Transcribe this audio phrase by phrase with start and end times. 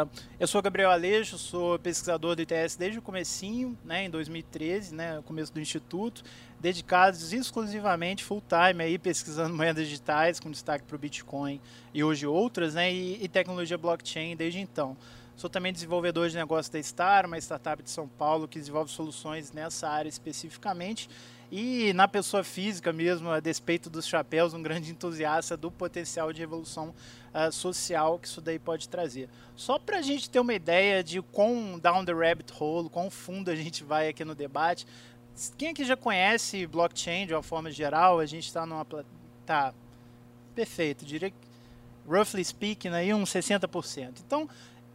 [0.00, 0.06] É,
[0.40, 5.22] eu sou Gabriel Aleixo, sou pesquisador do ITS desde o comecinho, né, em 2013, né,
[5.24, 6.22] começo do instituto,
[6.58, 11.60] dedicados exclusivamente full time aí pesquisando moedas digitais com destaque para o Bitcoin
[11.92, 14.96] e hoje outras, né, e, e, tecnologia blockchain desde então.
[15.36, 19.52] Sou também desenvolvedor de negócio da Star, uma startup de São Paulo que desenvolve soluções
[19.52, 21.08] nessa área especificamente
[21.50, 26.38] e na pessoa física mesmo, a despeito dos chapéus, um grande entusiasta do potencial de
[26.38, 26.94] revolução
[27.34, 29.28] uh, social que isso daí pode trazer.
[29.56, 33.50] Só para a gente ter uma ideia de quão down the rabbit hole, quão fundo
[33.50, 34.86] a gente vai aqui no debate.
[35.56, 38.18] Quem aqui já conhece blockchain de uma forma geral?
[38.18, 38.86] A gente está numa.
[39.46, 39.72] Tá.
[40.54, 41.04] Perfeito.
[41.04, 41.36] Diria que,
[42.06, 44.20] roughly speaking, aí uns 60%.
[44.26, 44.48] Então,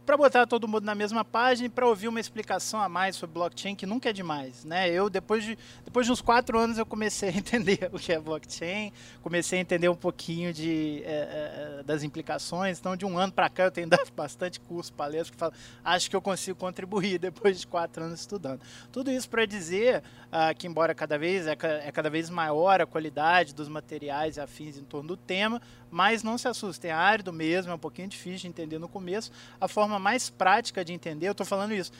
[0.06, 3.34] para botar todo mundo na mesma página e para ouvir uma explicação a mais sobre
[3.34, 4.64] blockchain, que nunca é demais.
[4.64, 4.88] Né?
[4.88, 8.20] Eu, depois de, depois de uns quatro anos, eu comecei a entender o que é
[8.20, 12.78] blockchain, comecei a entender um pouquinho de, é, das implicações.
[12.78, 15.52] Então, de um ano para cá, eu tenho dado bastante curso, palestra, que falo,
[15.84, 18.60] acho que eu consigo contribuir depois de quatro anos estudando.
[18.92, 22.86] Tudo isso para dizer uh, que, embora cada vez é, é cada vez maior a
[22.86, 27.32] qualidade dos materiais e afins em torno do tema, mas não se assustem, é árido
[27.32, 29.30] mesmo, é um pouquinho difícil de entender no começo.
[29.60, 31.92] A forma mais prática de entender, eu estou falando isso,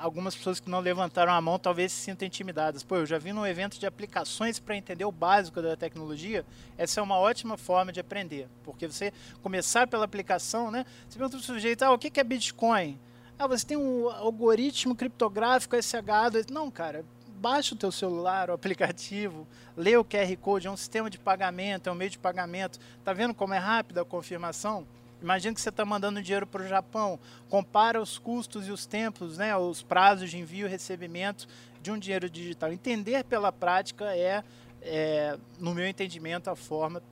[0.00, 2.82] algumas pessoas que não levantaram a mão talvez se sintam intimidadas.
[2.82, 6.44] Pô, eu já vi num evento de aplicações para entender o básico da tecnologia.
[6.76, 10.84] Essa é uma ótima forma de aprender, porque você começar pela aplicação, né?
[11.08, 12.98] Você pergunta para o sujeito, ah, o que é Bitcoin?
[13.38, 16.50] Ah, você tem um algoritmo criptográfico SH2.
[16.50, 17.04] Não, cara,
[17.36, 21.88] baixa o teu celular, o aplicativo, lê o QR Code, é um sistema de pagamento,
[21.88, 22.78] é um meio de pagamento.
[23.04, 24.86] Tá vendo como é rápida a confirmação?
[25.20, 29.38] Imagina que você está mandando dinheiro para o Japão, compara os custos e os tempos,
[29.38, 31.46] né, os prazos de envio e recebimento
[31.80, 32.72] de um dinheiro digital.
[32.72, 34.44] Entender pela prática é,
[34.82, 37.02] é, no meu entendimento, a forma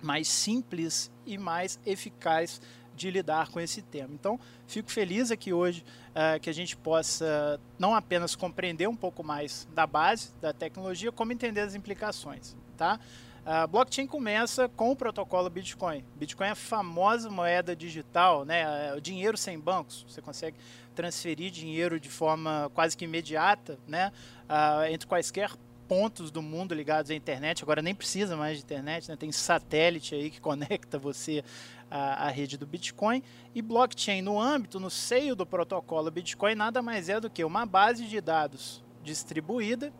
[0.00, 2.60] mais simples e mais eficaz
[2.96, 4.10] de lidar com esse tema.
[4.12, 9.22] Então, fico feliz aqui hoje uh, que a gente possa não apenas compreender um pouco
[9.22, 12.56] mais da base da tecnologia, como entender as implicações.
[12.76, 12.98] Tá?
[13.44, 16.04] A blockchain começa com o protocolo Bitcoin.
[16.14, 18.90] Bitcoin é a famosa moeda digital, né?
[18.90, 20.06] É o dinheiro sem bancos.
[20.08, 20.56] Você consegue
[20.94, 24.12] transferir dinheiro de forma quase que imediata, né?
[24.48, 25.50] Uh, entre quaisquer
[25.88, 27.62] pontos do mundo ligados à internet.
[27.62, 29.16] Agora nem precisa mais de internet, né?
[29.16, 31.44] tem satélite aí que conecta você
[31.92, 33.22] à, à, rede do Bitcoin.
[33.54, 37.66] E blockchain no âmbito, no seio do protocolo Bitcoin, nada mais é do que uma
[37.66, 39.92] base de dados distribuída,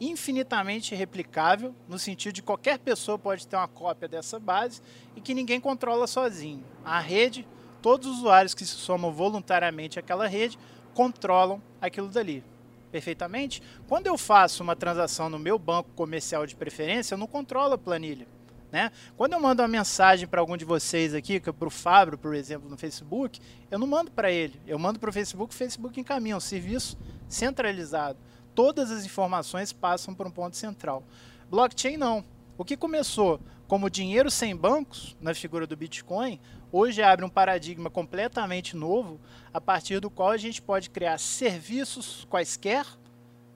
[0.00, 4.82] infinitamente replicável, no sentido de qualquer pessoa pode ter uma cópia dessa base
[5.16, 6.62] e que ninguém controla sozinho.
[6.84, 7.46] A rede,
[7.80, 10.58] todos os usuários que se somam voluntariamente àquela rede
[10.92, 12.44] controlam aquilo dali
[12.94, 13.60] perfeitamente.
[13.88, 17.78] Quando eu faço uma transação no meu banco comercial de preferência, eu não controlo a
[17.78, 18.24] planilha.
[18.74, 18.90] Né?
[19.16, 22.34] Quando eu mando uma mensagem para algum de vocês aqui, é para o Fábio, por
[22.34, 23.40] exemplo, no Facebook,
[23.70, 24.60] eu não mando para ele.
[24.66, 26.98] Eu mando para o Facebook, o Facebook encaminha um serviço
[27.28, 28.18] centralizado.
[28.52, 31.04] Todas as informações passam por um ponto central.
[31.48, 32.24] Blockchain não.
[32.58, 36.40] O que começou como dinheiro sem bancos, na figura do Bitcoin,
[36.72, 39.20] hoje abre um paradigma completamente novo,
[39.52, 42.84] a partir do qual a gente pode criar serviços quaisquer,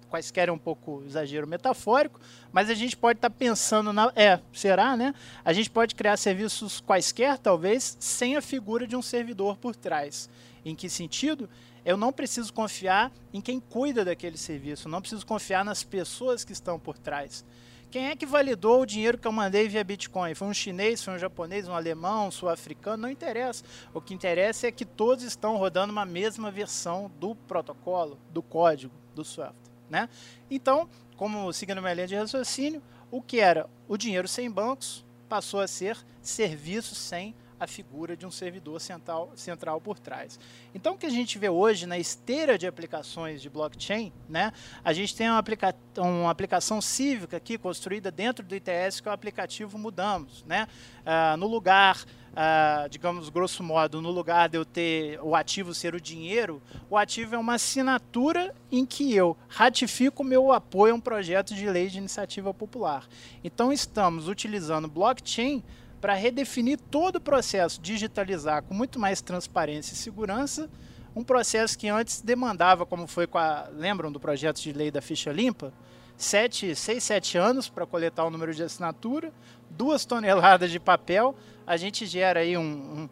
[0.09, 2.21] quaisquer é um pouco exagero metafórico,
[2.51, 4.13] mas a gente pode estar tá pensando na.
[4.17, 5.15] É, será, né?
[5.45, 10.29] A gente pode criar serviços quaisquer, talvez, sem a figura de um servidor por trás.
[10.65, 11.49] Em que sentido?
[11.85, 16.53] Eu não preciso confiar em quem cuida daquele serviço, não preciso confiar nas pessoas que
[16.53, 17.45] estão por trás.
[17.91, 20.35] Quem é que validou o dinheiro que eu mandei via Bitcoin?
[20.35, 23.05] Foi um chinês, foi um japonês, um alemão, um sul-africano?
[23.05, 23.65] Não interessa.
[23.95, 28.93] O que interessa é que todos estão rodando uma mesma versão do protocolo, do código,
[29.15, 29.78] do software.
[29.91, 30.09] Né?
[30.51, 35.61] Então, como seguindo minha linha de raciocínio, o que era o dinheiro sem bancos passou
[35.61, 40.39] a ser serviço sem a figura de um servidor central, central por trás.
[40.75, 44.53] Então, o que a gente vê hoje na esteira de aplicações de blockchain, né,
[44.85, 49.11] a gente tem uma, aplica uma aplicação cívica aqui construída dentro do ITS, que é
[49.11, 50.45] o aplicativo Mudamos.
[50.45, 50.69] Né?
[51.01, 55.95] Uh, no lugar Uh, digamos, grosso modo, no lugar de eu ter o ativo ser
[55.95, 61.01] o dinheiro, o ativo é uma assinatura em que eu ratifico meu apoio a um
[61.01, 63.09] projeto de lei de iniciativa popular.
[63.43, 65.65] Então, estamos utilizando blockchain
[66.01, 70.71] para redefinir todo o processo, digitalizar com muito mais transparência e segurança,
[71.15, 73.69] um processo que antes demandava, como foi com a.
[73.73, 75.73] Lembram do projeto de lei da ficha limpa?
[76.17, 79.33] Sete, seis, sete anos para coletar o número de assinatura,
[79.71, 81.35] duas toneladas de papel,
[81.69, 83.09] a gente gera aí um,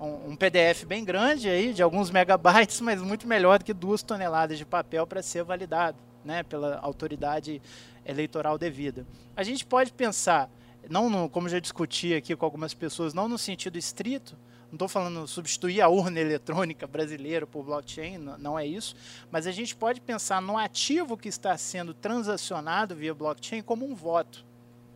[0.00, 4.02] um, um PDF bem grande aí, de alguns megabytes, mas muito melhor do que duas
[4.02, 7.62] toneladas de papel para ser validado né, pela autoridade
[8.04, 9.06] eleitoral devida.
[9.36, 10.50] A gente pode pensar
[10.88, 14.36] não no, como já discuti aqui com algumas pessoas, não no sentido estrito,
[14.66, 18.96] não estou falando substituir a urna eletrônica brasileira por blockchain, não é isso,
[19.30, 23.94] mas a gente pode pensar no ativo que está sendo transacionado via blockchain como um
[23.94, 24.49] voto.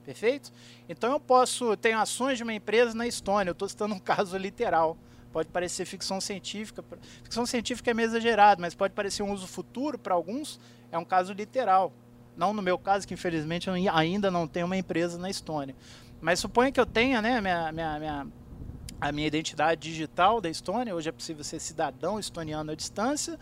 [0.04, 0.52] Perfeito?
[0.88, 4.36] Então eu posso, tenho ações de uma empresa na Estônia, eu estou citando um caso
[4.36, 4.96] literal.
[5.32, 6.84] Pode parecer ficção científica.
[7.22, 10.60] Ficção científica é meio exagerado, mas pode parecer um uso futuro para alguns,
[10.92, 11.92] é um caso literal.
[12.36, 15.74] Não no meu caso, que infelizmente eu ainda não tenho uma empresa na Estônia.
[16.20, 18.26] Mas suponha que eu tenha né, minha, minha, minha
[19.00, 23.38] a minha identidade digital da Estônia, hoje é possível ser cidadão estoniano à distância.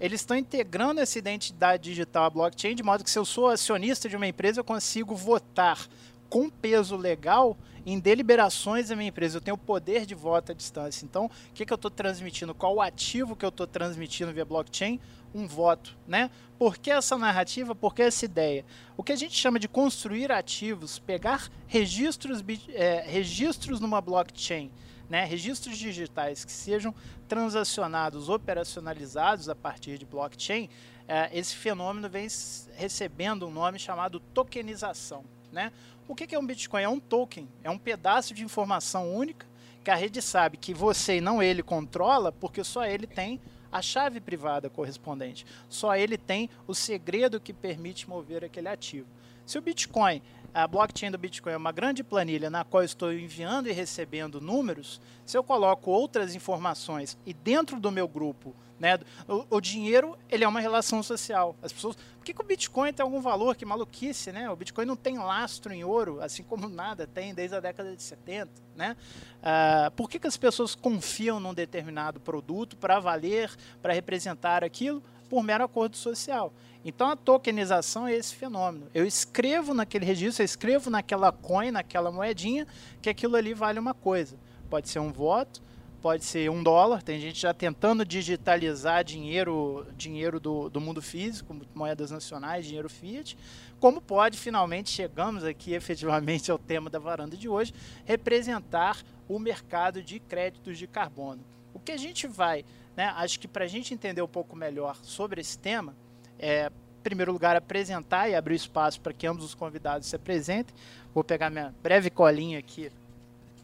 [0.00, 4.08] Eles estão integrando essa identidade digital à blockchain, de modo que se eu sou acionista
[4.08, 5.86] de uma empresa, eu consigo votar
[6.30, 9.36] com peso legal em deliberações da minha empresa.
[9.36, 11.04] Eu tenho poder de voto à distância.
[11.04, 12.54] Então, o que, que eu estou transmitindo?
[12.54, 15.00] Qual o ativo que eu estou transmitindo via blockchain?
[15.34, 15.96] Um voto.
[16.06, 16.30] Né?
[16.58, 17.74] Por que essa narrativa?
[17.74, 18.64] Por que essa ideia?
[18.96, 24.70] O que a gente chama de construir ativos, pegar registros, é, registros numa blockchain
[25.10, 26.94] né, registros digitais que sejam
[27.28, 30.70] transacionados, operacionalizados a partir de blockchain,
[31.08, 32.28] é, esse fenômeno vem
[32.76, 35.24] recebendo um nome chamado tokenização.
[35.50, 35.72] Né?
[36.06, 36.82] O que é um Bitcoin?
[36.82, 39.46] É um token, é um pedaço de informação única
[39.82, 43.40] que a rede sabe que você e não ele controla, porque só ele tem
[43.72, 45.46] a chave privada correspondente.
[45.68, 49.08] Só ele tem o segredo que permite mover aquele ativo.
[49.46, 53.68] Se o Bitcoin a blockchain do Bitcoin é uma grande planilha na qual estou enviando
[53.68, 58.98] e recebendo números, se eu coloco outras informações e dentro do meu grupo, né,
[59.28, 61.54] o, o dinheiro ele é uma relação social.
[61.62, 63.54] As pessoas, por que, que, o Bitcoin tem algum valor?
[63.54, 64.48] Que maluquice, né?
[64.48, 68.02] O Bitcoin não tem lastro em ouro, assim como nada tem desde a década de
[68.02, 68.96] 70, né?
[69.40, 75.02] Uh, por que, que as pessoas confiam num determinado produto para valer, para representar aquilo?
[75.30, 76.52] Por mero acordo social.
[76.84, 78.88] Então a tokenização é esse fenômeno.
[78.92, 82.66] Eu escrevo naquele registro, eu escrevo naquela coin, naquela moedinha,
[83.00, 84.36] que aquilo ali vale uma coisa.
[84.68, 85.62] Pode ser um voto,
[86.00, 87.02] pode ser um dólar.
[87.02, 93.36] Tem gente já tentando digitalizar dinheiro, dinheiro do, do mundo físico, moedas nacionais, dinheiro fiat.
[93.78, 97.72] Como pode, finalmente, chegamos aqui efetivamente ao tema da varanda de hoje,
[98.04, 98.98] representar
[99.28, 101.44] o mercado de créditos de carbono.
[101.72, 102.64] O que a gente vai,
[102.96, 105.94] né, acho que para a gente entender um pouco melhor sobre esse tema,
[106.38, 110.74] é, em primeiro lugar, apresentar e abrir espaço para que ambos os convidados se apresentem.
[111.14, 112.92] Vou pegar minha breve colinha aqui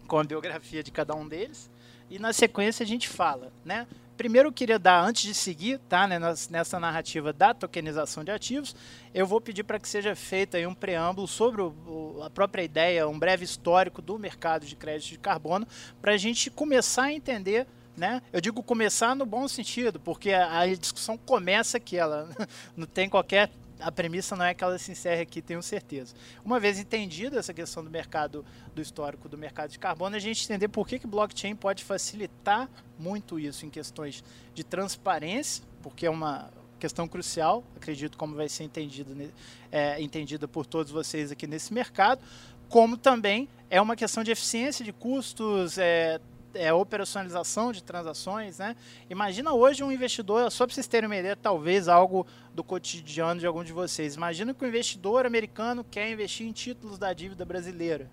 [0.07, 1.71] com a biografia de cada um deles.
[2.09, 3.87] E na sequência a gente fala, né?
[4.17, 6.19] Primeiro eu queria dar, antes de seguir, tá, né,
[6.49, 8.75] nessa narrativa da tokenização de ativos,
[9.13, 13.07] eu vou pedir para que seja feito aí um preâmbulo sobre o, a própria ideia,
[13.07, 15.67] um breve histórico do mercado de crédito de carbono,
[16.01, 17.67] para a gente começar a entender
[17.97, 18.23] né?
[18.33, 22.29] Eu digo começar no bom sentido, porque a, a discussão começa aqui, ela
[22.77, 26.15] não tem qualquer a premissa não é que ela se encerre aqui, tenho certeza.
[26.45, 28.45] Uma vez entendida essa questão do mercado,
[28.75, 32.69] do histórico do mercado de carbono, a gente entender por que, que blockchain pode facilitar
[32.99, 38.65] muito isso em questões de transparência, porque é uma questão crucial, acredito como vai ser
[38.65, 39.15] entendida,
[39.73, 42.23] é, entendida por todos vocês aqui nesse mercado,
[42.69, 46.21] como também é uma questão de eficiência de custos, é,
[46.57, 48.77] é, operacionalização de transações, né?
[49.09, 53.47] Imagina hoje um investidor, só para vocês terem uma ideia, talvez algo do cotidiano de
[53.47, 54.15] algum de vocês.
[54.15, 58.11] Imagina que um investidor americano quer investir em títulos da dívida brasileira.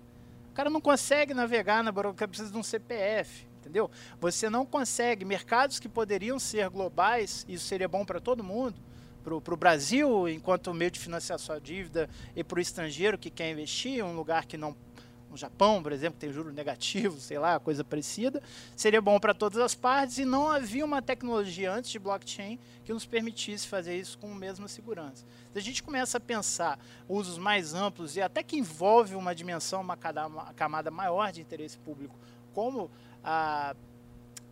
[0.50, 3.90] O cara não consegue navegar na burocracia, precisa de um CPF, entendeu?
[4.20, 5.24] Você não consegue.
[5.24, 8.80] Mercados que poderiam ser globais, isso seria bom para todo mundo,
[9.24, 13.50] para o Brasil, enquanto meio de financiar sua dívida, e para o estrangeiro que quer
[13.50, 14.76] investir, um lugar que não
[15.34, 18.40] no Japão, por exemplo, tem juro negativo, sei lá, coisa parecida,
[18.76, 22.92] seria bom para todas as partes e não havia uma tecnologia antes de blockchain que
[22.92, 25.26] nos permitisse fazer isso com a mesma segurança.
[25.52, 29.80] Se a gente começa a pensar usos mais amplos e até que envolve uma dimensão,
[29.80, 32.16] uma camada maior de interesse público,
[32.52, 32.90] como
[33.22, 33.74] a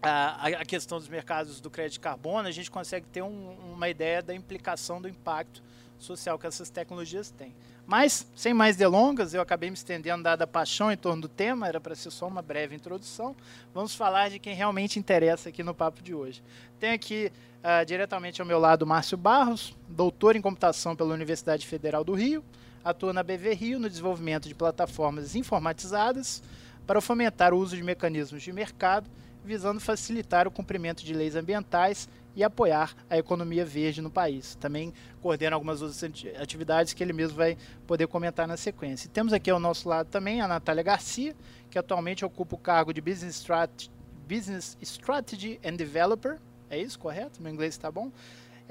[0.04, 3.88] a, a questão dos mercados do crédito de carbono, a gente consegue ter um, uma
[3.88, 5.62] ideia da implicação do impacto
[5.96, 7.54] social que essas tecnologias têm.
[7.86, 11.66] Mas, sem mais delongas, eu acabei me estendendo dada a paixão em torno do tema,
[11.66, 13.34] era para ser só uma breve introdução.
[13.74, 16.42] Vamos falar de quem realmente interessa aqui no papo de hoje.
[16.78, 22.04] Tem aqui uh, diretamente ao meu lado Márcio Barros, doutor em computação pela Universidade Federal
[22.04, 22.44] do Rio,
[22.84, 26.42] atua na BV Rio no desenvolvimento de plataformas informatizadas
[26.86, 29.08] para fomentar o uso de mecanismos de mercado,
[29.44, 34.54] visando facilitar o cumprimento de leis ambientais e apoiar a economia verde no país.
[34.56, 36.02] Também coordena algumas outras
[36.40, 39.06] atividades que ele mesmo vai poder comentar na sequência.
[39.06, 41.34] E temos aqui ao nosso lado também a Natália Garcia,
[41.70, 43.90] que atualmente ocupa o cargo de Business Strategy,
[44.28, 46.38] Business Strategy and Developer.
[46.70, 47.42] É isso, correto?
[47.42, 48.10] Meu inglês está bom.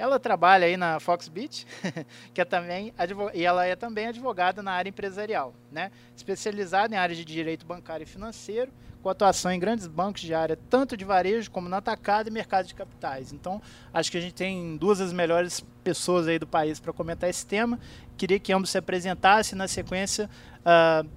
[0.01, 1.67] Ela trabalha aí na Foxbit,
[2.33, 2.91] que é também
[3.35, 5.91] e ela é também advogada na área empresarial, né?
[6.15, 8.71] Especializada em área de direito bancário e financeiro,
[9.03, 12.65] com atuação em grandes bancos de área tanto de varejo como no atacado e mercado
[12.65, 13.31] de capitais.
[13.31, 13.61] Então,
[13.93, 17.45] acho que a gente tem duas das melhores pessoas aí do país para comentar esse
[17.45, 17.79] tema.
[18.17, 20.27] Queria que ambos se apresentassem na sequência.
[20.61, 21.07] Uh,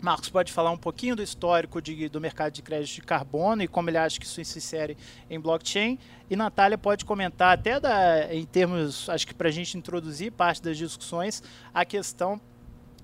[0.00, 3.68] Marcos pode falar um pouquinho do histórico de, do mercado de crédito de carbono e
[3.68, 4.96] como ele acha que isso se insere
[5.30, 5.98] em blockchain.
[6.28, 10.62] E Natália pode comentar até da, em termos, acho que para a gente introduzir parte
[10.62, 12.40] das discussões, a questão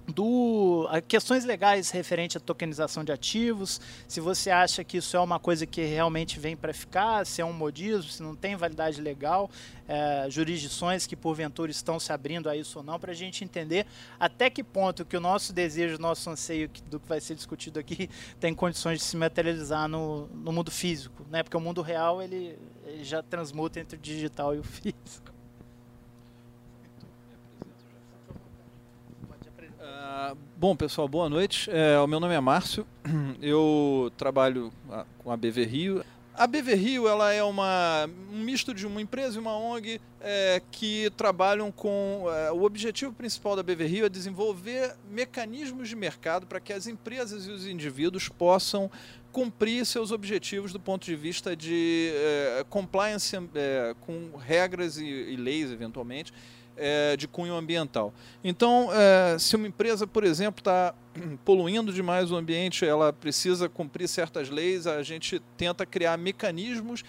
[0.06, 5.38] do questões legais referente à tokenização de ativos, se você acha que isso é uma
[5.38, 9.50] coisa que realmente vem para ficar, se é um modismo, se não tem validade legal,
[9.86, 13.86] é, jurisdições que porventura estão se abrindo a isso ou não, para a gente entender
[14.18, 17.78] até que ponto que o nosso desejo, o nosso anseio do que vai ser discutido
[17.78, 21.42] aqui tem condições de se materializar no, no mundo físico, né?
[21.42, 25.31] porque o mundo real ele, ele já transmuta entre o digital e o físico.
[30.56, 31.70] Bom, pessoal, boa noite.
[31.70, 32.86] É, o meu nome é Márcio,
[33.40, 34.72] eu trabalho
[35.18, 36.04] com a BV Rio.
[36.34, 40.62] A BV Rio ela é uma, um misto de uma empresa e uma ONG é,
[40.70, 42.24] que trabalham com.
[42.26, 46.86] É, o objetivo principal da BV Rio é desenvolver mecanismos de mercado para que as
[46.86, 48.90] empresas e os indivíduos possam
[49.30, 55.36] cumprir seus objetivos do ponto de vista de é, compliance é, com regras e, e
[55.36, 56.32] leis, eventualmente
[56.76, 58.12] é, de cunho ambiental.
[58.42, 60.94] Então, é, se uma empresa, por exemplo, está
[61.44, 67.02] poluindo demais o ambiente, ela precisa cumprir certas leis, a gente tenta criar mecanismos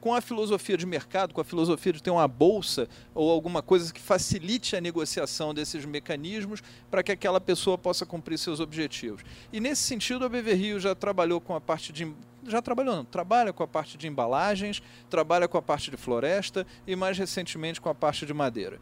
[0.00, 3.92] com a filosofia de mercado, com a filosofia de ter uma bolsa ou alguma coisa
[3.92, 9.22] que facilite a negociação desses mecanismos para que aquela pessoa possa cumprir seus objetivos.
[9.52, 12.10] E nesse sentido, a BV Rio já trabalhou com a parte de
[12.46, 16.66] já trabalhou, não, trabalha com a parte de embalagens, trabalha com a parte de floresta
[16.86, 18.78] e mais recentemente com a parte de madeira.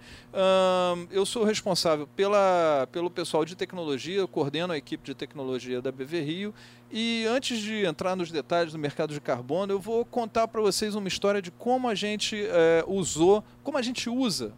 [1.11, 5.91] eu sou responsável pela, pelo pessoal de tecnologia, eu coordeno a equipe de tecnologia da
[5.91, 6.55] BV Rio
[6.91, 10.95] e antes de entrar nos detalhes do mercado de carbono, eu vou contar para vocês
[10.95, 14.53] uma história de como a gente é, usou, como a gente usa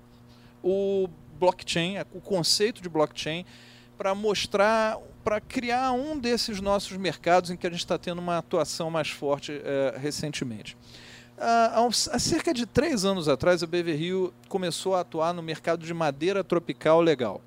[0.63, 3.45] o blockchain, o conceito de blockchain
[3.97, 8.39] para mostrar para criar um desses nossos mercados em que a gente está tendo uma
[8.39, 10.77] atuação mais forte é, recentemente.
[11.39, 15.95] Há, há, cerca de três anos atrás, a Rio começou a atuar no mercado de
[15.95, 17.41] madeira tropical legal.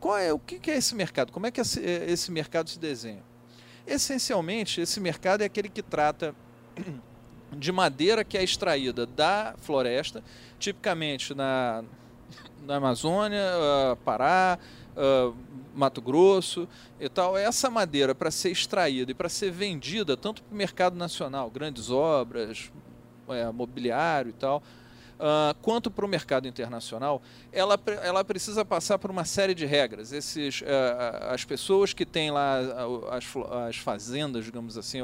[0.00, 1.32] Qual é, o que é esse mercado?
[1.32, 3.22] Como é que esse, é, esse mercado se desenha?
[3.86, 6.34] Essencialmente, esse mercado é aquele que trata
[7.52, 10.22] de madeira que é extraída da floresta,
[10.58, 11.84] tipicamente na,
[12.66, 13.42] na Amazônia,
[13.92, 14.58] uh, Pará,
[14.96, 15.34] uh,
[15.76, 16.66] Mato Grosso
[16.98, 20.96] e tal, essa madeira para ser extraída e para ser vendida tanto para o mercado
[20.96, 22.72] nacional, grandes obras,
[23.28, 24.62] é, mobiliário e tal,
[25.16, 30.12] uh, quanto para o mercado internacional, ela, ela precisa passar por uma série de regras.
[30.12, 30.64] Esses, uh,
[31.30, 32.58] as pessoas que têm lá
[33.10, 33.24] as,
[33.68, 34.98] as fazendas, digamos assim,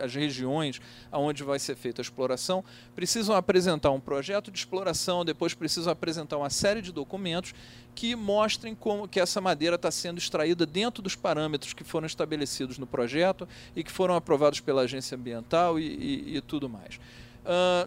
[0.00, 0.80] as regiões
[1.12, 6.36] onde vai ser feita a exploração, precisam apresentar um projeto de exploração, depois precisam apresentar
[6.36, 7.54] uma série de documentos
[7.94, 12.78] que mostrem como que essa madeira está sendo extraída dentro dos parâmetros que foram estabelecidos
[12.78, 17.00] no projeto e que foram aprovados pela agência ambiental e, e, e tudo mais.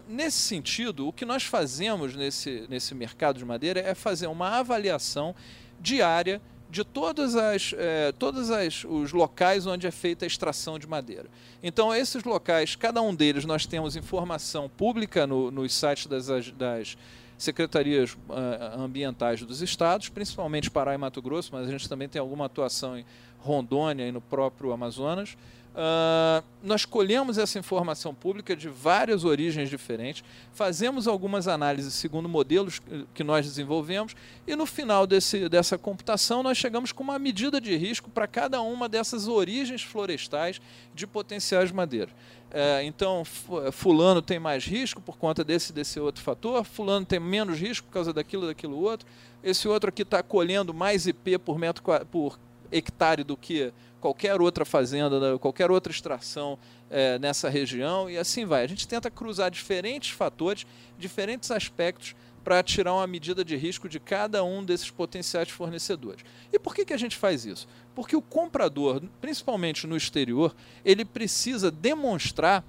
[0.08, 5.34] Nesse sentido, o que nós fazemos nesse, nesse mercado de madeira é fazer uma avaliação
[5.80, 6.40] diária
[6.72, 8.48] de todas as, eh, todos
[8.88, 11.26] os locais onde é feita a extração de madeira.
[11.62, 16.96] Então, esses locais, cada um deles, nós temos informação pública no, nos sites das, das
[17.36, 22.20] secretarias uh, ambientais dos estados, principalmente Pará e Mato Grosso, mas a gente também tem
[22.20, 23.04] alguma atuação em
[23.38, 25.36] Rondônia e no próprio Amazonas.
[25.72, 32.78] Uh, nós colhemos essa informação pública de várias origens diferentes, fazemos algumas análises segundo modelos
[33.14, 34.14] que nós desenvolvemos
[34.46, 38.60] e no final desse, dessa computação nós chegamos com uma medida de risco para cada
[38.60, 40.60] uma dessas origens florestais
[40.94, 42.12] de potenciais madeiras.
[42.50, 43.24] Uh, então,
[43.72, 47.94] fulano tem mais risco por conta desse desse outro fator, fulano tem menos risco por
[47.94, 49.06] causa daquilo daquilo outro,
[49.42, 52.38] esse outro aqui está colhendo mais IP por metro por
[52.70, 56.58] hectare do que qualquer outra fazenda, né, qualquer outra extração
[56.90, 58.64] é, nessa região e assim vai.
[58.64, 60.66] A gente tenta cruzar diferentes fatores,
[60.98, 66.24] diferentes aspectos para tirar uma medida de risco de cada um desses potenciais fornecedores.
[66.52, 67.68] E por que, que a gente faz isso?
[67.94, 70.52] Porque o comprador, principalmente no exterior,
[70.84, 72.64] ele precisa demonstrar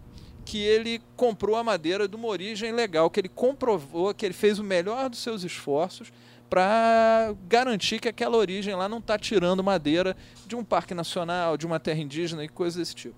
[0.46, 4.60] que ele comprou a madeira de uma origem legal, que ele comprovou que ele fez
[4.60, 6.14] o melhor dos seus esforços
[6.54, 11.66] para garantir que aquela origem lá não está tirando madeira de um parque nacional, de
[11.66, 13.16] uma terra indígena e coisas desse tipo.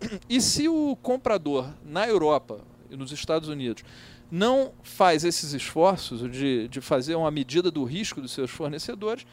[0.30, 3.82] E se o comprador na Europa, nos Estados Unidos
[4.30, 9.26] não faz esses esforços de, de fazer uma medida do risco dos seus fornecedores,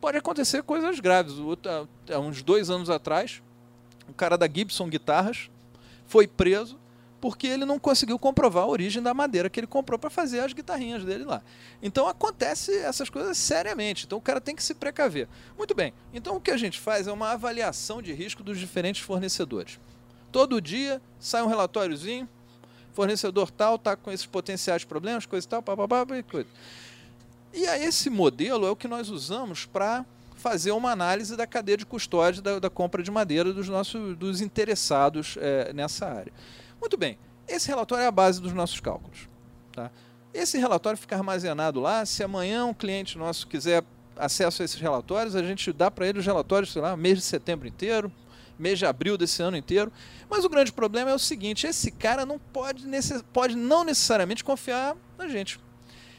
[0.00, 1.34] pode acontecer coisas graves.
[2.12, 3.40] Há uns dois anos atrás,
[4.08, 5.48] o cara da Gibson Guitarras
[6.08, 6.76] foi preso
[7.20, 10.52] porque ele não conseguiu comprovar a origem da madeira que ele comprou para fazer as
[10.52, 11.42] guitarrinhas dele lá.
[11.82, 14.06] Então acontece essas coisas seriamente.
[14.06, 15.28] Então o cara tem que se precaver.
[15.56, 15.92] Muito bem.
[16.14, 19.78] Então o que a gente faz é uma avaliação de risco dos diferentes fornecedores.
[20.32, 22.28] Todo dia sai um relatóriozinho,
[22.92, 26.48] fornecedor tal está com esses potenciais problemas, coisa e tal, papapá, coisa.
[27.52, 31.76] E aí esse modelo é o que nós usamos para fazer uma análise da cadeia
[31.76, 36.32] de custódia da, da compra de madeira dos nossos dos interessados é, nessa área.
[36.80, 39.28] Muito bem, esse relatório é a base dos nossos cálculos.
[39.72, 39.90] Tá?
[40.32, 42.06] Esse relatório fica armazenado lá.
[42.06, 43.84] Se amanhã um cliente nosso quiser
[44.16, 47.24] acesso a esses relatórios, a gente dá para ele os relatórios, sei lá, mês de
[47.24, 48.12] setembro inteiro,
[48.58, 49.92] mês de abril desse ano inteiro.
[50.28, 52.86] Mas o grande problema é o seguinte: esse cara não pode,
[53.32, 55.58] pode não necessariamente confiar na gente.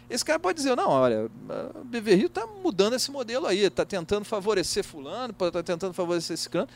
[0.10, 4.26] Esse cara pode dizer, não, olha, a Beverly está mudando esse modelo aí, está tentando
[4.26, 6.68] favorecer fulano, está tentando favorecer esse cano.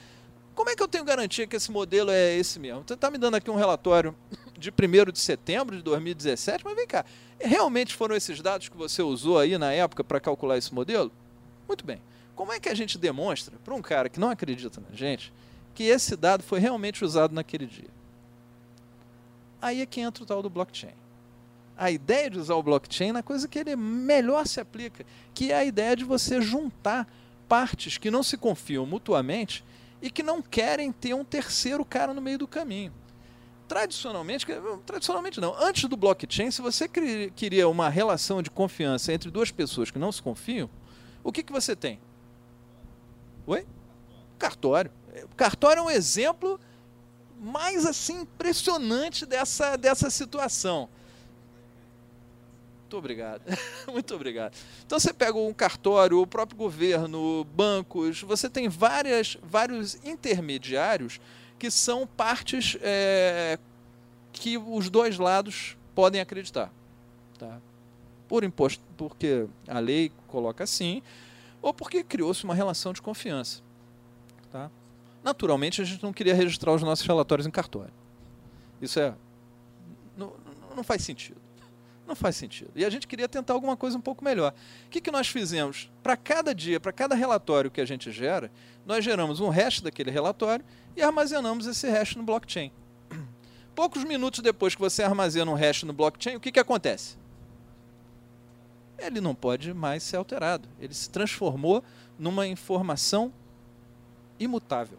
[0.55, 2.83] Como é que eu tenho garantia que esse modelo é esse mesmo?
[2.87, 4.15] Você está me dando aqui um relatório
[4.57, 7.03] de 1 de setembro de 2017, mas vem cá,
[7.39, 11.11] realmente foram esses dados que você usou aí na época para calcular esse modelo?
[11.67, 12.01] Muito bem.
[12.35, 15.31] Como é que a gente demonstra para um cara que não acredita na gente
[15.73, 17.89] que esse dado foi realmente usado naquele dia?
[19.61, 20.93] Aí é que entra o tal do blockchain.
[21.77, 25.51] A ideia de usar o blockchain é a coisa que ele melhor se aplica, que
[25.51, 27.11] é a ideia de você juntar
[27.49, 29.63] partes que não se confiam mutuamente
[30.01, 32.93] e que não querem ter um terceiro cara no meio do caminho.
[33.67, 34.45] Tradicionalmente,
[34.85, 39.89] tradicionalmente não, antes do blockchain, se você queria uma relação de confiança entre duas pessoas
[39.89, 40.69] que não se confiam,
[41.23, 41.99] o que, que você tem?
[43.47, 43.65] Oi?
[44.37, 44.91] Cartório.
[45.35, 46.59] Cartório é um exemplo
[47.39, 50.87] mais assim impressionante dessa, dessa situação.
[52.85, 53.41] Muito obrigado.
[53.91, 54.55] Muito obrigado.
[54.85, 61.19] Então você pega um cartório, o próprio governo, bancos, você tem várias, vários intermediários
[61.57, 63.57] que são partes é,
[64.31, 66.71] que os dois lados podem acreditar.
[67.39, 67.59] Tá?
[68.27, 71.01] Por imposto, porque a lei coloca assim,
[71.63, 73.63] ou porque criou-se uma relação de confiança.
[74.51, 74.69] Tá?
[75.23, 77.93] Naturalmente, a gente não queria registrar os nossos relatórios em cartório.
[78.79, 79.15] Isso é.
[80.15, 80.33] Não,
[80.75, 81.44] não faz sentido.
[82.07, 82.71] Não faz sentido.
[82.75, 84.53] E a gente queria tentar alguma coisa um pouco melhor.
[84.85, 85.89] O que, que nós fizemos?
[86.03, 88.51] Para cada dia, para cada relatório que a gente gera,
[88.85, 90.63] nós geramos um hash daquele relatório
[90.95, 92.71] e armazenamos esse hash no blockchain.
[93.73, 97.17] Poucos minutos depois que você armazena um hash no blockchain, o que, que acontece?
[98.97, 100.69] Ele não pode mais ser alterado.
[100.79, 101.83] Ele se transformou
[102.19, 103.33] numa informação
[104.39, 104.97] imutável.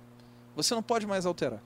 [0.54, 1.62] Você não pode mais alterar.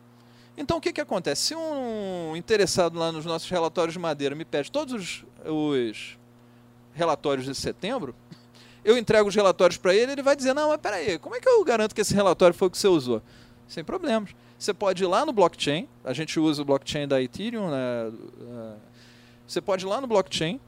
[0.61, 1.46] Então o que, que acontece?
[1.46, 6.18] Se um interessado lá nos nossos relatórios de madeira me pede todos os, os
[6.92, 8.14] relatórios de setembro,
[8.85, 11.49] eu entrego os relatórios para ele, ele vai dizer, não, mas peraí, como é que
[11.49, 13.23] eu garanto que esse relatório foi o que você usou?
[13.66, 14.35] Sem problemas.
[14.59, 18.12] Você pode ir lá no blockchain, a gente usa o blockchain da Ethereum, né?
[19.46, 20.61] você pode ir lá no blockchain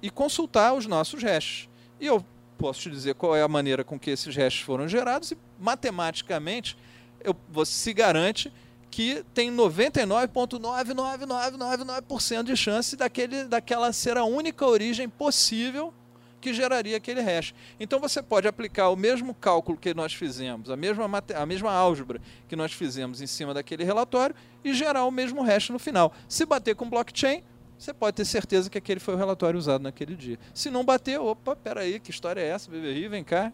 [0.00, 1.68] e consultar os nossos hashes.
[2.00, 2.24] E eu
[2.56, 6.78] posso te dizer qual é a maneira com que esses hashes foram gerados e matematicamente
[7.24, 8.52] eu, você se garante
[8.96, 15.92] que tem 99,99999% de chance daquele, daquela ser a única origem possível
[16.40, 17.52] que geraria aquele hash.
[17.78, 22.22] Então você pode aplicar o mesmo cálculo que nós fizemos, a mesma, a mesma álgebra
[22.48, 26.10] que nós fizemos em cima daquele relatório e gerar o mesmo hash no final.
[26.26, 27.42] Se bater com blockchain,
[27.78, 30.38] você pode ter certeza que aquele foi o relatório usado naquele dia.
[30.54, 33.08] Se não bater, opa, peraí, que história é essa, BBRI?
[33.08, 33.52] Vem cá,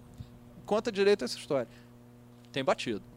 [0.64, 1.66] conta direito essa história.
[2.52, 3.12] Tem batido.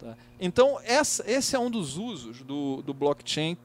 [0.00, 0.16] Tá?
[0.40, 3.56] Então, essa, esse é um dos usos do, do blockchain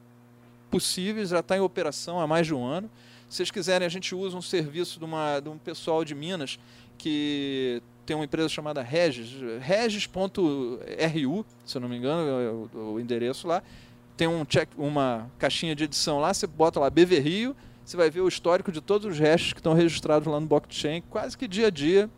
[0.70, 2.90] possíveis, já está em operação há mais de um ano.
[3.28, 6.58] Se vocês quiserem, a gente usa um serviço de, uma, de um pessoal de Minas
[6.98, 13.00] que tem uma empresa chamada Regis, regis.ru, se eu não me engano, é o, o
[13.00, 13.62] endereço lá.
[14.16, 18.10] Tem um check, uma caixinha de edição lá, você bota lá BV Rio, você vai
[18.10, 21.48] ver o histórico de todos os hashes que estão registrados lá no blockchain, quase que
[21.48, 22.08] dia a dia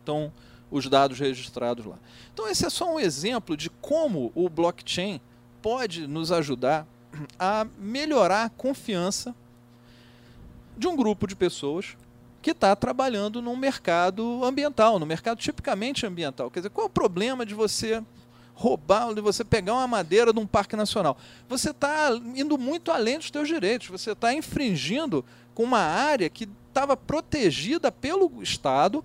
[0.00, 0.32] estão
[0.70, 1.96] os dados registrados lá.
[2.32, 5.20] Então, esse é só um exemplo de como o blockchain
[5.60, 6.86] pode nos ajudar
[7.38, 9.34] a melhorar a confiança
[10.76, 11.96] de um grupo de pessoas
[12.40, 16.50] que está trabalhando no mercado ambiental, no mercado tipicamente ambiental.
[16.50, 18.02] Quer dizer, qual é o problema de você
[18.54, 21.18] roubar, de você pegar uma madeira de um parque nacional?
[21.48, 26.48] Você está indo muito além dos seus direitos, você está infringindo com uma área que
[26.68, 29.04] estava protegida pelo Estado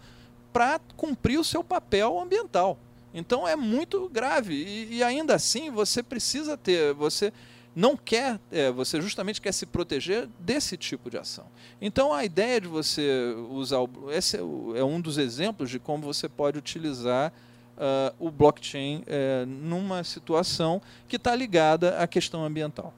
[0.56, 2.80] para cumprir o seu papel ambiental.
[3.14, 7.34] Então é muito grave e, e, ainda assim você precisa ter, você
[7.76, 11.46] não quer, é, você justamente quer se proteger desse tipo de ação.
[11.82, 16.06] Então a ideia de você usar, o, esse é, é um dos exemplos de como
[16.06, 17.34] você pode utilizar
[17.76, 22.94] uh, o blockchain uh, numa situação que está ligada à questão ambiental.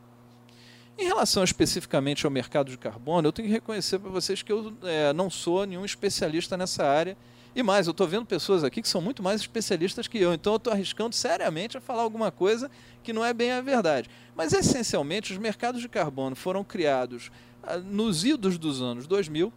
[0.95, 4.71] Em relação especificamente ao mercado de carbono, eu tenho que reconhecer para vocês que eu
[4.83, 7.17] é, não sou nenhum especialista nessa área.
[7.57, 10.53] E mais, eu estou vendo pessoas aqui que são muito mais especialistas que eu, então
[10.53, 12.69] eu estou arriscando seriamente a falar alguma coisa
[13.01, 14.07] que não é bem a verdade.
[14.35, 17.31] Mas, essencialmente, os mercados de carbono foram criados
[17.63, 19.51] ah, nos idos dos anos 2000,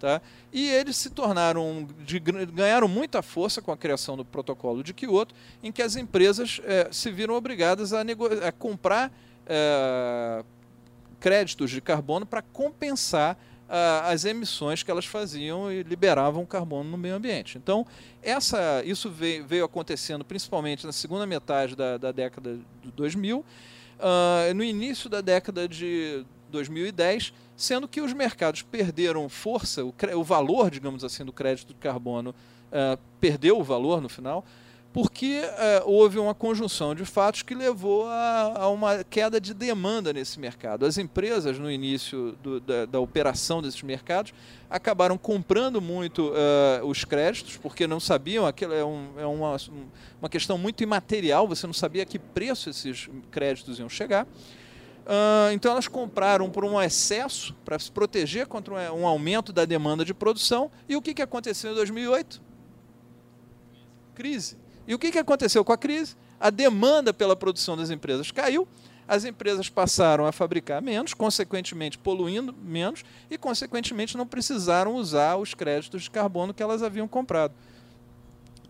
[0.00, 0.20] Tá?
[0.52, 5.32] E eles se tornaram, de, ganharam muita força com a criação do protocolo de Kyoto,
[5.62, 9.12] em que as empresas é, se viram obrigadas a, a comprar
[9.46, 10.44] é,
[11.20, 13.38] créditos de carbono para compensar
[14.04, 17.56] as emissões que elas faziam e liberavam carbono no meio ambiente.
[17.56, 17.86] Então,
[18.22, 23.38] essa, isso veio, veio acontecendo principalmente na segunda metade da, da década de 2000.
[23.38, 23.44] Uh,
[24.00, 30.22] ah, no início da década de 2010, sendo que os mercados perderam força, o, o
[30.22, 34.44] valor, digamos assim, do crédito de carbono uh, perdeu o valor no final,
[34.92, 40.12] porque uh, houve uma conjunção de fatos que levou a, a, uma queda de demanda
[40.12, 40.84] nesse mercado.
[40.84, 44.34] As empresas, no início do, da, da, operação desses mercados,
[44.68, 49.56] acabaram comprando muito uh, os créditos, porque não sabiam, aquilo é, um, é uma,
[50.20, 54.26] uma questão muito imaterial, você não sabia a que preço esses créditos iam chegar.
[55.04, 60.04] Uh, então elas compraram por um excesso para se proteger contra um, aumento da demanda
[60.04, 60.70] de produção.
[60.86, 62.40] E o que, que aconteceu em 2008?
[64.14, 64.61] Crise.
[64.86, 66.16] E o que, que aconteceu com a crise?
[66.40, 68.66] A demanda pela produção das empresas caiu,
[69.06, 75.54] as empresas passaram a fabricar menos, consequentemente poluindo menos e, consequentemente, não precisaram usar os
[75.54, 77.54] créditos de carbono que elas haviam comprado.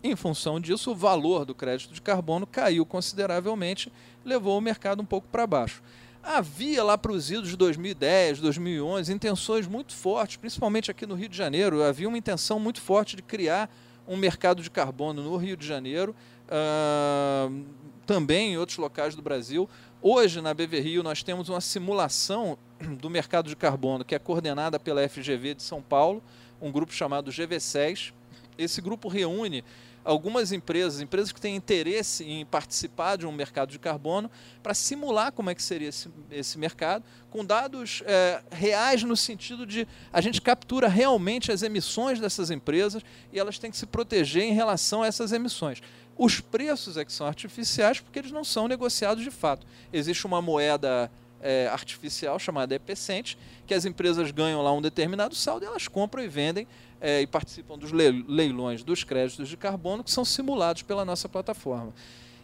[0.03, 3.91] Em função disso, o valor do crédito de carbono caiu consideravelmente,
[4.25, 5.81] levou o mercado um pouco para baixo.
[6.21, 11.29] Havia lá para os idos de 2010, 2011, intenções muito fortes, principalmente aqui no Rio
[11.29, 13.69] de Janeiro, havia uma intenção muito forte de criar
[14.07, 16.15] um mercado de carbono no Rio de Janeiro,
[16.47, 17.63] uh,
[18.05, 19.69] também em outros locais do Brasil.
[20.01, 22.57] Hoje, na BV Rio, nós temos uma simulação
[22.99, 26.21] do mercado de carbono que é coordenada pela FGV de São Paulo,
[26.61, 28.11] um grupo chamado GV6.
[28.57, 29.63] Esse grupo reúne
[30.03, 34.29] algumas empresas, empresas que têm interesse em participar de um mercado de carbono,
[34.61, 39.65] para simular como é que seria esse, esse mercado, com dados é, reais no sentido
[39.65, 44.43] de a gente captura realmente as emissões dessas empresas e elas têm que se proteger
[44.43, 45.81] em relação a essas emissões.
[46.15, 49.65] Os preços é que são artificiais porque eles não são negociados de fato.
[49.91, 51.11] Existe uma moeda
[51.43, 56.23] é, artificial chamada Epicente, que as empresas ganham lá um determinado saldo e elas compram
[56.23, 56.65] e vendem
[57.01, 61.93] é, e participam dos leilões dos créditos de carbono que são simulados pela nossa plataforma.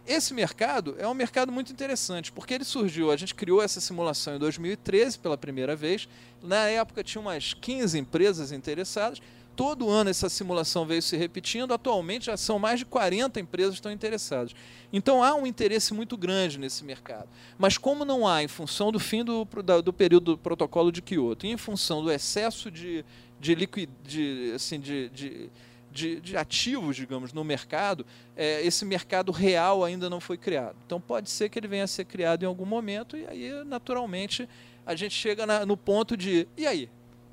[0.05, 4.35] Esse mercado é um mercado muito interessante, porque ele surgiu, a gente criou essa simulação
[4.35, 6.09] em 2013 pela primeira vez.
[6.41, 9.21] Na época tinha umas 15 empresas interessadas.
[9.59, 11.73] Todo ano essa simulação veio se repetindo.
[11.73, 14.55] Atualmente já são mais de 40 empresas que estão interessadas.
[14.93, 17.27] Então há um interesse muito grande nesse mercado.
[17.57, 19.45] Mas como não há, em função do fim do,
[19.83, 23.03] do período do protocolo de Kyoto, e em função do excesso de,
[23.37, 23.53] de,
[24.01, 25.49] de, assim, de, de,
[25.91, 28.05] de, de ativos, digamos, no mercado,
[28.37, 30.77] é, esse mercado real ainda não foi criado.
[30.85, 34.47] Então pode ser que ele venha a ser criado em algum momento e aí, naturalmente,
[34.85, 36.89] a gente chega na, no ponto de, e aí?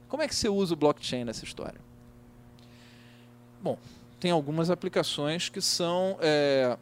[0.09, 1.86] Como é que você usa o blockchain nessa história?
[3.61, 3.79] Bom,
[4.21, 6.17] tem algumas aplicações que são...
[6.21, 6.77] É,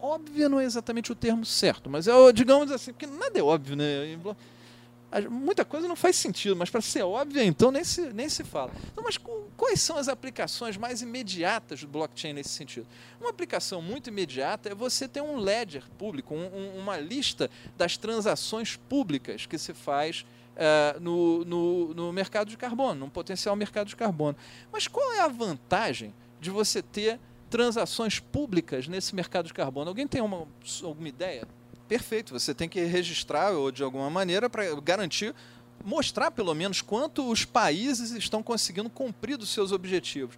[0.00, 3.76] óbvia não é exatamente o termo certo, mas é, digamos assim, porque nada é óbvio,
[3.76, 4.18] né?
[5.30, 8.70] muita coisa não faz sentido, mas para ser óbvia, então nem se, nem se fala.
[8.92, 9.18] Então, mas
[9.56, 12.86] quais são as aplicações mais imediatas do blockchain nesse sentido?
[13.18, 17.96] Uma aplicação muito imediata é você ter um ledger público, um, um, uma lista das
[17.96, 20.26] transações públicas que se faz
[20.58, 24.36] uh, no, no, no mercado de carbono, num potencial mercado de carbono.
[24.72, 27.18] Mas qual é a vantagem de você ter
[27.48, 29.88] transações públicas nesse mercado de carbono?
[29.88, 30.46] Alguém tem uma,
[30.82, 31.46] alguma ideia?
[31.86, 35.34] Perfeito, você tem que registrar ou de alguma maneira para garantir,
[35.82, 40.36] mostrar pelo menos quanto os países estão conseguindo cumprir dos seus objetivos.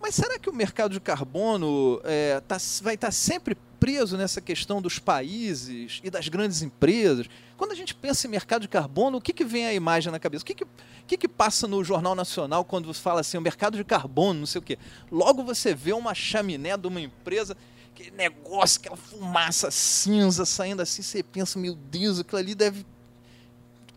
[0.00, 4.40] Mas será que o mercado de carbono é, tá, vai estar tá sempre preso nessa
[4.40, 7.28] questão dos países e das grandes empresas?
[7.58, 10.20] Quando a gente pensa em mercado de carbono, o que, que vem a imagem na
[10.20, 10.42] cabeça?
[10.42, 10.66] O que, que,
[11.08, 14.46] que, que passa no Jornal Nacional quando você fala assim, o mercado de carbono, não
[14.46, 14.78] sei o quê?
[15.10, 17.56] Logo você vê uma chaminé de uma empresa
[17.92, 22.86] aquele negócio, aquela fumaça cinza saindo assim, você pensa, meu Deus, aquilo ali deve.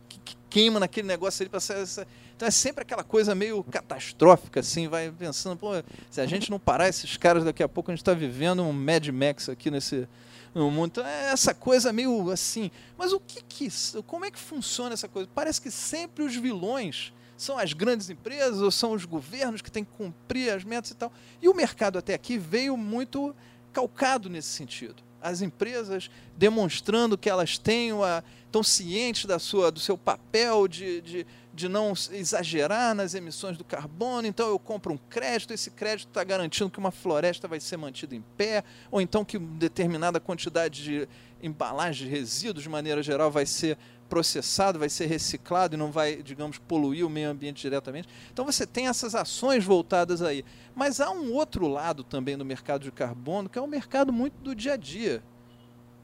[0.09, 2.07] que, que queima naquele negócio ali para essa.
[2.35, 5.69] Então é sempre aquela coisa meio catastrófica, assim, vai pensando, pô,
[6.09, 8.73] se a gente não parar esses caras, daqui a pouco a gente está vivendo um
[8.73, 10.07] Mad Max aqui nesse,
[10.55, 10.87] mundo.
[10.87, 12.69] Então, é essa coisa meio assim.
[12.97, 13.69] Mas o que, que
[14.05, 15.29] como é que funciona essa coisa?
[15.33, 19.83] Parece que sempre os vilões são as grandes empresas ou são os governos que têm
[19.83, 21.11] que cumprir as metas e tal.
[21.41, 23.35] E o mercado até aqui veio muito
[23.73, 25.01] calcado nesse sentido.
[25.21, 31.01] As empresas demonstrando que elas têm a, estão cientes da sua, do seu papel de,
[31.01, 36.07] de, de não exagerar nas emissões do carbono, então eu compro um crédito, esse crédito
[36.07, 40.83] está garantindo que uma floresta vai ser mantida em pé, ou então que determinada quantidade
[40.83, 41.09] de
[41.41, 46.21] embalagem de resíduos, de maneira geral, vai ser processado, vai ser reciclado e não vai,
[46.21, 48.09] digamos, poluir o meio ambiente diretamente.
[48.31, 50.43] Então você tem essas ações voltadas aí.
[50.75, 54.33] Mas há um outro lado também do mercado de carbono, que é um mercado muito
[54.41, 55.23] do dia a dia.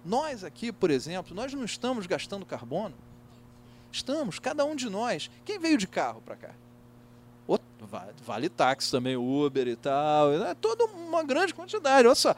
[0.06, 2.96] Nós aqui, por exemplo, nós não estamos gastando carbono.
[3.98, 5.30] Estamos, cada um de nós.
[5.44, 6.50] Quem veio de carro para cá?
[8.24, 10.34] Vale táxi também, Uber e tal.
[10.34, 12.08] É toda uma grande quantidade.
[12.08, 12.36] Olha só,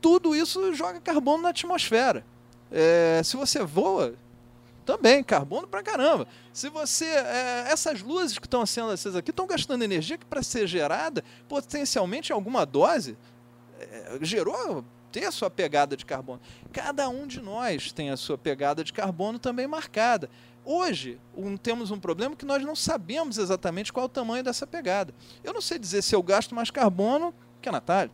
[0.00, 2.24] tudo isso joga carbono na atmosfera.
[2.70, 4.14] É, se você voa,
[4.86, 6.26] também, carbono pra caramba.
[6.52, 7.06] Se você.
[7.06, 11.24] É, essas luzes que estão sendo acesas aqui estão gastando energia que, para ser gerada,
[11.48, 13.16] potencialmente alguma dose,
[13.80, 16.40] é, gerou ter a sua pegada de carbono.
[16.72, 20.30] Cada um de nós tem a sua pegada de carbono também marcada.
[20.64, 24.66] Hoje, um, temos um problema que nós não sabemos exatamente qual é o tamanho dessa
[24.66, 25.12] pegada.
[25.42, 28.12] Eu não sei dizer se eu gasto mais carbono que a Natália,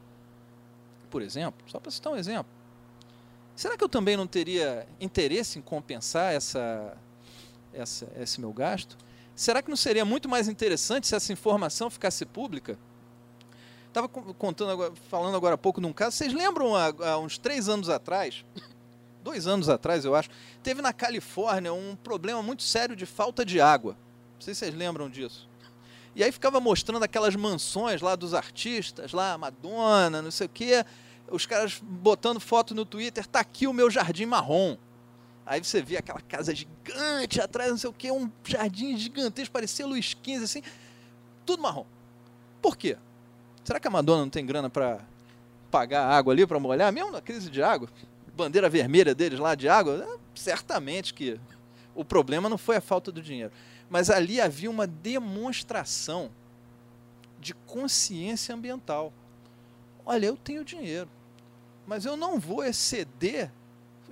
[1.11, 2.51] por exemplo, só para citar um exemplo.
[3.55, 6.97] Será que eu também não teria interesse em compensar essa,
[7.73, 8.97] essa, esse meu gasto?
[9.35, 12.79] Será que não seria muito mais interessante se essa informação ficasse pública?
[13.89, 16.17] Estava contando falando agora há pouco de um caso.
[16.17, 18.45] Vocês lembram há, há uns três anos atrás,
[19.31, 20.31] dois anos atrás, eu acho,
[20.63, 23.93] teve na Califórnia um problema muito sério de falta de água.
[24.35, 25.49] Não sei se vocês lembram disso.
[26.15, 30.85] E aí ficava mostrando aquelas mansões lá dos artistas, lá Madonna, não sei o quê
[31.31, 34.77] os caras botando foto no Twitter, tá aqui o meu jardim marrom.
[35.45, 39.87] Aí você vê aquela casa gigante atrás, não sei o que, um jardim gigantesco, parecia
[39.87, 40.63] Luiz XV, assim,
[41.47, 41.87] tudo marrom.
[42.61, 42.97] Por quê?
[43.65, 45.01] Será que a Madonna não tem grana para
[45.71, 47.89] pagar água ali para molhar, mesmo na crise de água?
[48.39, 50.07] Bandeira vermelha deles lá de água?
[50.09, 51.39] É, certamente que
[51.95, 53.53] o problema não foi a falta do dinheiro.
[53.91, 56.31] Mas ali havia uma demonstração
[57.41, 59.13] de consciência ambiental.
[60.07, 61.09] Olha, eu tenho dinheiro
[61.89, 63.51] mas eu não vou exceder,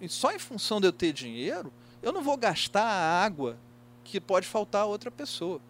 [0.09, 1.71] só em função de eu ter dinheiro,
[2.03, 3.59] eu não vou gastar a água
[4.03, 5.61] que pode faltar a outra pessoa.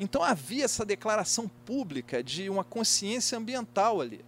[0.00, 4.24] Então havia essa declaração pública de uma consciência ambiental ali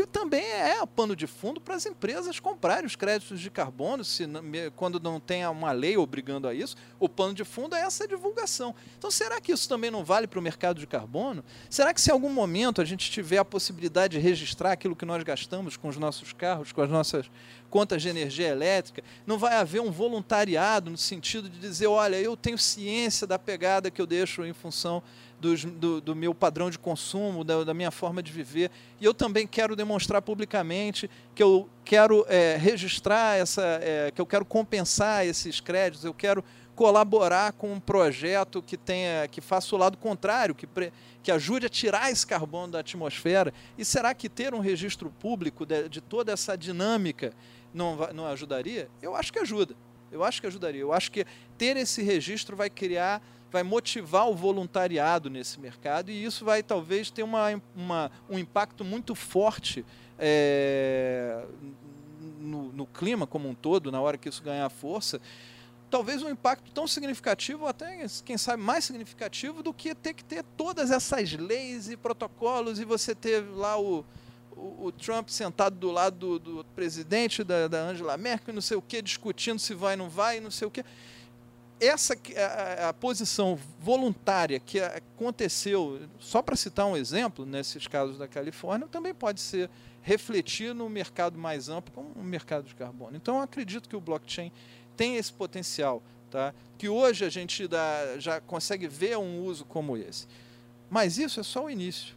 [0.00, 4.24] que também é pano de fundo para as empresas comprarem os créditos de carbono, se
[4.74, 8.74] quando não tem uma lei obrigando a isso, o pano de fundo é essa divulgação.
[8.98, 11.44] Então, será que isso também não vale para o mercado de carbono?
[11.70, 15.04] Será que se em algum momento a gente tiver a possibilidade de registrar aquilo que
[15.04, 17.30] nós gastamos com os nossos carros, com as nossas
[17.70, 22.36] contas de energia elétrica, não vai haver um voluntariado no sentido de dizer, olha, eu
[22.36, 25.02] tenho ciência da pegada que eu deixo em função
[25.46, 28.70] dos, do, do, meu padrão de consumo, da, da, minha forma de viver.
[29.00, 34.26] E eu também quero demonstrar publicamente que eu quero é, registrar essa, é, que eu
[34.26, 36.42] quero compensar esses créditos, eu quero
[36.74, 40.68] colaborar com um projeto que tenha, que faça o lado contrário, que,
[41.22, 43.54] que ajude a tirar esse carbono da atmosfera.
[43.78, 47.32] E será que ter um registro público de, de toda essa dinâmica
[47.72, 48.88] não, não ajudaria?
[49.00, 49.74] Eu acho que ajuda.
[50.10, 50.80] Eu acho que ajudaria.
[50.80, 51.24] Eu acho que
[51.56, 57.10] ter esse registro vai criar vai motivar o voluntariado nesse mercado e isso vai talvez
[57.10, 59.84] ter uma, uma um impacto muito forte
[60.18, 61.44] é,
[62.38, 65.20] no, no, clima como um todo, na hora que isso ganhar força.
[65.88, 70.44] Talvez um impacto tão significativo, até quem sabe mais significativo, do que ter que ter
[70.56, 74.04] todas essas leis e protocolos e você ter lá o,
[74.50, 78.76] o, o Trump sentado do lado do, do presidente, da, da Angela Merkel, não sei
[78.76, 80.84] o que, discutindo se vai ou não vai, não sei o que
[81.80, 88.26] essa a, a, posição voluntária que aconteceu, só para citar um exemplo, nesses casos da
[88.26, 89.68] Califórnia, também pode ser
[90.02, 93.16] refletir no mercado mais amplo, como o mercado de carbono.
[93.16, 94.52] Então, eu acredito que o blockchain
[94.96, 96.54] tem esse potencial, tá?
[96.78, 100.26] que hoje a gente dá, já consegue ver um uso como esse.
[100.88, 102.14] Mas isso é só o início.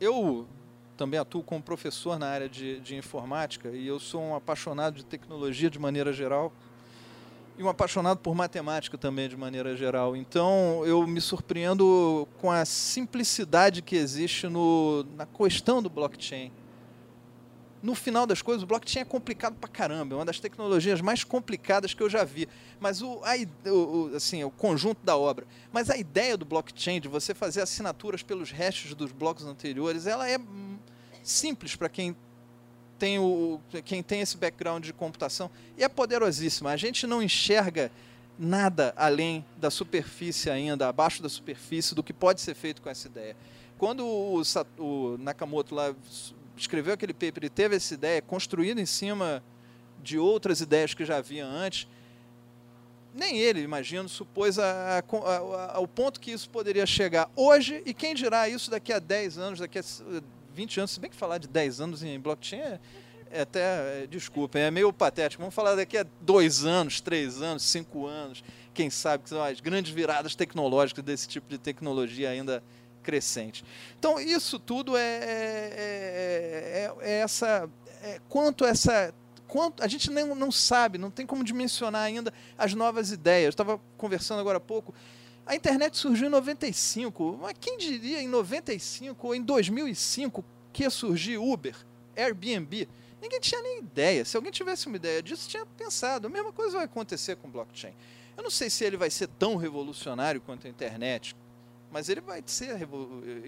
[0.00, 0.46] Eu
[0.96, 5.04] também atuo como professor na área de, de informática e eu sou um apaixonado de
[5.04, 6.52] tecnologia de maneira geral
[7.58, 10.14] e um apaixonado por matemática também, de maneira geral.
[10.14, 16.52] Então, eu me surpreendo com a simplicidade que existe no, na questão do blockchain.
[17.82, 21.24] No final das coisas, o blockchain é complicado pra caramba, é uma das tecnologias mais
[21.24, 22.48] complicadas que eu já vi.
[22.78, 25.44] Mas o, a, o, assim, o conjunto da obra.
[25.72, 30.30] Mas a ideia do blockchain, de você fazer assinaturas pelos restos dos blocos anteriores, ela
[30.30, 30.38] é
[31.24, 32.16] simples para quem
[32.98, 36.70] tem o, quem tem esse background de computação, e é poderosíssima.
[36.70, 37.90] A gente não enxerga
[38.38, 43.08] nada além da superfície ainda, abaixo da superfície, do que pode ser feito com essa
[43.08, 43.36] ideia.
[43.76, 44.42] Quando o,
[44.78, 45.94] o Nakamoto lá
[46.56, 49.42] escreveu aquele paper e teve essa ideia construída em cima
[50.02, 51.86] de outras ideias que já havia antes,
[53.14, 57.92] nem ele, imagino, supôs a, a, a, ao ponto que isso poderia chegar hoje, e
[57.94, 59.82] quem dirá isso daqui a 10 anos, daqui a
[60.58, 62.80] 20 anos, se bem que falar de 10 anos em blockchain é,
[63.30, 65.40] é até, é, desculpem, é meio patético.
[65.40, 68.42] Vamos falar daqui a dois anos, três anos, cinco anos,
[68.74, 72.60] quem sabe que são as grandes viradas tecnológicas desse tipo de tecnologia ainda
[73.04, 73.64] crescente.
[73.96, 77.70] Então, isso tudo é, é, é, é essa.
[78.02, 79.14] É, quanto essa.
[79.46, 83.50] Quanto, a gente nem, não sabe, não tem como dimensionar ainda as novas ideias.
[83.50, 84.92] Estava conversando agora há pouco.
[85.48, 90.90] A internet surgiu em 95, mas quem diria em 95 ou em 2005 que ia
[90.90, 91.74] surgir Uber,
[92.14, 92.86] Airbnb?
[93.18, 94.26] Ninguém tinha nem ideia.
[94.26, 96.26] Se alguém tivesse uma ideia disso, tinha pensado.
[96.26, 97.94] A mesma coisa vai acontecer com o blockchain.
[98.36, 101.34] Eu não sei se ele vai ser tão revolucionário quanto a internet,
[101.90, 102.76] mas ele vai ser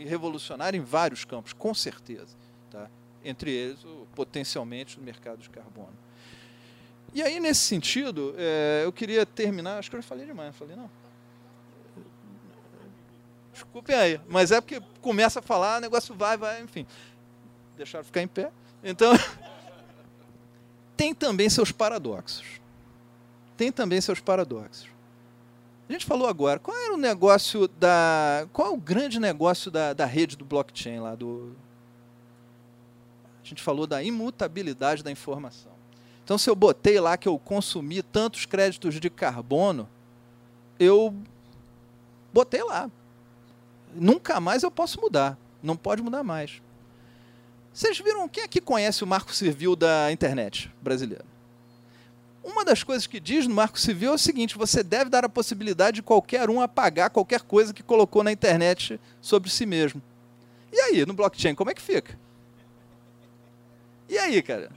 [0.06, 2.34] revolucionário em vários campos, com certeza.
[2.70, 2.88] Tá?
[3.22, 3.80] Entre eles,
[4.14, 5.98] potencialmente, o mercado de carbono.
[7.12, 9.78] E aí, nesse sentido, é, eu queria terminar.
[9.78, 10.88] Acho que eu já falei demais, falei não.
[13.60, 16.86] Desculpem aí, mas é porque começa a falar, o negócio vai, vai, enfim.
[17.76, 18.50] Deixaram ficar em pé.
[18.82, 19.12] Então,
[20.96, 22.46] tem também seus paradoxos.
[23.58, 24.88] Tem também seus paradoxos.
[25.86, 28.48] A gente falou agora, qual era o negócio da.
[28.52, 31.14] Qual é o grande negócio da, da rede do blockchain lá?
[31.14, 31.54] Do,
[33.44, 35.72] a gente falou da imutabilidade da informação.
[36.24, 39.86] Então, se eu botei lá que eu consumi tantos créditos de carbono,
[40.78, 41.14] eu
[42.32, 42.90] botei lá.
[43.94, 45.36] Nunca mais eu posso mudar.
[45.62, 46.60] Não pode mudar mais.
[47.72, 51.24] Vocês viram quem aqui conhece o Marco Civil da internet brasileira?
[52.42, 55.28] Uma das coisas que diz no Marco Civil é o seguinte: você deve dar a
[55.28, 60.02] possibilidade de qualquer um apagar qualquer coisa que colocou na internet sobre si mesmo.
[60.72, 62.18] E aí, no blockchain, como é que fica?
[64.08, 64.70] E aí, cara?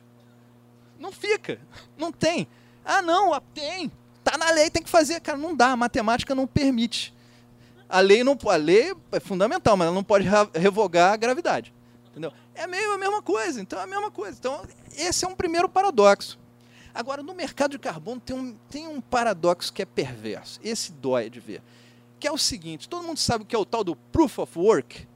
[0.99, 1.59] Não fica.
[1.97, 2.47] Não tem.
[2.85, 3.91] Ah, não, tem.
[4.23, 5.19] Tá na lei, tem que fazer.
[5.21, 5.71] Cara, não dá.
[5.71, 7.13] A matemática não permite.
[7.93, 11.71] A lei, não, a lei é fundamental, mas ela não pode revogar a gravidade.
[12.09, 12.33] Entendeu?
[12.55, 14.35] É meio a mesma coisa, então é a mesma coisa.
[14.39, 14.65] Então,
[14.97, 16.39] esse é um primeiro paradoxo.
[16.91, 20.59] Agora, no mercado de carbono tem um, tem um paradoxo que é perverso.
[20.63, 21.61] Esse dói de ver.
[22.19, 24.57] Que é o seguinte: todo mundo sabe o que é o tal do proof of
[24.57, 25.07] work?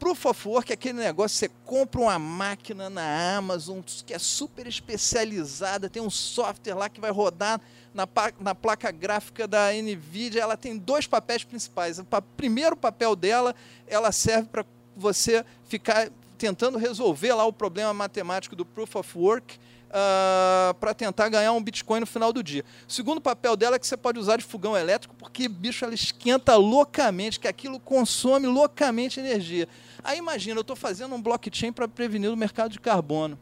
[0.00, 4.66] Proof of work é aquele negócio você compra uma máquina na Amazon que é super
[4.66, 7.60] especializada, tem um software lá que vai rodar
[7.94, 8.08] na,
[8.40, 10.42] na placa gráfica da NVIDIA.
[10.42, 11.98] Ela tem dois papéis principais.
[11.98, 12.04] O
[12.36, 13.54] primeiro papel dela,
[13.86, 14.64] ela serve para
[14.96, 19.58] você ficar tentando resolver lá o problema matemático do proof of work uh,
[19.92, 22.64] ah, para tentar ganhar um Bitcoin no final do dia.
[22.88, 25.94] O segundo papel dela é que você pode usar de fogão elétrico, porque, bicho, ela
[25.94, 29.68] esquenta loucamente, que aquilo consome loucamente energia.
[30.02, 33.38] Aí imagina, eu estou fazendo um blockchain para prevenir o mercado de carbono.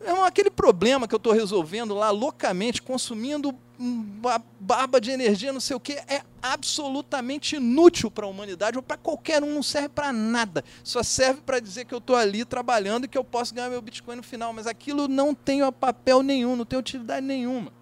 [0.00, 5.60] É aquele problema que eu estou resolvendo lá loucamente, consumindo uma barba de energia, não
[5.60, 9.88] sei o que, é absolutamente inútil para a humanidade ou para qualquer um, não serve
[9.88, 10.64] para nada.
[10.82, 13.80] Só serve para dizer que eu estou ali trabalhando e que eu posso ganhar meu
[13.80, 17.72] Bitcoin no final, mas aquilo não tem papel nenhum, não tem utilidade nenhuma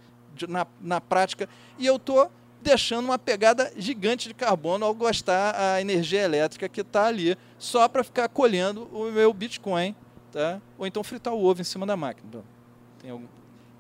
[0.46, 1.48] na, na prática.
[1.78, 6.80] E eu estou deixando uma pegada gigante de carbono ao gastar a energia elétrica que
[6.80, 9.94] está ali, só para ficar colhendo o meu Bitcoin,
[10.36, 10.60] tá?
[10.76, 12.44] ou então fritar o ovo em cima da máquina.
[13.00, 13.26] Tem, algum,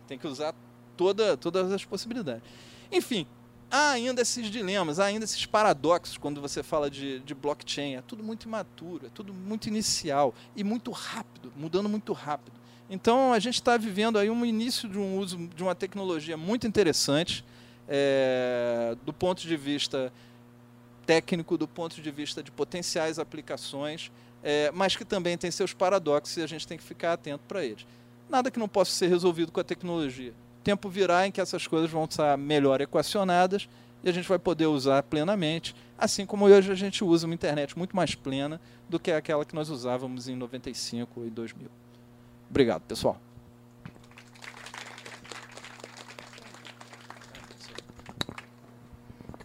[0.08, 0.54] tem que usar
[0.96, 2.42] toda, todas as possibilidades.
[2.90, 3.26] Enfim,
[3.70, 7.96] há ainda esses dilemas, há ainda esses paradoxos quando você fala de, de blockchain.
[7.96, 12.56] É tudo muito imaturo, é tudo muito inicial e muito rápido, mudando muito rápido.
[12.88, 16.66] Então a gente está vivendo aí um início de um uso de uma tecnologia muito
[16.66, 17.44] interessante
[17.86, 20.10] é, do ponto de vista
[21.04, 24.10] técnico, do ponto de vista de potenciais aplicações,
[24.42, 27.64] é, mas que também tem seus paradoxos e a gente tem que ficar atento para
[27.64, 27.86] eles.
[28.28, 30.32] Nada que não possa ser resolvido com a tecnologia
[30.66, 33.68] tempo virá em que essas coisas vão estar melhor equacionadas
[34.02, 37.78] e a gente vai poder usar plenamente, assim como hoje a gente usa uma internet
[37.78, 41.70] muito mais plena do que aquela que nós usávamos em 95 e 2000.
[42.50, 43.16] Obrigado, pessoal.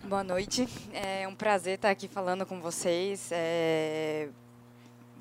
[0.03, 3.29] Boa noite, é um prazer estar aqui falando com vocês.
[3.31, 4.29] É...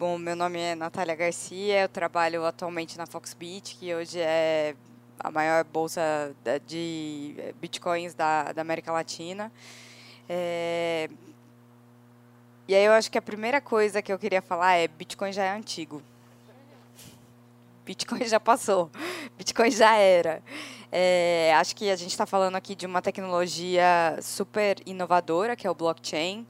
[0.01, 4.75] Bom, meu nome é Natália Garcia, eu trabalho atualmente na Foxbit, que hoje é
[5.19, 6.35] a maior bolsa
[6.67, 9.53] de bitcoins da, da América Latina.
[10.27, 11.11] É,
[12.67, 15.45] E aí eu acho que a primeira coisa que eu queria falar é Bitcoin já
[15.45, 16.03] é antigo.
[17.85, 18.91] Bitcoin já passou.
[19.37, 20.43] Bitcoin já era.
[20.91, 25.71] É, acho que a gente está falando aqui de uma tecnologia super inovadora, que é
[25.71, 26.47] o blockchain.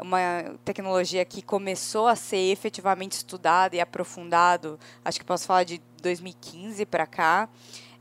[0.00, 5.80] Uma tecnologia que começou a ser efetivamente estudada e aprofundado, acho que posso falar de
[6.02, 7.48] 2015 para cá.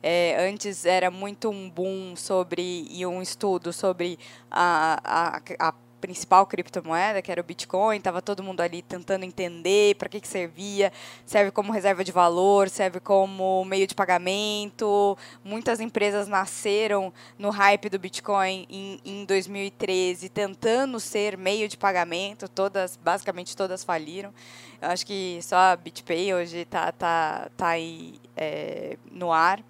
[0.02, 4.18] É, antes era muito um boom sobre e um estudo sobre
[4.50, 9.96] a, a, a principal criptomoeda, que era o Bitcoin, estava todo mundo ali tentando entender
[9.96, 10.92] para que, que servia,
[11.26, 15.18] serve como reserva de valor, serve como meio de pagamento.
[15.44, 22.48] Muitas empresas nasceram no hype do Bitcoin em, em 2013, tentando ser meio de pagamento,
[22.48, 24.34] todas, basicamente todas faliram.
[24.82, 29.62] Eu acho que só a BitPay hoje está tá, tá aí é, no ar.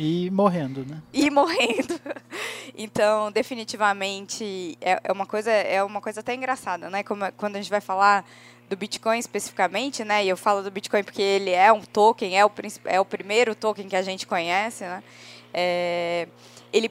[0.00, 1.02] E morrendo, né?
[1.12, 1.98] E morrendo.
[2.80, 7.02] Então, definitivamente é, é uma coisa é uma coisa até engraçada, né?
[7.02, 8.24] Como, quando a gente vai falar
[8.68, 10.24] do Bitcoin especificamente, né?
[10.24, 12.52] E eu falo do Bitcoin porque ele é um token, é o,
[12.84, 15.02] é o primeiro token que a gente conhece, né?
[15.52, 16.28] É,
[16.72, 16.88] ele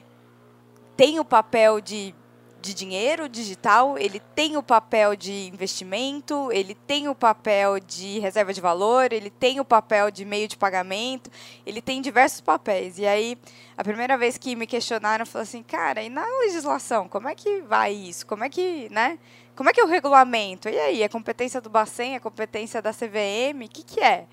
[0.94, 2.14] tem o papel de
[2.60, 8.52] de dinheiro digital, ele tem o papel de investimento, ele tem o papel de reserva
[8.52, 11.30] de valor, ele tem o papel de meio de pagamento,
[11.64, 12.98] ele tem diversos papéis.
[12.98, 13.38] E aí,
[13.76, 17.60] a primeira vez que me questionaram, falei assim, cara, e na legislação, como é que
[17.62, 18.26] vai isso?
[18.26, 19.18] Como é que, né?
[19.54, 20.68] Como é que é o regulamento?
[20.68, 23.64] E aí, é competência do Bacen, é competência da CVM?
[23.64, 24.26] O que, que é?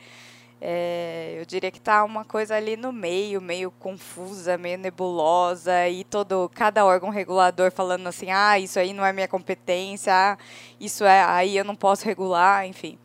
[0.61, 6.03] É, eu diria que está uma coisa ali no meio, meio confusa, meio nebulosa, e
[6.03, 10.37] todo cada órgão regulador falando assim, ah, isso aí não é minha competência, ah,
[10.79, 12.97] isso é, aí eu não posso regular, enfim.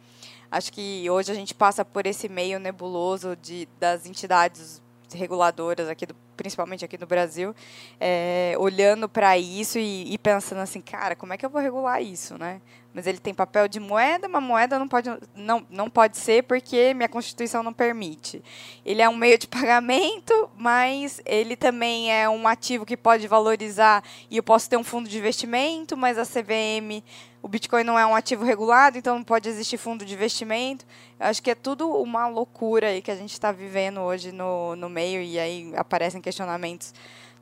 [0.51, 4.83] Acho que hoje a gente passa por esse meio nebuloso de, das entidades
[5.13, 7.55] reguladoras aqui do, principalmente aqui no Brasil,
[7.99, 12.03] é, olhando para isso e, e, pensando assim, cara, como é que eu vou regular
[12.03, 12.61] isso, né?
[12.95, 16.95] Mas ele tem papel de moeda, mas moeda não pode, não, não pode ser porque
[16.95, 18.43] minha Constituição não permite.
[18.85, 24.03] Ele é um meio de pagamento, mas ele também é um ativo que pode valorizar
[24.31, 27.03] e eu posso ter um fundo de investimento, mas a CVM
[27.43, 30.84] o Bitcoin não é um ativo regulado, então não pode existir fundo de investimento.
[31.18, 34.76] Eu acho que é tudo uma loucura aí que a gente está vivendo hoje no,
[34.76, 36.93] no meio, e aí aparecem questionamentos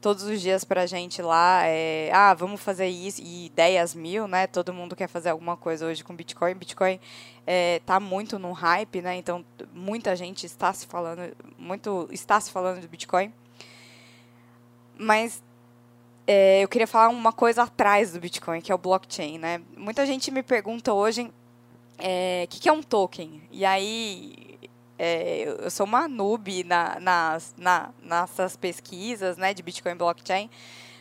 [0.00, 1.62] todos os dias para a gente lá.
[1.64, 4.46] É, ah, vamos fazer isso, e ideias mil, né?
[4.46, 6.54] Todo mundo quer fazer alguma coisa hoje com Bitcoin.
[6.54, 7.02] Bitcoin está
[7.46, 9.16] é, tá muito no hype, né?
[9.16, 13.32] Então muita gente está se falando, muito está se falando de Bitcoin.
[14.96, 15.42] Mas
[16.30, 19.38] é, eu queria falar uma coisa atrás do Bitcoin, que é o blockchain.
[19.38, 19.62] Né?
[19.74, 21.32] Muita gente me pergunta hoje o
[21.98, 23.40] é, que, que é um token.
[23.50, 24.58] E aí,
[24.98, 30.50] é, eu sou uma noob na, nas, na, nessas pesquisas né, de Bitcoin blockchain,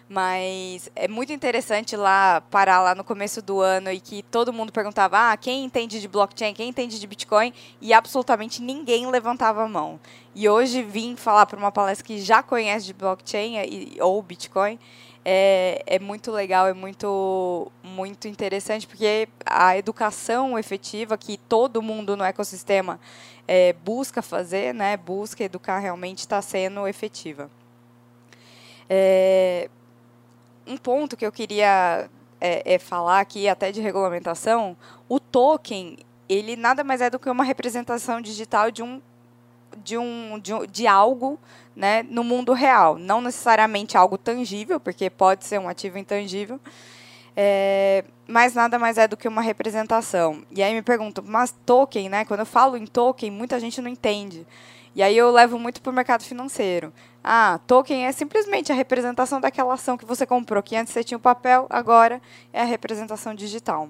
[0.07, 4.71] mas é muito interessante lá parar lá no começo do ano e que todo mundo
[4.71, 7.53] perguntava: ah, quem entende de blockchain, quem entende de Bitcoin?
[7.81, 9.99] E absolutamente ninguém levantava a mão.
[10.33, 14.79] E hoje vim falar para uma palestra que já conhece de blockchain e, ou Bitcoin
[15.29, 22.15] é, é muito legal, é muito, muito interessante, porque a educação efetiva que todo mundo
[22.15, 22.97] no ecossistema
[23.45, 27.51] é, busca fazer, né, busca educar realmente, está sendo efetiva.
[28.89, 29.69] É,
[30.65, 32.09] um ponto que eu queria
[32.39, 34.77] é, é, falar aqui, até de regulamentação,
[35.09, 35.97] o token,
[36.29, 39.01] ele nada mais é do que uma representação digital de um
[39.83, 41.39] de, um, de, de algo
[41.75, 42.97] né, no mundo real.
[42.97, 46.59] Não necessariamente algo tangível, porque pode ser um ativo intangível,
[47.35, 50.43] é, mas nada mais é do que uma representação.
[50.51, 52.25] E aí me perguntam, mas token, né?
[52.25, 54.45] Quando eu falo em token, muita gente não entende.
[54.95, 56.91] E aí eu levo muito para o mercado financeiro.
[57.23, 61.17] Ah, token é simplesmente a representação daquela ação que você comprou, que antes você tinha
[61.17, 62.19] o papel, agora
[62.51, 63.89] é a representação digital.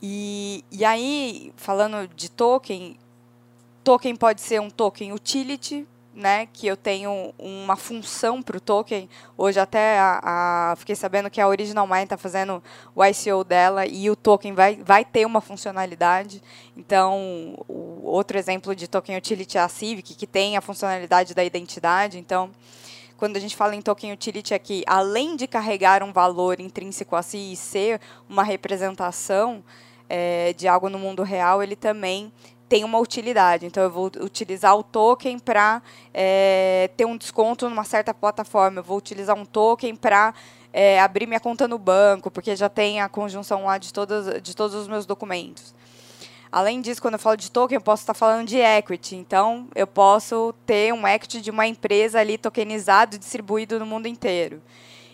[0.00, 2.96] E, e aí, falando de token,
[3.88, 9.08] token pode ser um token utility, né, que eu tenho uma função para o token.
[9.34, 10.20] Hoje até a,
[10.72, 12.62] a, fiquei sabendo que a Original Mind está fazendo
[12.94, 16.42] o ICO dela e o token vai, vai ter uma funcionalidade.
[16.76, 17.64] Então,
[18.02, 22.18] outro exemplo de token utility é a Civic, que tem a funcionalidade da identidade.
[22.18, 22.50] Então,
[23.16, 27.16] quando a gente fala em token utility é que, além de carregar um valor intrínseco
[27.16, 29.64] a si e ser uma representação
[30.10, 32.30] é, de algo no mundo real, ele também
[32.68, 33.64] tem uma utilidade.
[33.66, 38.80] Então, eu vou utilizar o token para é, ter um desconto numa certa plataforma.
[38.80, 40.34] Eu vou utilizar um token para
[40.72, 44.54] é, abrir minha conta no banco, porque já tem a conjunção lá de, todas, de
[44.54, 45.74] todos os meus documentos.
[46.50, 49.16] Além disso, quando eu falo de token, eu posso estar falando de equity.
[49.16, 54.62] Então, eu posso ter um equity de uma empresa ali tokenizado distribuído no mundo inteiro.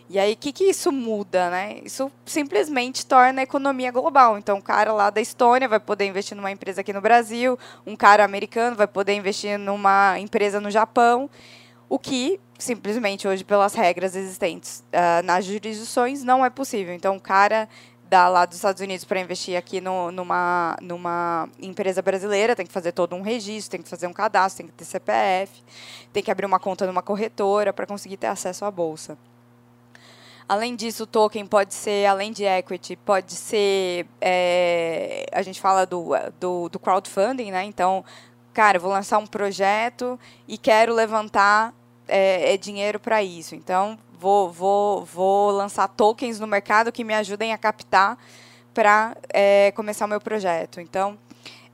[0.08, 1.80] E aí, o que, que isso muda, né?
[1.82, 4.36] Isso simplesmente torna a economia global.
[4.36, 7.96] Então, um cara lá da Estônia vai poder investir numa empresa aqui no Brasil, um
[7.96, 11.30] cara americano vai poder investir numa empresa no Japão,
[11.88, 16.94] o que simplesmente hoje, pelas regras existentes uh, nas jurisdições, não é possível.
[16.94, 17.68] Então, o cara
[18.04, 22.72] da, lá dos Estados Unidos para investir aqui no, numa, numa empresa brasileira tem que
[22.72, 25.62] fazer todo um registro, tem que fazer um cadastro, tem que ter CPF,
[26.12, 29.18] tem que abrir uma conta numa corretora para conseguir ter acesso à bolsa.
[30.48, 34.06] Além disso, o token pode ser, além de equity, pode ser.
[34.20, 37.64] É, a gente fala do, do, do crowdfunding, né?
[37.64, 38.04] Então,
[38.52, 41.72] cara, vou lançar um projeto e quero levantar
[42.06, 43.54] é, é dinheiro para isso.
[43.54, 48.18] Então, vou, vou, vou lançar tokens no mercado que me ajudem a captar
[48.74, 50.78] para é, começar o meu projeto.
[50.78, 51.18] Então,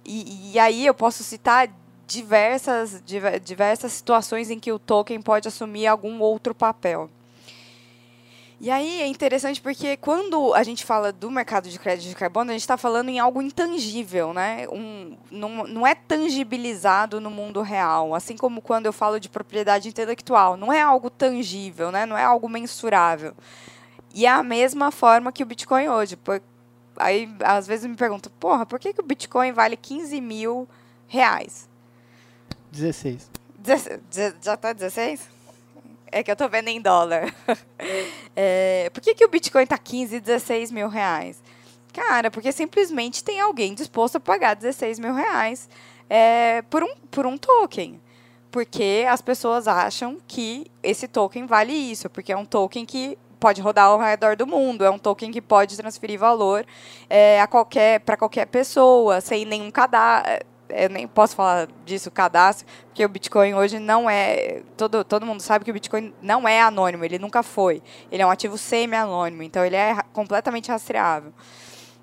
[0.04, 1.68] e, e aí eu posso citar
[2.06, 3.02] diversas,
[3.42, 7.10] diversas situações em que o token pode assumir algum outro papel.
[8.60, 12.50] E aí é interessante porque quando a gente fala do mercado de crédito de carbono,
[12.50, 14.68] a gente está falando em algo intangível, né?
[14.70, 18.14] Um, não, não é tangibilizado no mundo real.
[18.14, 22.04] Assim como quando eu falo de propriedade intelectual, não é algo tangível, né?
[22.04, 23.34] não é algo mensurável.
[24.12, 26.16] E é a mesma forma que o Bitcoin hoje.
[26.16, 26.42] Por,
[26.98, 30.68] aí, às vezes, me perguntam, porra, por que, que o Bitcoin vale 15 mil
[31.06, 31.66] reais?
[32.70, 33.30] 16.
[34.42, 35.39] já está 16?
[36.12, 37.34] É que eu tô vendo em dólar.
[38.42, 41.42] É, por que, que o Bitcoin tá 15, 16 mil reais?
[41.92, 45.68] Cara, porque simplesmente tem alguém disposto a pagar 16 mil reais
[46.08, 48.00] é, por, um, por um token.
[48.50, 53.60] Porque as pessoas acham que esse token vale isso, porque é um token que pode
[53.60, 56.64] rodar ao redor do mundo, é um token que pode transferir valor
[57.08, 62.66] é, a qualquer para qualquer pessoa, sem nenhum cadastro eu nem posso falar disso, cadastro,
[62.86, 64.62] porque o Bitcoin hoje não é.
[64.76, 67.82] Todo, todo mundo sabe que o Bitcoin não é anônimo, ele nunca foi.
[68.10, 71.32] Ele é um ativo semi-anônimo, então ele é completamente rastreável.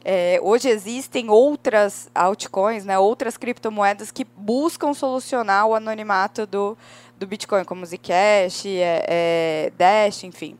[0.03, 6.77] É, hoje existem outras altcoins, né, outras criptomoedas que buscam solucionar o anonimato do,
[7.17, 10.57] do Bitcoin, como Zcash, é, é, Dash, enfim.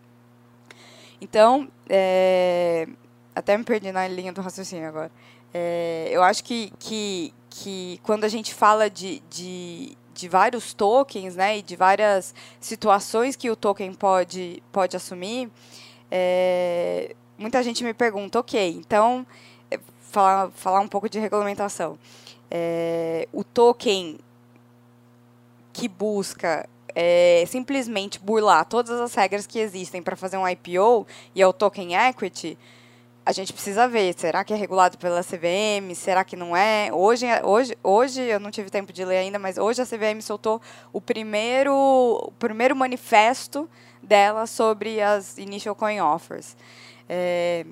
[1.22, 2.88] Então, é,
[3.34, 5.12] até me perdi na linha do raciocínio agora.
[5.54, 11.36] É, eu acho que, que, que quando a gente fala de, de, de vários tokens,
[11.36, 15.50] né, e de várias situações que o token pode, pode assumir,
[16.12, 19.26] é, muita gente me pergunta, ok, então,
[19.72, 19.80] é,
[20.12, 21.98] falar, falar um pouco de regulamentação.
[22.50, 24.20] É, o token
[25.74, 31.42] que busca é, simplesmente burlar todas as regras que existem para fazer um IPO e
[31.42, 32.56] é o token equity,
[33.28, 36.90] a gente precisa ver, será que é regulado pela CVM, será que não é?
[36.94, 40.62] Hoje, hoje, hoje eu não tive tempo de ler ainda, mas hoje a CVM soltou
[40.94, 43.70] o primeiro, o primeiro manifesto
[44.02, 46.56] dela sobre as initial coin offers.
[47.10, 47.66] É,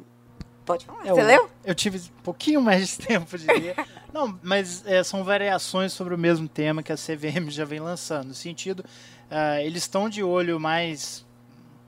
[0.65, 1.49] pode falar, é, você eu, leu?
[1.63, 3.75] Eu tive um pouquinho mais de tempo de ler.
[4.11, 8.27] não, mas é, são variações sobre o mesmo tema que a CVM já vem lançando.
[8.27, 11.24] No sentido, uh, eles estão de olho mais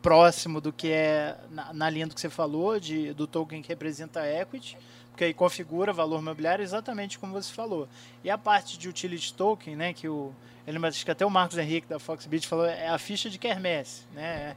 [0.01, 3.67] próximo do que é na, na, linha do que você falou, de, do token que
[3.67, 4.77] representa a equity,
[5.09, 7.87] porque aí configura valor imobiliário exatamente como você falou.
[8.23, 10.33] E a parte de utility token, né, que o
[10.67, 14.01] ele acho que até o Marcos Henrique da Foxbit falou, é a ficha de quermesse,
[14.13, 14.53] né?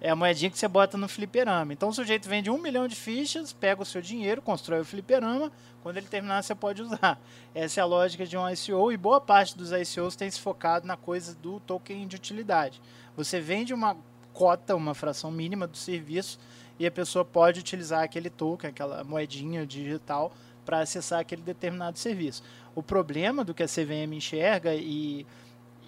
[0.00, 1.72] É a moedinha que você bota no fliperama.
[1.72, 5.52] Então o sujeito vende um milhão de fichas, pega o seu dinheiro, constrói o fliperama,
[5.80, 7.16] quando ele terminar você pode usar.
[7.54, 10.84] Essa é a lógica de um ICO e boa parte dos ICOs tem se focado
[10.84, 12.82] na coisa do token de utilidade.
[13.16, 13.96] Você vende uma
[14.32, 16.38] cota, uma fração mínima do serviço,
[16.78, 20.32] e a pessoa pode utilizar aquele token, aquela moedinha digital,
[20.64, 22.42] para acessar aquele determinado serviço.
[22.74, 25.26] O problema do que a CVM enxerga, e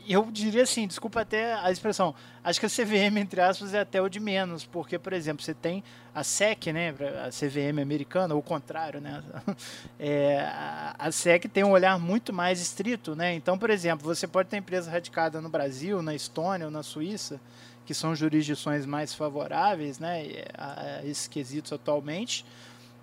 [0.06, 4.02] eu diria assim, desculpa até a expressão, acho que a CVM, entre aspas, é até
[4.02, 5.82] o de menos, porque, por exemplo, você tem
[6.14, 9.22] a SEC, né, a CVM americana, ou o contrário, né,
[9.98, 10.46] é,
[10.98, 14.58] a SEC tem um olhar muito mais estrito, né, então, por exemplo, você pode ter
[14.58, 17.40] empresa radicada no Brasil, na Estônia ou na Suíça,
[17.86, 22.44] que são jurisdições mais favoráveis né, a, esses quesitos atualmente.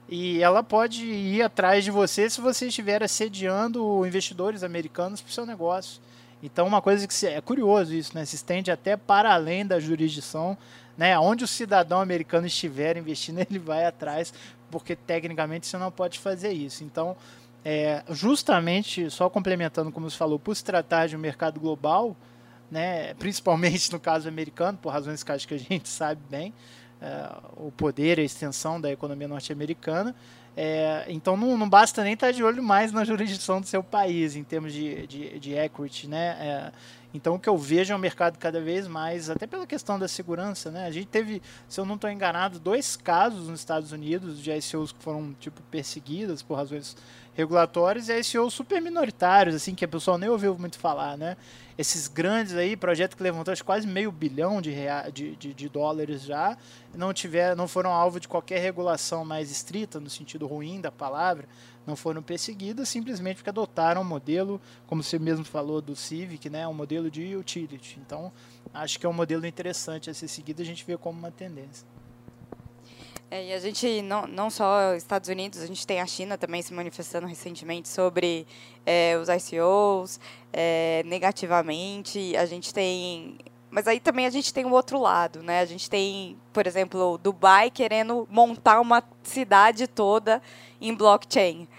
[0.10, 5.34] E ela pode ir atrás de você se você estiver assediando investidores americanos para o
[5.34, 6.02] seu negócio.
[6.44, 8.26] Então, uma coisa que é curioso isso, né?
[8.26, 10.58] Se estende até para além da jurisdição,
[10.98, 11.18] né?
[11.18, 14.34] Onde o cidadão americano estiver investindo, ele vai atrás,
[14.70, 16.84] porque tecnicamente você não pode fazer isso.
[16.84, 17.16] Então,
[17.64, 22.16] é, justamente, só complementando como você falou, por se tratar de um mercado global,
[22.72, 26.54] né, principalmente no caso americano, por razões que acho que a gente sabe bem,
[27.02, 30.16] uh, o poder, a extensão da economia norte-americana,
[30.56, 34.36] É, então não, não, basta nem estar de olho mais na jurisdição do seu país
[34.36, 36.36] em termos de, de, de equity, né?
[36.42, 36.72] É,
[37.14, 40.08] então o que eu vejo é um mercado cada vez mais, até pela questão da
[40.08, 40.86] segurança, né?
[40.86, 44.92] A gente teve, se eu não estou enganado, dois casos nos Estados Unidos de ICOs
[44.92, 46.98] que foram tipo perseguidas por razões
[47.34, 51.38] regulatórias e ICOs super minoritários, assim, que a pessoa nem ouviu muito falar, né?
[51.82, 56.22] Esses grandes aí, projeto que levantou quase meio bilhão de, rea de, de, de, dólares
[56.22, 56.56] já,
[56.94, 61.50] não, tiver, não foram alvo de qualquer regulação mais estrita, no sentido ruim da palavra,
[61.88, 66.68] não foram perseguidas simplesmente porque adotaram um modelo, como você mesmo falou do Civic, né,
[66.68, 68.00] um modelo de utility.
[68.00, 68.32] Então,
[68.72, 71.91] acho que é um modelo interessante a ser seguido, a gente vê como uma tendência.
[73.34, 76.62] É, e a gente, não, não só Estados Unidos, a gente tem a China também
[76.62, 78.46] se manifestando recentemente sobre
[78.86, 80.20] é, os ICOs
[80.52, 82.36] é, negativamente.
[82.36, 83.38] A gente tem.
[83.70, 85.62] Mas aí também a gente tem o outro lado, né?
[85.62, 90.42] A gente tem, por exemplo, Dubai querendo montar uma cidade toda
[90.82, 91.70] em blockchain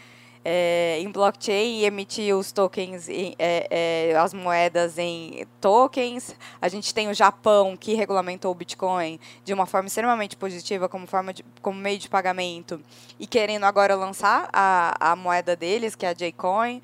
[0.44, 6.34] é, em blockchain e emitir os tokens, em, é, é, as moedas em tokens.
[6.60, 11.06] A gente tem o Japão que regulamentou o Bitcoin de uma forma extremamente positiva como
[11.06, 12.80] forma de, como meio de pagamento
[13.18, 16.82] e querendo agora lançar a, a moeda deles, que é a Jcoin.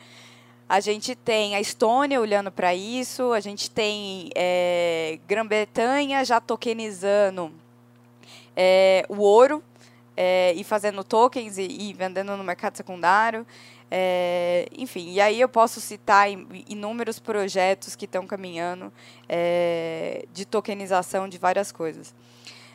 [0.68, 7.50] A gente tem a Estônia olhando para isso, a gente tem é, Grã-Bretanha já tokenizando
[8.54, 9.62] é, o ouro
[10.20, 13.46] é, e fazendo tokens e, e, vendendo no mercado secundário.
[13.88, 16.28] É, enfim, e aí eu posso citar
[16.68, 18.92] inúmeros projetos que estão caminhando
[19.28, 22.12] é, de tokenização de várias coisas.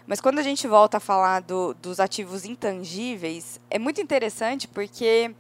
[0.08, 5.36] Mas quando a gente volta a falar do, dos ativos intangíveis, é muito interessante porque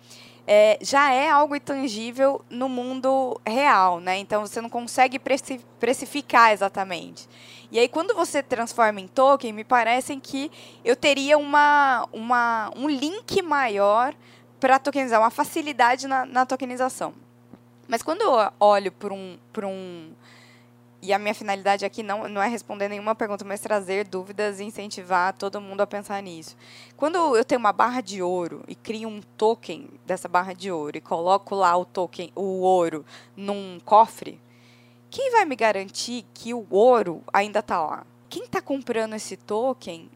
[0.45, 4.17] é, já é algo intangível no mundo real, né?
[4.17, 5.17] Então você não consegue
[5.79, 7.29] precificar exatamente.
[7.73, 10.51] E aí, quando você transforma em token, me parece que
[10.85, 14.13] eu teria uma, uma, um link maior
[14.59, 17.15] para tokenizar, uma facilidade na, na, tokenização.
[17.87, 20.11] Mas quando eu olho para um, um.
[21.01, 24.63] E a minha finalidade aqui não, não é responder nenhuma pergunta, mas trazer dúvidas e
[24.63, 26.55] incentivar todo mundo a pensar nisso.
[26.95, 30.95] Quando eu tenho uma barra de ouro e crio um token dessa barra de ouro
[30.95, 33.03] e coloco lá o token, o ouro,
[33.35, 34.39] num cofre,
[35.13, 38.03] quem vai me garantir que o ouro ainda está lá?
[38.27, 40.09] Quem está comprando esse token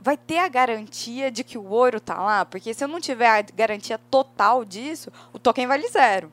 [0.00, 2.46] vai ter a garantia de que o ouro está lá?
[2.46, 6.32] Porque se eu não tiver a garantia total disso, o token vale zero.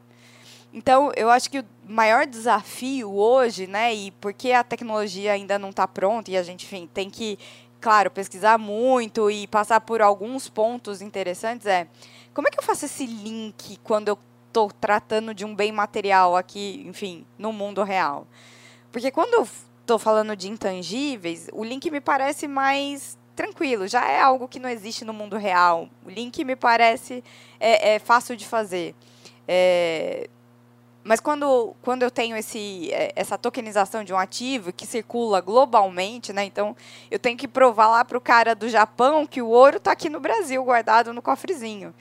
[0.74, 5.72] Então, eu acho que o maior desafio hoje, né, e porque a tecnologia ainda não
[5.72, 7.38] está pronta e a gente enfim, tem que,
[7.82, 11.86] claro, pesquisar muito e passar por alguns pontos interessantes, é
[12.34, 14.18] como é que eu faço esse link quando eu
[14.50, 18.28] estou tratando de um bem material aqui, enfim, no mundo real.
[18.92, 19.48] Porque quando eu
[19.82, 24.68] estou falando de intangíveis, o link me parece mais tranquilo, já é algo que não
[24.68, 25.88] existe no mundo real.
[26.06, 27.24] O link me parece
[27.60, 28.94] é, é fácil de fazer.
[29.48, 30.30] É,
[31.04, 36.34] mas quando, quando eu tenho esse, é, essa tokenização de um ativo que circula globalmente,
[36.34, 36.76] né, então
[37.10, 40.10] eu tenho que provar lá para o cara do Japão que o ouro está aqui
[40.10, 41.94] no Brasil, guardado no cofrezinho.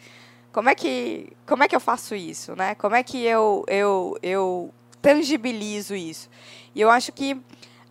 [0.52, 2.74] Como é que, como é que eu faço isso, né?
[2.74, 6.28] Como é que eu, eu, eu tangibilizo isso?
[6.74, 7.40] E eu acho que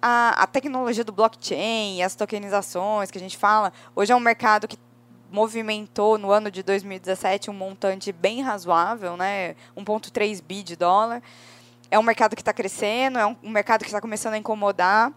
[0.01, 4.67] a, a tecnologia do blockchain, as tokenizações que a gente fala, hoje é um mercado
[4.67, 4.77] que
[5.31, 9.55] movimentou no ano de 2017 um montante bem razoável, né?
[9.75, 11.21] 1,3 bi de dólar.
[11.91, 15.11] É um mercado que está crescendo, é um, um mercado que está começando a incomodar.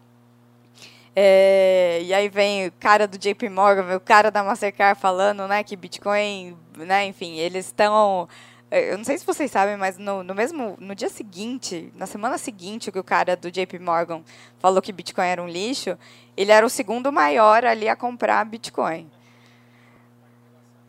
[1.23, 5.63] É, e aí vem o cara do JP Morgan, o cara da Mastercard falando, né,
[5.63, 8.27] que Bitcoin, né, enfim, eles estão
[8.71, 12.39] eu não sei se vocês sabem, mas no, no mesmo no dia seguinte, na semana
[12.39, 14.23] seguinte que o cara do JP Morgan
[14.59, 15.99] falou que Bitcoin era um lixo,
[16.35, 19.11] ele era o segundo maior ali a comprar Bitcoin.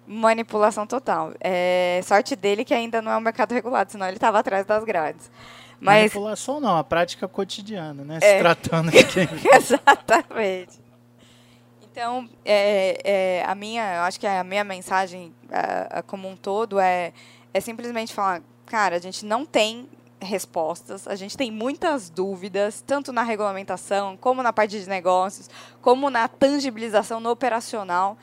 [0.07, 1.33] Manipulação total.
[1.41, 4.85] É, sorte dele que ainda não é um mercado regulado, senão ele estava atrás das
[4.85, 5.29] grades.
[5.81, 6.13] Mas...
[6.13, 8.19] Manipulação não, a prática cotidiana, né?
[8.21, 8.35] É.
[8.35, 8.99] Se tratando de
[9.51, 10.79] Exatamente.
[11.91, 15.33] Então, é, é, a minha, eu acho que a minha mensagem
[16.07, 17.11] como um todo é,
[17.53, 19.89] é simplesmente falar, cara, a gente não tem
[20.21, 25.49] respostas, a gente tem muitas dúvidas, tanto na regulamentação, como na parte de negócios,
[25.81, 28.17] como na tangibilização no operacional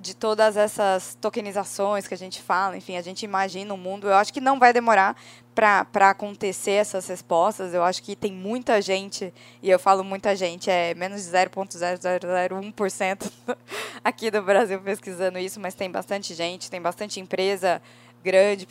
[0.00, 4.06] de todas essas tokenizações que a gente fala, enfim, a gente imagina o um mundo.
[4.06, 5.16] Eu acho que não vai demorar
[5.58, 7.72] para acontecer essas respostas.
[7.74, 13.32] Eu acho que tem muita gente, e eu falo muita gente, é menos de 0,0001%
[14.04, 17.82] aqui do Brasil pesquisando isso, mas tem bastante gente, tem bastante empresa
[18.22, 18.68] grande,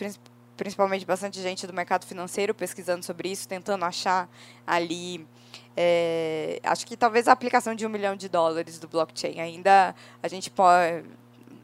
[0.55, 4.29] principalmente bastante gente do mercado financeiro pesquisando sobre isso, tentando achar
[4.65, 5.27] ali.
[5.75, 10.27] É, acho que talvez a aplicação de um milhão de dólares do blockchain ainda a
[10.29, 11.03] gente pode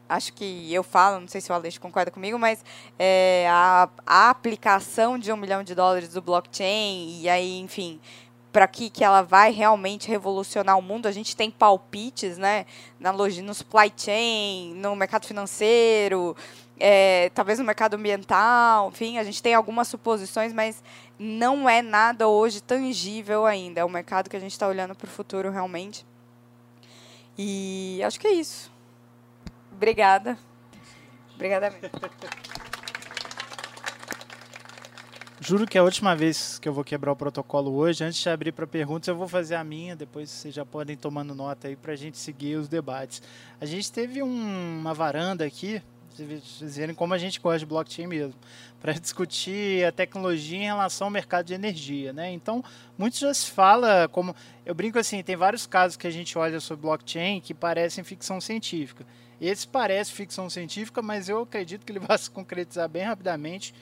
[0.08, 2.64] acho que eu falo, não sei se o Aleixo concorda comigo, mas
[2.98, 8.00] é, a, a aplicação de um milhão de dólares do blockchain, e aí, enfim,
[8.52, 11.06] para que, que ela vai realmente revolucionar o mundo.
[11.06, 12.66] A gente tem palpites né,
[13.00, 16.36] na no supply chain, no mercado financeiro,
[16.78, 20.82] é, talvez no mercado ambiental, enfim, a gente tem algumas suposições, mas
[21.18, 23.80] não é nada hoje tangível ainda.
[23.80, 26.04] É um mercado que a gente está olhando para o futuro realmente.
[27.36, 28.73] E acho que é isso.
[29.74, 30.38] Obrigada.
[31.34, 31.90] Obrigada mesmo.
[35.40, 38.02] Juro que é a última vez que eu vou quebrar o protocolo hoje.
[38.02, 39.94] Antes de abrir para perguntas, eu vou fazer a minha.
[39.94, 43.20] Depois vocês já podem tomando nota aí para a gente seguir os debates.
[43.60, 45.82] A gente teve um, uma varanda aqui,
[46.16, 48.34] vocês verem como a gente gosta de blockchain mesmo,
[48.80, 52.32] para discutir a tecnologia em relação ao mercado de energia, né?
[52.32, 52.64] Então,
[52.96, 56.60] muitos já se fala como eu brinco assim, tem vários casos que a gente olha
[56.60, 59.04] sobre blockchain que parecem ficção científica.
[59.46, 63.74] Esse parece ficção científica, mas eu acredito que ele vai se concretizar bem rapidamente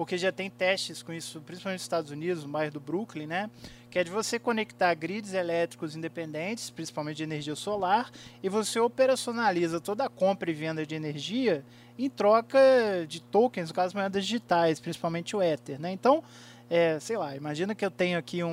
[0.00, 3.50] porque já tem testes com isso, principalmente nos Estados Unidos, bairro do Brooklyn, né?
[3.90, 8.10] Que é de você conectar grids elétricos independentes, principalmente de energia solar,
[8.42, 11.62] e você operacionaliza toda a compra e venda de energia
[11.98, 12.58] em troca
[13.06, 15.92] de tokens, no caso moedas digitais, principalmente o Ether, né?
[15.92, 16.24] Então,
[16.70, 18.48] é, sei lá, imagina que eu tenho aqui um,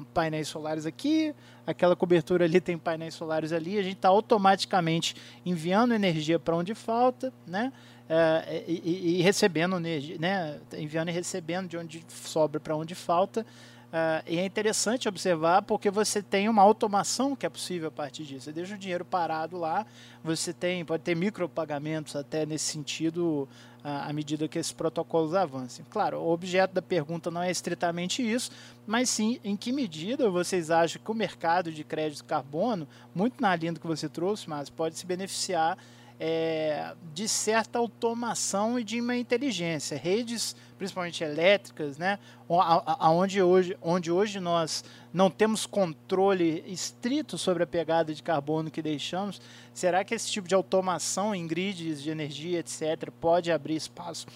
[0.00, 1.32] um painéis solares aqui,
[1.64, 5.14] aquela cobertura ali tem painéis solares ali, a gente está automaticamente
[5.46, 7.72] enviando energia para onde falta, né?
[8.08, 13.46] É, e, e, recebendo, né, enviando e recebendo de onde sobra para onde falta.
[13.92, 18.24] Uh, e é interessante observar porque você tem uma automação que é possível a partir
[18.24, 18.46] disso.
[18.46, 19.84] Você deixa o dinheiro parado lá,
[20.24, 23.46] você tem, pode ter micropagamentos até nesse sentido
[23.84, 25.84] uh, à medida que esses protocolos avancem.
[25.90, 28.50] Claro, o objeto da pergunta não é estritamente isso,
[28.86, 33.54] mas sim em que medida vocês acham que o mercado de crédito carbono, muito na
[33.54, 35.76] linha do que você trouxe, mas pode se beneficiar
[36.24, 39.98] é, de certa automação e de uma inteligência.
[39.98, 42.18] Redes, principalmente elétricas, né,
[42.48, 48.82] onde, hoje, onde hoje nós não temos controle estrito sobre a pegada de carbono que
[48.82, 49.40] deixamos,
[49.72, 54.26] será que esse tipo de automação em grids de energia, etc., pode abrir espaço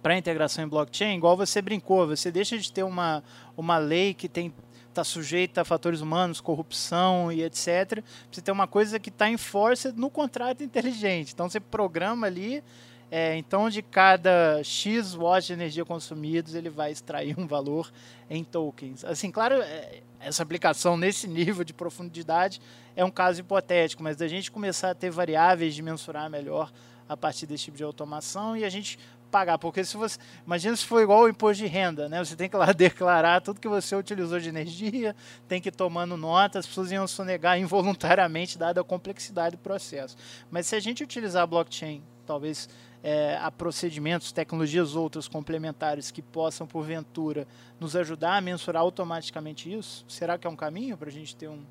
[0.00, 1.16] para integração em blockchain?
[1.16, 3.24] Igual você brincou, você deixa de ter uma,
[3.56, 4.54] uma lei que tem
[4.90, 8.02] está sujeita a fatores humanos, corrupção e etc.
[8.30, 11.32] Você tem uma coisa que está em força no contrato inteligente.
[11.32, 12.62] Então você programa ali,
[13.10, 17.90] é, então de cada X watts de energia consumidos, ele vai extrair um valor
[18.28, 19.04] em tokens.
[19.04, 22.60] Assim, claro, é, essa aplicação nesse nível de profundidade
[22.94, 26.70] é um caso hipotético, mas da gente começar a ter variáveis de mensurar melhor
[27.08, 28.96] a partir desse tipo de automação e a gente
[29.30, 32.22] pagar, porque se você, imagina se for igual o imposto de renda, né?
[32.22, 35.14] Você tem que lá declarar tudo que você utilizou de energia,
[35.48, 40.16] tem que ir tomando nota, as pessoas iam sonegar involuntariamente dada a complexidade do processo.
[40.50, 42.68] Mas se a gente utilizar a blockchain, talvez
[43.02, 47.46] é, a procedimentos, tecnologias outras complementares que possam porventura
[47.78, 51.48] nos ajudar a mensurar automaticamente isso, será que é um caminho para a gente ter
[51.48, 51.62] um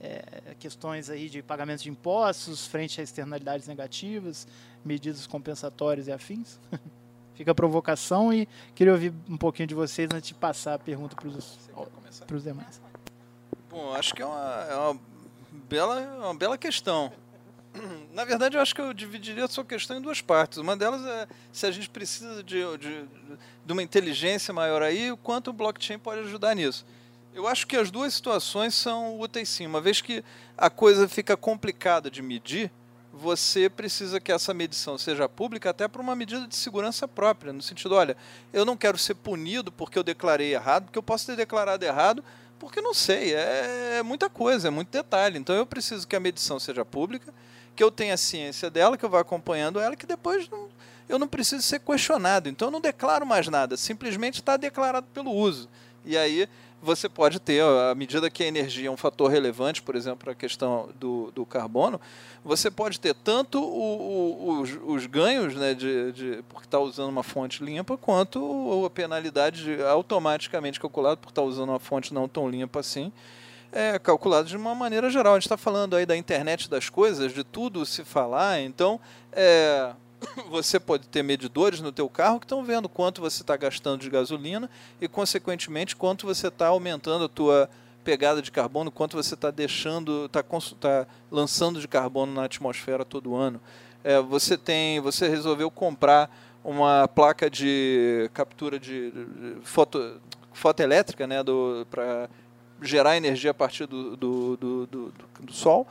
[0.00, 4.46] é, questões aí de pagamentos de impostos frente a externalidades negativas,
[4.84, 6.58] medidas compensatórias e afins?
[7.34, 11.14] Fica a provocação e queria ouvir um pouquinho de vocês antes de passar a pergunta
[11.14, 12.80] para os demais.
[13.70, 15.00] Bom, acho que é uma, é uma,
[15.68, 17.12] bela, uma bela questão.
[18.12, 20.58] Na verdade, eu acho que eu dividiria a sua questão em duas partes.
[20.58, 23.04] Uma delas é se a gente precisa de, de,
[23.64, 26.84] de uma inteligência maior aí, o quanto o blockchain pode ajudar nisso.
[27.34, 29.66] Eu acho que as duas situações são úteis sim.
[29.66, 30.24] Uma vez que
[30.56, 32.70] a coisa fica complicada de medir,
[33.12, 37.62] você precisa que essa medição seja pública até por uma medida de segurança própria, no
[37.62, 38.16] sentido, olha,
[38.52, 42.22] eu não quero ser punido porque eu declarei errado, porque eu posso ter declarado errado
[42.58, 45.38] porque não sei, é, é muita coisa, é muito detalhe.
[45.38, 47.32] Então eu preciso que a medição seja pública,
[47.78, 50.66] que eu tenha ciência dela, que eu vá acompanhando ela, que depois não,
[51.08, 52.48] eu não preciso ser questionado.
[52.48, 55.68] Então eu não declaro mais nada, simplesmente está declarado pelo uso.
[56.04, 56.48] E aí
[56.82, 60.32] você pode ter, à medida que a energia é um fator relevante, por exemplo, para
[60.32, 62.00] a questão do, do carbono,
[62.44, 67.10] você pode ter tanto o, o, os, os, ganhos né, de, de por estar usando
[67.10, 72.50] uma fonte limpa, quanto a penalidade automaticamente calculada por estar usando uma fonte não tão
[72.50, 73.12] limpa assim,
[73.72, 75.34] é calculado de uma maneira geral.
[75.34, 79.00] A gente está falando aí da internet das coisas, de tudo se falar, então
[79.32, 79.92] é,
[80.50, 84.10] você pode ter medidores no teu carro que estão vendo quanto você está gastando de
[84.10, 87.68] gasolina e, consequentemente, quanto você está aumentando a tua
[88.04, 93.36] pegada de carbono, quanto você está deixando, está tá lançando de carbono na atmosfera todo
[93.36, 93.60] ano.
[94.02, 96.30] É, você tem, você resolveu comprar
[96.64, 99.12] uma placa de captura de,
[99.62, 100.20] foto,
[100.52, 101.36] fotoelétrica, né,
[101.90, 102.28] para
[102.82, 105.86] gerar energia a partir do, do, do, do, do sol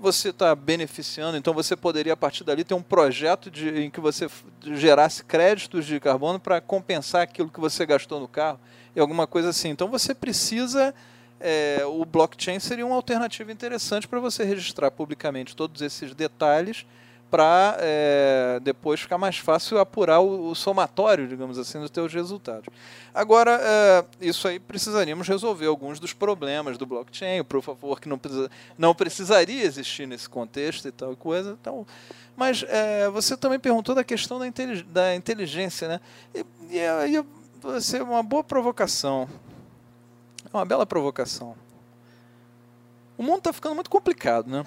[0.00, 4.00] você está beneficiando, então você poderia a partir dali ter um projeto de, em que
[4.00, 4.28] você
[4.62, 8.58] gerasse créditos de carbono para compensar aquilo que você gastou no carro
[8.96, 9.68] e alguma coisa assim.
[9.68, 10.94] Então você precisa
[11.38, 16.86] é, o blockchain seria uma alternativa interessante para você registrar publicamente todos esses detalhes
[17.30, 22.66] para é, depois ficar mais fácil apurar o, o, somatório, digamos assim, dos teus resultados.
[23.14, 28.08] Agora, é, isso aí precisaríamos resolver alguns dos problemas do blockchain, o Proof of Work
[28.08, 31.56] não, precisa, não precisaria existir nesse contexto e tal coisa.
[31.60, 31.86] Então,
[32.36, 34.46] mas é, você também perguntou da questão da,
[34.88, 36.00] da inteligência, né?
[36.34, 39.28] E, e ser uma boa provocação.
[40.52, 41.54] Uma bela provocação.
[43.16, 44.64] O mundo está ficando muito complicado, né?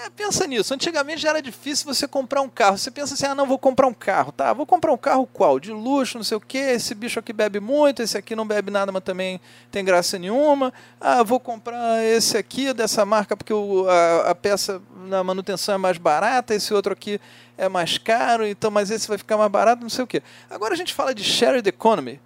[0.00, 0.72] É, pensa nisso.
[0.72, 2.78] Antigamente já era difícil você comprar um carro.
[2.78, 4.32] Você pensa assim, ah, não, vou comprar um carro.
[4.32, 5.60] Tá, vou comprar um carro qual?
[5.60, 6.58] De luxo, não sei o quê.
[6.58, 9.40] Esse bicho aqui bebe muito, esse aqui não bebe nada, mas também
[9.70, 10.72] tem graça nenhuma.
[10.98, 15.78] Ah, vou comprar esse aqui dessa marca porque o, a, a peça na manutenção é
[15.78, 17.20] mais barata, esse outro aqui
[17.58, 20.22] é mais caro, então, mas esse vai ficar mais barato, não sei o quê.
[20.48, 22.18] Agora a gente fala de shared economy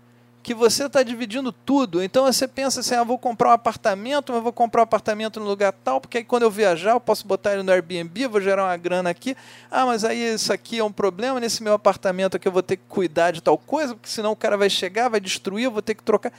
[0.46, 2.00] que você está dividindo tudo.
[2.00, 5.46] Então você pensa assim: ah, vou comprar um apartamento, mas vou comprar um apartamento no
[5.46, 8.66] lugar tal, porque aí quando eu viajar eu posso botar ele no Airbnb, vou gerar
[8.66, 9.36] uma grana aqui.
[9.68, 12.76] Ah, mas aí isso aqui é um problema, nesse meu apartamento aqui eu vou ter
[12.76, 15.82] que cuidar de tal coisa, porque senão o cara vai chegar, vai destruir, eu vou
[15.82, 16.32] ter que trocar.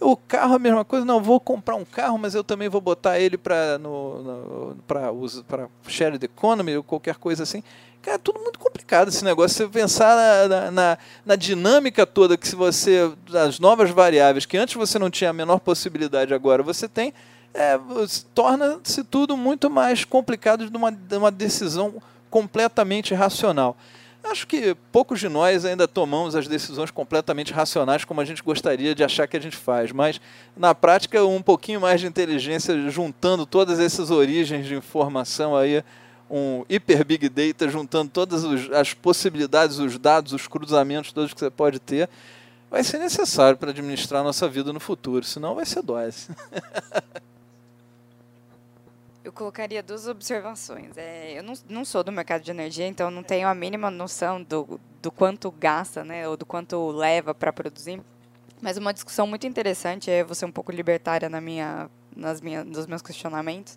[0.00, 2.80] O carro é a mesma coisa, não, vou comprar um carro, mas eu também vou
[2.80, 7.62] botar ele para no, no, para shared economy ou qualquer coisa assim.
[8.00, 9.66] Cara, é tudo muito complicado esse negócio.
[9.66, 13.12] Você pensar na, na, na, dinâmica toda que se você.
[13.34, 17.12] as novas variáveis que antes você não tinha a menor possibilidade, agora você tem,
[17.52, 17.78] é,
[18.34, 23.76] torna-se tudo muito mais complicado de uma, de uma decisão completamente racional.
[24.30, 28.94] Acho que poucos de nós ainda tomamos as decisões completamente racionais como a gente gostaria
[28.94, 30.20] de achar que a gente faz, mas
[30.56, 35.82] na prática um pouquinho mais de inteligência juntando todas essas origens de informação aí
[36.30, 41.50] um hiper big data juntando todas as possibilidades, os dados, os cruzamentos todos que você
[41.50, 42.08] pode ter,
[42.70, 46.28] vai ser necessário para administrar a nossa vida no futuro, senão vai ser dose.
[49.28, 50.96] Eu colocaria duas observações.
[50.96, 54.42] É, eu não, não sou do mercado de energia, então não tenho a mínima noção
[54.42, 58.00] do, do quanto gasta, né, ou do quanto leva para produzir.
[58.58, 62.86] Mas uma discussão muito interessante, é você um pouco libertária na minha, nas minhas, nos
[62.86, 63.76] meus questionamentos,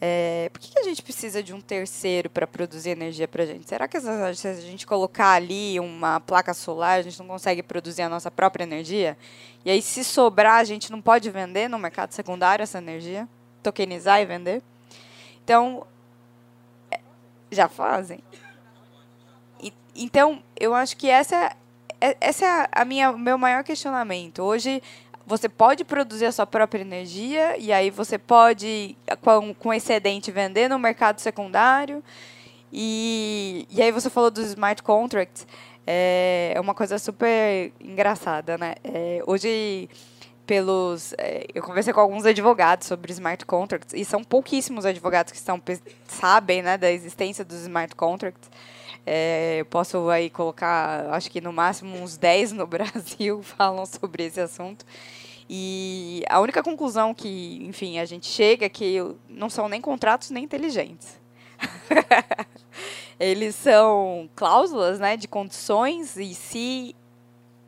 [0.00, 3.68] é, por que, a gente precisa de um terceiro para produzir energia para a gente?
[3.68, 8.02] Será que se a gente colocar ali uma placa solar, a gente não consegue produzir
[8.02, 9.18] a nossa própria energia?
[9.64, 13.28] E aí, se sobrar, a gente não pode vender no mercado secundário essa energia?
[13.64, 14.62] Tokenizar e vender?
[15.46, 15.86] Então,
[16.90, 16.98] é,
[17.52, 18.18] já fazem.
[19.62, 21.54] E, então, eu acho que essa,
[22.00, 24.42] é, essa é a minha, meu maior questionamento.
[24.42, 24.82] Hoje,
[25.24, 30.68] você pode produzir a sua própria energia e aí você pode, com, com excedente, vender
[30.68, 32.02] no mercado secundário.
[32.72, 35.46] E, e aí você falou dos smart contracts.
[35.86, 38.74] É uma coisa super engraçada, né?
[38.82, 39.88] É, hoje,
[40.46, 41.12] pelos...
[41.18, 45.60] É, eu conversei com alguns advogados sobre smart contracts e são pouquíssimos advogados que estão,
[46.06, 48.48] sabem né, da existência dos smart contracts.
[49.04, 54.24] É, eu posso aí colocar, acho que no máximo uns 10 no Brasil falam sobre
[54.24, 54.84] esse assunto.
[55.48, 58.96] E a única conclusão que, enfim, a gente chega é que
[59.28, 61.20] não são nem contratos nem inteligentes.
[63.18, 66.94] Eles são cláusulas né, de condições e se,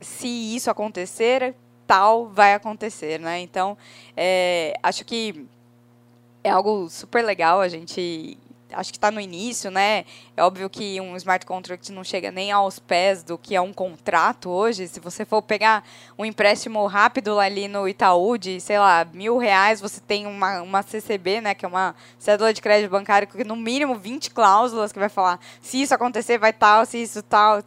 [0.00, 1.54] se isso acontecer,
[1.88, 3.18] tal vai acontecer.
[3.18, 3.40] Né?
[3.40, 3.76] Então,
[4.16, 5.48] é, acho que
[6.44, 8.38] é algo super legal a gente
[8.72, 10.04] acho que está no início, né?
[10.36, 13.72] É óbvio que um smart contract não chega nem aos pés do que é um
[13.72, 14.86] contrato hoje.
[14.88, 15.84] Se você for pegar
[16.18, 20.82] um empréstimo rápido ali no Itaú de, sei lá, mil reais, você tem uma, uma
[20.82, 21.54] CCB, né?
[21.54, 25.40] Que é uma cédula de crédito bancário com no mínimo 20 cláusulas que vai falar
[25.62, 27.62] se isso acontecer vai tal, se isso tal.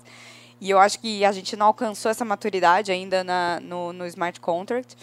[0.62, 4.40] E eu acho que a gente não alcançou essa maturidade ainda na, no, no smart
[4.40, 4.96] contract.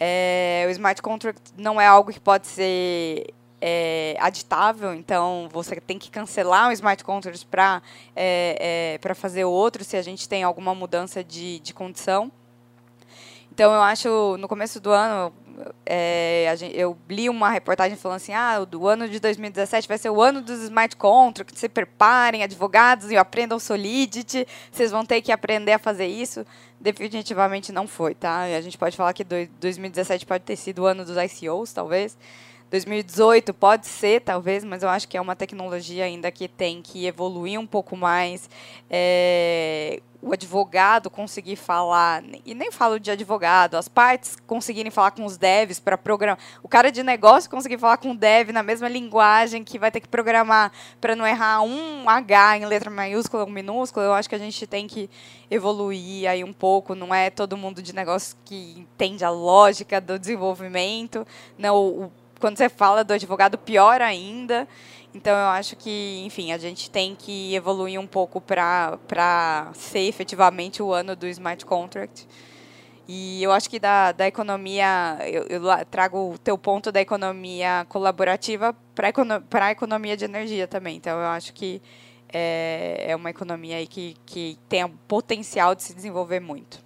[0.00, 5.96] É, o smart contract não é algo que pode ser é, aditável, então você tem
[5.96, 7.80] que cancelar o smart contract para
[8.14, 12.30] é, é, fazer outro se a gente tem alguma mudança de, de condição.
[13.52, 15.32] Então eu acho no começo do ano
[15.84, 20.10] é, gente, eu li uma reportagem falando assim, ah, o ano de 2017 vai ser
[20.10, 25.32] o ano dos smart contracts, se preparem, advogados, e aprendam Solidity, vocês vão ter que
[25.32, 26.44] aprender a fazer isso.
[26.80, 28.42] Definitivamente não foi, tá?
[28.42, 32.16] A gente pode falar que 2017 pode ter sido o ano dos ICOs, talvez,
[32.70, 37.06] 2018 pode ser, talvez, mas eu acho que é uma tecnologia ainda que tem que
[37.06, 38.50] evoluir um pouco mais.
[38.90, 45.24] É, o advogado conseguir falar, e nem falo de advogado, as partes conseguirem falar com
[45.24, 46.38] os devs para programar.
[46.62, 50.00] O cara de negócio conseguir falar com o dev na mesma linguagem que vai ter
[50.00, 54.34] que programar para não errar um H em letra maiúscula ou minúscula, eu acho que
[54.34, 55.08] a gente tem que
[55.48, 56.96] evoluir aí um pouco.
[56.96, 61.24] Não é todo mundo de negócio que entende a lógica do desenvolvimento.
[61.56, 62.12] Não, o
[62.46, 64.68] quando você fala do advogado, pior ainda.
[65.12, 70.80] Então, eu acho que, enfim, a gente tem que evoluir um pouco para ser efetivamente
[70.80, 72.24] o ano do smart contract.
[73.08, 77.84] E eu acho que da, da economia, eu, eu trago o teu ponto da economia
[77.88, 80.98] colaborativa para a economia de energia também.
[80.98, 81.82] Então, eu acho que
[82.32, 86.85] é, é uma economia aí que, que tem o potencial de se desenvolver muito.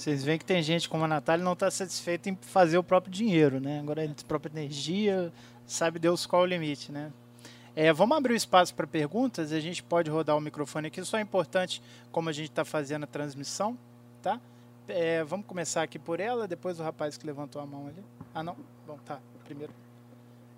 [0.00, 3.12] Vocês veem que tem gente como a Natália não está satisfeita em fazer o próprio
[3.12, 3.80] dinheiro, né?
[3.80, 5.30] Agora a própria energia,
[5.66, 7.12] sabe Deus qual é o limite, né?
[7.76, 9.52] É, vamos abrir o espaço para perguntas.
[9.52, 11.04] A gente pode rodar o microfone aqui.
[11.04, 13.76] Só é importante como a gente está fazendo a transmissão,
[14.22, 14.40] tá?
[14.88, 18.02] É, vamos começar aqui por ela, depois o rapaz que levantou a mão ali.
[18.34, 18.56] Ah, não?
[18.86, 19.20] Bom, tá.
[19.44, 19.74] Primeiro.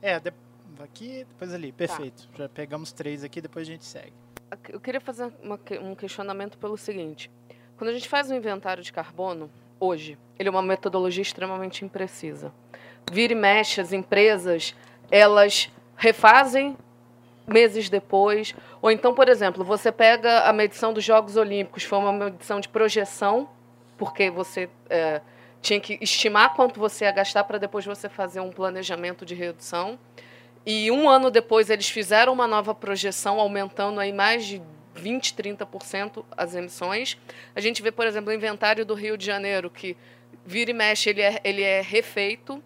[0.01, 0.33] É, de...
[0.79, 1.73] aqui, depois ali.
[1.73, 2.29] Perfeito.
[2.29, 2.45] Tá.
[2.45, 4.13] Já pegamos três aqui, depois a gente segue.
[4.69, 7.29] Eu queria fazer uma, um questionamento pelo seguinte.
[7.77, 9.51] Quando a gente faz um inventário de carbono,
[9.81, 12.53] hoje, ele é uma metodologia extremamente imprecisa.
[13.11, 14.75] Vira e mexe, as empresas,
[15.11, 16.77] elas refazem
[17.47, 18.55] meses depois.
[18.81, 22.69] Ou então, por exemplo, você pega a medição dos Jogos Olímpicos, foi uma medição de
[22.69, 23.49] projeção,
[23.99, 25.21] porque você é,
[25.61, 29.99] tinha que estimar quanto você ia gastar para depois você fazer um planejamento de redução.
[30.65, 34.63] E um ano depois eles fizeram uma nova projeção, aumentando aí mais de
[35.03, 37.19] 20%, 30% as emissões.
[37.55, 39.97] A gente vê, por exemplo, o inventário do Rio de Janeiro, que
[40.45, 42.63] vira e mexe, ele é, ele é refeito.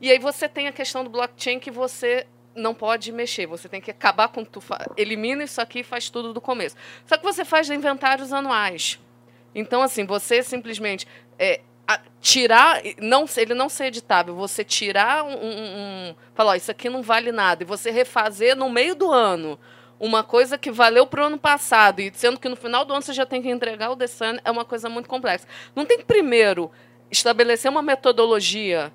[0.00, 3.80] E aí você tem a questão do blockchain que você não pode mexer, você tem
[3.80, 4.60] que acabar com tu
[4.96, 6.76] elimina isso aqui e faz tudo do começo.
[7.06, 8.98] Só que você faz inventários anuais.
[9.54, 11.06] Então assim, você simplesmente
[11.38, 11.60] é,
[12.20, 17.02] tirar, não, ele não ser editável, você tirar um, um, um falar, isso aqui não
[17.02, 19.58] vale nada e você refazer no meio do ano
[20.00, 23.02] uma coisa que valeu para o ano passado, e sendo que no final do ano
[23.02, 25.46] você já tem que entregar o Sun, é uma coisa muito complexa.
[25.74, 26.70] Não tem que primeiro
[27.10, 28.92] estabelecer uma metodologia.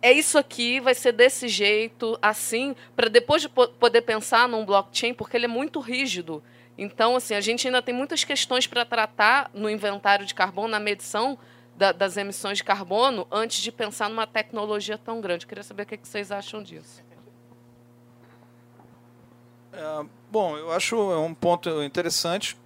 [0.00, 5.14] É isso aqui, vai ser desse jeito, assim, para depois de poder pensar num blockchain,
[5.14, 6.42] porque ele é muito rígido.
[6.76, 10.80] Então, assim, a gente ainda tem muitas questões para tratar no inventário de carbono, na
[10.80, 11.38] medição
[11.76, 15.44] da, das emissões de carbono, antes de pensar numa tecnologia tão grande.
[15.44, 17.02] Eu queria saber o que vocês acham disso.
[19.74, 22.56] É, bom, eu acho é um ponto interessante.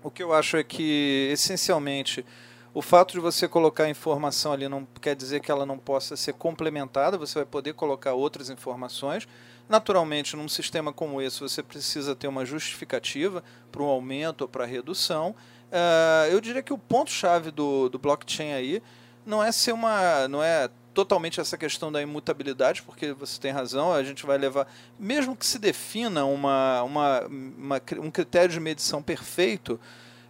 [0.00, 2.24] O que eu acho é que, essencialmente,
[2.72, 6.34] o fato de você colocar informação ali não quer dizer que ela não possa ser
[6.34, 9.26] complementada, você vai poder colocar outras informações.
[9.68, 14.64] Naturalmente, num sistema como esse, você precisa ter uma justificativa para um aumento ou para
[14.64, 15.34] redução.
[15.70, 18.82] Uh, eu diria que o ponto-chave do, do blockchain aí
[19.26, 20.28] não é ser uma.
[20.28, 24.66] não é totalmente essa questão da imutabilidade, porque você tem razão, a gente vai levar,
[24.98, 29.78] mesmo que se defina uma, uma, uma, um critério de medição perfeito,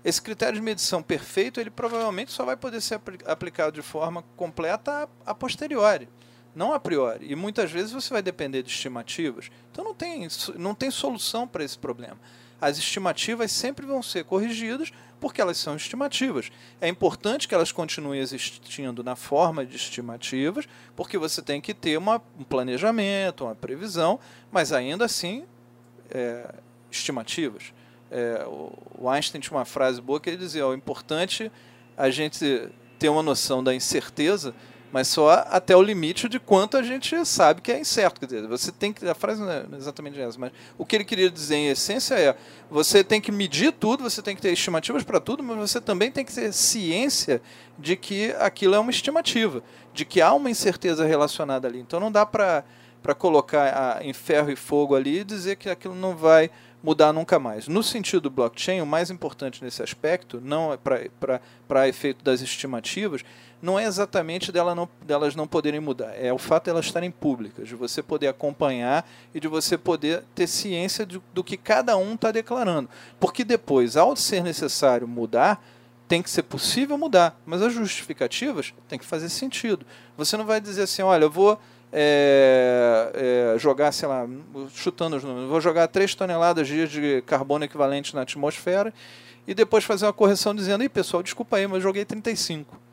[0.05, 5.09] esse critério de medição perfeito, ele provavelmente só vai poder ser aplicado de forma completa
[5.25, 6.07] a, a posteriori,
[6.55, 7.33] não a priori.
[7.33, 9.51] E muitas vezes você vai depender de estimativas.
[9.73, 12.19] Então não tem, não tem solução para esse problema
[12.61, 14.91] as estimativas sempre vão ser corrigidas
[15.21, 16.51] porque elas são estimativas.
[16.81, 21.97] É importante que elas continuem existindo na forma de estimativas, porque você tem que ter
[21.99, 24.19] uma, um planejamento, uma previsão,
[24.51, 25.45] mas ainda assim,
[26.11, 26.55] é,
[26.91, 27.73] estimativas.
[28.11, 31.51] É, o Einstein tinha uma frase boa que ele dizia: o importante é
[31.97, 34.55] a gente ter uma noção da incerteza
[34.93, 38.21] mas só até o limite de quanto a gente sabe que é incerto.
[38.21, 39.07] Quer dizer, você tem que.
[39.07, 42.35] A frase não é exatamente essa, mas o que ele queria dizer em essência é:
[42.71, 46.11] você tem que medir tudo, você tem que ter estimativas para tudo, mas você também
[46.11, 47.43] tem que ter ciência
[47.79, 49.63] de que aquilo é uma estimativa,
[49.93, 51.81] de que há uma incerteza relacionada ali.
[51.81, 52.65] Então não dá para
[53.17, 56.51] colocar em ferro e fogo ali e dizer que aquilo não vai
[56.83, 57.69] mudar nunca mais.
[57.69, 60.79] No sentido do blockchain, o mais importante nesse aspecto, não é
[61.67, 63.25] para efeito das estimativas,
[63.61, 67.11] não é exatamente dela não, delas não poderem mudar, é o fato de elas estarem
[67.11, 71.97] públicas, de você poder acompanhar e de você poder ter ciência de, do que cada
[71.97, 72.89] um está declarando.
[73.19, 75.61] Porque depois, ao ser necessário mudar,
[76.07, 79.85] tem que ser possível mudar, mas as justificativas têm que fazer sentido.
[80.17, 81.61] Você não vai dizer assim, olha, eu vou
[81.93, 84.27] é, é, jogar, sei lá,
[84.75, 88.93] chutando os números, vou jogar 3 toneladas de carbono equivalente na atmosfera
[89.47, 92.89] e depois fazer uma correção dizendo, ei pessoal, desculpa aí, mas joguei 35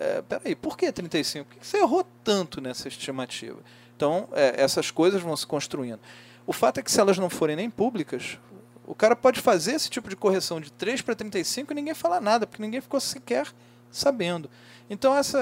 [0.00, 1.48] é, peraí, por que 35?
[1.48, 3.58] Por que você errou tanto nessa estimativa?
[3.96, 5.98] Então, é, essas coisas vão se construindo.
[6.46, 8.38] O fato é que se elas não forem nem públicas,
[8.86, 12.20] o cara pode fazer esse tipo de correção de 3 para 35 e ninguém fala
[12.20, 13.48] nada, porque ninguém ficou sequer
[13.90, 14.48] sabendo.
[14.90, 15.38] Então essa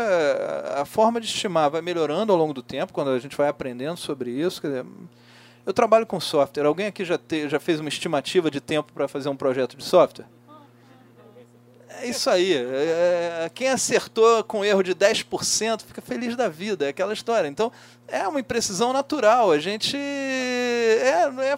[0.76, 3.97] a forma de estimar vai melhorando ao longo do tempo, quando a gente vai aprendendo
[3.97, 4.61] sobre isso.
[4.61, 4.84] Dizer,
[5.64, 6.66] eu trabalho com software.
[6.66, 9.84] Alguém aqui já, te, já fez uma estimativa de tempo para fazer um projeto de
[9.84, 10.26] software?
[12.01, 12.53] É isso aí.
[12.53, 16.86] É, é, quem acertou com erro de 10% fica feliz da vida.
[16.86, 17.49] É aquela história.
[17.49, 17.72] Então,
[18.09, 19.51] é uma imprecisão natural.
[19.51, 21.57] A gente é, é,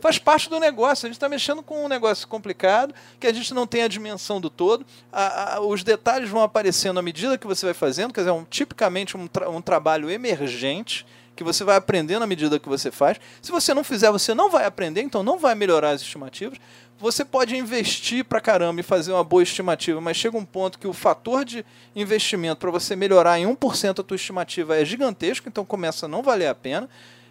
[0.00, 1.06] faz parte do negócio.
[1.06, 4.40] A gente está mexendo com um negócio complicado, que a gente não tem a dimensão
[4.40, 4.84] do todo.
[5.12, 8.12] A, a, os detalhes vão aparecendo à medida que você vai fazendo.
[8.12, 11.06] Quer dizer, é um, tipicamente um, tra um trabalho emergente
[11.36, 13.20] que você vai aprendendo à medida que você faz.
[13.42, 16.58] Se você não fizer, você não vai aprender, então não vai melhorar as estimativas
[16.98, 20.86] você pode investir para caramba e fazer uma boa estimativa, mas chega um ponto que
[20.86, 25.64] o fator de investimento para você melhorar em 1% a tua estimativa é gigantesco, então
[25.64, 26.88] começa a não valer a pena.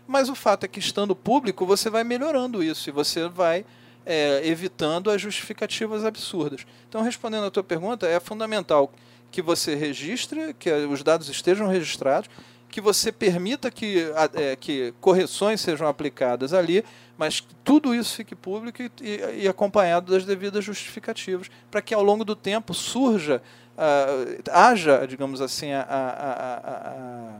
[0.07, 3.65] Mas o fato é que, estando público, você vai melhorando isso e você vai
[4.05, 6.65] é, evitando as justificativas absurdas.
[6.87, 8.93] Então, respondendo à tua pergunta, é fundamental
[9.31, 12.29] que você registre, que os dados estejam registrados,
[12.69, 16.83] que você permita que, é, que correções sejam aplicadas ali,
[17.17, 22.03] mas tudo isso fique público e, e, e acompanhado das devidas justificativas, para que ao
[22.03, 23.41] longo do tempo surja,
[23.77, 27.39] uh, haja, digamos assim, a, a, a,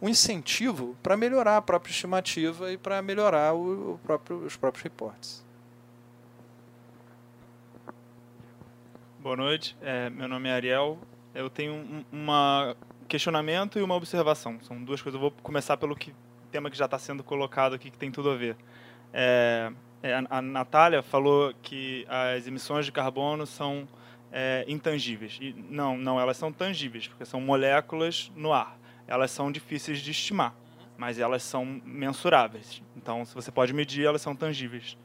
[0.00, 4.82] um incentivo para melhorar a própria estimativa e para melhorar o, o próprio, os próprios
[4.82, 5.44] reportes.
[9.20, 10.98] Boa noite, é, meu nome é Ariel.
[11.32, 14.58] Eu tenho um uma questionamento e uma observação.
[14.62, 15.20] São duas coisas.
[15.20, 16.14] Eu vou começar pelo que,
[16.50, 18.56] tema que já está sendo colocado aqui, que tem tudo a ver.
[19.12, 19.70] É,
[20.02, 23.86] é, a, Natália falou que as emissões de carbono são
[24.32, 25.38] é, intangíveis.
[25.40, 28.78] E não, não, elas são tangíveis, porque são moléculas no ar.
[29.06, 30.54] Elas são difíceis de estimar,
[30.96, 32.82] mas elas são mensuráveis.
[32.96, 34.96] Então, se você pode medir, elas são tangíveis.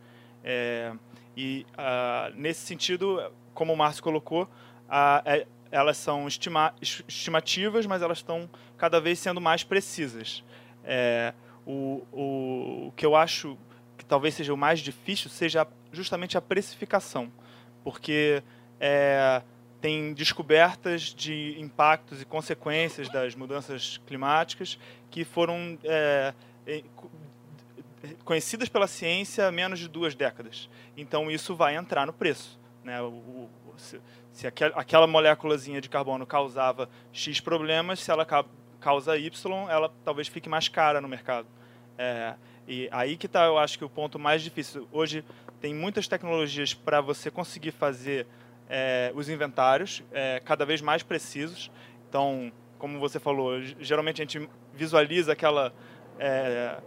[0.43, 0.93] É,
[1.35, 8.19] e, uh, nesse sentido, como o Márcio colocou, uh, elas são estima estimativas, mas elas
[8.19, 10.43] estão cada vez sendo mais precisas.
[10.83, 11.33] É,
[11.65, 13.57] o, o, o, que eu acho
[14.07, 17.31] talvez seja o mais difícil seja justamente a precificação,
[17.83, 18.41] porque
[18.79, 19.41] é,
[19.81, 24.77] tem descobertas de impactos e consequências das mudanças climáticas
[25.09, 26.33] que foram é,
[28.23, 30.69] conhecidas pela ciência há menos de duas décadas.
[30.95, 32.59] Então isso vai entrar no preço.
[32.83, 33.01] Né?
[33.01, 33.49] O, o,
[34.31, 38.25] se aquela moléculazinha de carbono causava X problemas, se ela
[38.79, 41.47] causa Y, ela talvez fique mais cara no mercado.
[41.97, 42.35] É,
[42.67, 44.87] e aí que está, eu acho que o ponto mais difícil.
[44.91, 45.23] Hoje
[45.61, 48.27] tem muitas tecnologias para você conseguir fazer
[48.69, 51.71] é, os inventários é, cada vez mais precisos.
[52.09, 55.73] Então, como você falou, geralmente a gente visualiza aquela
[56.19, 56.77] é,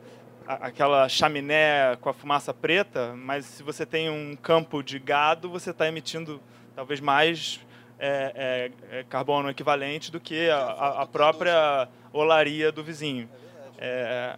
[0.46, 5.70] aquela chaminé com a fumaça preta, mas se você tem um campo de gado, você
[5.70, 6.40] está emitindo
[6.74, 7.60] talvez mais
[7.98, 13.28] é, é, é, carbono equivalente do que a, a, própria olaria do vizinho.
[13.78, 14.36] É,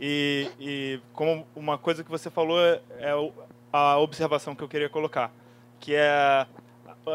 [0.00, 3.12] e, e, como uma coisa que você falou é
[3.70, 5.30] a observação que eu queria colocar,
[5.78, 6.46] que é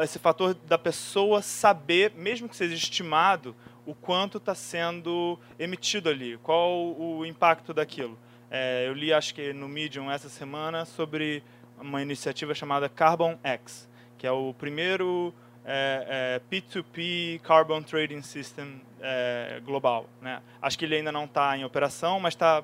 [0.04, 3.56] esse fator da pessoa saber, mesmo que seja estimado,
[3.88, 8.18] o quanto está sendo emitido ali, qual o impacto daquilo.
[8.52, 11.44] É, eu li, acho que no Medium essa semana, sobre
[11.80, 15.34] uma iniciativa chamada Carbon X, que é o primeiro
[15.66, 20.08] é, é, P2P Carbon Trading System é, global.
[20.22, 20.42] Né?
[20.62, 22.64] Acho que ele ainda não está em operação, mas está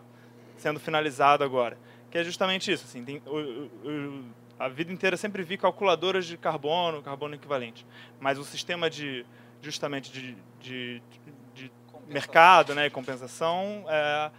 [0.61, 1.77] sendo finalizado agora.
[2.09, 2.85] Que é justamente isso.
[2.85, 3.37] Assim, tem, o,
[3.87, 4.23] o,
[4.59, 7.85] a vida inteira sempre vi calculadoras de carbono, carbono equivalente.
[8.19, 9.25] Mas o sistema de
[9.61, 11.01] justamente de, de,
[11.53, 11.71] de
[12.07, 14.31] mercado né, e compensação é,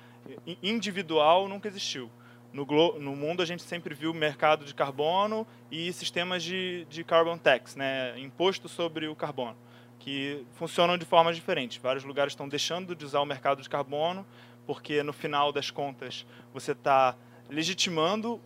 [0.62, 2.10] individual nunca existiu
[2.52, 2.66] no,
[2.98, 7.74] no mundo a gente sempre viu mercado de carbono e sistemas de, de carbon tax,
[7.74, 9.56] né, imposto sobre o carbono,
[9.98, 11.78] que funcionam de formas diferentes.
[11.78, 14.26] Vários lugares estão deixando de usar o mercado de carbono
[14.66, 17.16] porque no final das contas você está
[17.48, 18.40] legitimando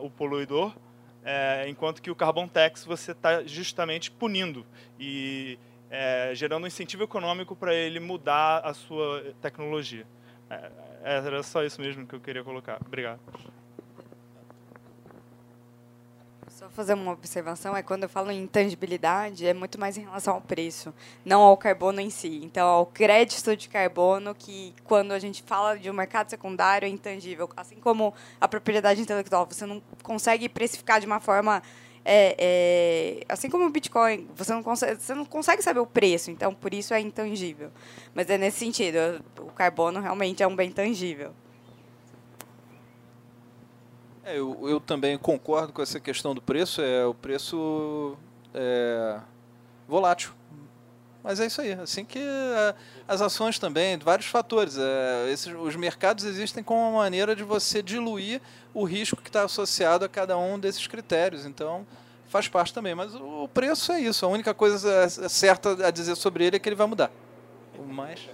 [0.00, 0.72] o poluidor,
[1.24, 4.64] é, enquanto que o carbon tax você está justamente punindo
[4.98, 5.58] e
[5.90, 10.06] é, gerando um incentivo econômico para ele mudar a sua tecnologia.
[10.48, 10.70] É,
[11.02, 12.78] era só isso mesmo que eu queria colocar.
[12.84, 13.20] Obrigado.
[16.58, 20.32] Só fazer uma observação, é quando eu falo em intangibilidade, é muito mais em relação
[20.32, 20.90] ao preço,
[21.22, 22.40] não ao carbono em si.
[22.42, 26.88] Então, ao crédito de carbono, que quando a gente fala de um mercado secundário é
[26.88, 27.46] intangível.
[27.54, 31.62] Assim como a propriedade intelectual, você não consegue precificar de uma forma
[32.08, 36.30] É, é, assim como o Bitcoin, você não, consegue, você não consegue saber o preço,
[36.30, 37.70] então por isso é intangível.
[38.14, 38.96] Mas é nesse sentido,
[39.40, 41.34] o carbono realmente é um bem tangível.
[44.26, 46.82] É, eu, eu também concordo com essa questão do preço.
[46.82, 48.16] É o preço
[48.52, 49.20] é,
[49.86, 50.32] volátil.
[51.22, 51.74] Mas é isso aí.
[51.74, 52.74] Assim que é,
[53.06, 54.76] as ações também, vários fatores.
[54.76, 58.40] É, esses, os mercados existem como uma maneira de você diluir
[58.74, 61.46] o risco que está associado a cada um desses critérios.
[61.46, 61.86] Então,
[62.28, 62.96] faz parte também.
[62.96, 64.26] Mas o preço é isso.
[64.26, 67.12] A única coisa é, é certa a dizer sobre ele é que ele vai mudar.
[67.78, 68.28] O mais.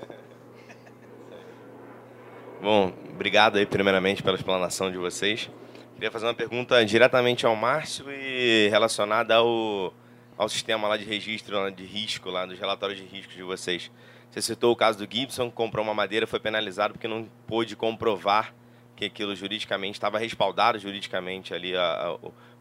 [2.62, 5.50] Bom, obrigado aí primeiramente pela explanação de vocês.
[5.94, 9.94] Queria fazer uma pergunta diretamente ao Márcio e relacionada ao
[10.36, 13.90] ao sistema lá de registro de risco, lá dos relatórios de risco de vocês.
[14.30, 17.76] Você citou o caso do Gibson, que comprou uma madeira, foi penalizado porque não pôde
[17.76, 18.54] comprovar
[18.96, 22.18] que aquilo juridicamente estava respaldado juridicamente ali a, a,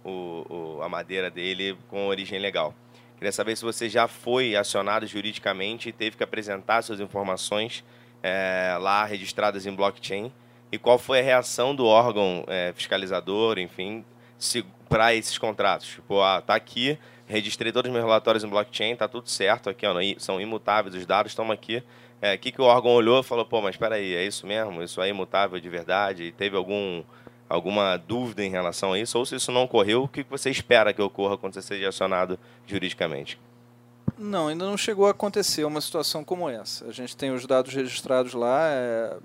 [0.08, 2.76] o, a madeira dele com origem legal.
[3.18, 7.84] Queria saber se você já foi acionado juridicamente e teve que apresentar suas informações
[8.22, 10.32] é, lá registradas em blockchain
[10.72, 14.06] e qual foi a reação do órgão é, fiscalizador, enfim,
[14.88, 15.88] para esses contratos.
[15.88, 19.86] Tipo, ah, tá aqui, registrei todos os meus relatórios em blockchain, tá tudo certo aqui,
[19.86, 21.78] ó, são imutáveis os dados, estão aqui.
[21.78, 21.84] O
[22.26, 24.84] é, que, que o órgão olhou e falou, pô, mas espera aí, é isso mesmo?
[24.84, 26.26] Isso é imutável de verdade?
[26.26, 27.04] E teve algum,
[27.50, 29.18] alguma dúvida em relação a isso?
[29.18, 32.38] Ou se isso não ocorreu, o que você espera que ocorra quando você seja acionado
[32.68, 33.40] juridicamente?
[34.18, 36.86] Não, ainda não chegou a acontecer uma situação como essa.
[36.86, 39.18] A gente tem os dados registrados lá, é,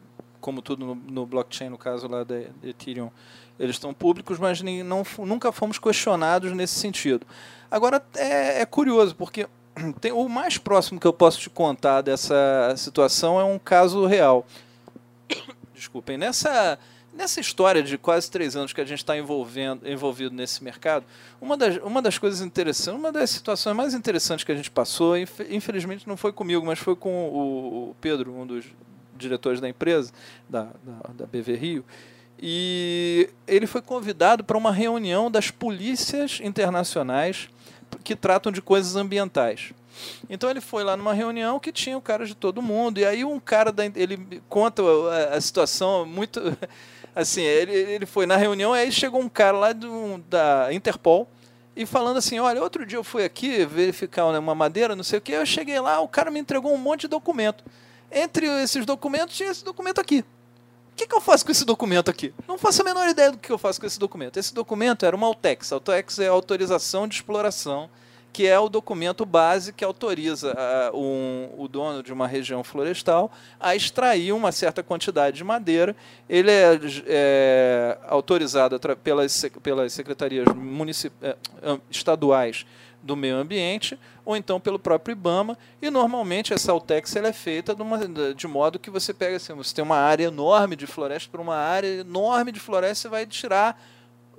[0.47, 3.11] como tudo no, no, blockchain, no caso lá da Ethereum,
[3.59, 7.27] eles estão públicos, mas não, nunca fomos questionados nesse sentido.
[7.69, 9.49] Agora, é, é curioso, porque
[10.01, 14.47] tem, o mais próximo que eu posso te contar dessa situação é um caso real.
[15.75, 16.79] Desculpem, nessa,
[17.13, 21.05] nessa história de quase três anos que a gente está envolvido nesse mercado,
[21.41, 25.17] uma das, uma das coisas interessantes, uma das situações mais interessantes que a gente passou,
[25.19, 28.65] infelizmente não foi comigo, mas foi com o, o Pedro, um dos
[29.17, 30.13] diretores da empresa,
[30.49, 31.85] da, da, da BV Rio,
[32.39, 37.49] e ele foi convidado para uma reunião das polícias internacionais
[38.05, 39.73] que tratam de coisas ambientais.
[40.29, 42.99] Então ele foi lá numa reunião que tinha o cara de todo mundo.
[42.99, 46.41] E aí um cara da, ele conta a, a situação muito
[47.15, 51.27] assim, ele, ele foi na reunião aí chegou um cara lá do, da Interpol
[51.75, 55.23] e falando assim, olha, outro dia eu fui aqui verificar uma madeira, não sei o
[55.23, 57.65] que, eu cheguei lá, o cara me entregou um monte de documento.
[58.11, 60.25] Entre esses documentos tinha esse documento aqui.
[60.93, 62.33] O que, que, eu faço com esse documento aqui?
[62.49, 64.39] Não faço a menor ideia do que eu faço com esse documento.
[64.39, 65.71] Esse documento era uma Altex.
[65.71, 67.91] Altex é a autorização de exploração,
[68.33, 73.31] que é o documento base que autoriza uh, um, o dono de uma região florestal
[73.61, 75.95] a extrair uma certa quantidade de madeira.
[76.29, 80.47] Ele é, é autorizado pelas, pelas secretarias
[81.23, 81.37] é,
[81.91, 82.65] estaduais
[83.07, 87.75] do meio ambiente ou então pelo próprio IBAMA e normalmente essa Altex ela é feita
[87.75, 87.99] de, uma,
[88.35, 91.57] de modo que você pega assim, você tem uma área enorme de floresta para uma
[91.57, 93.81] área enorme de floresta você vai tirar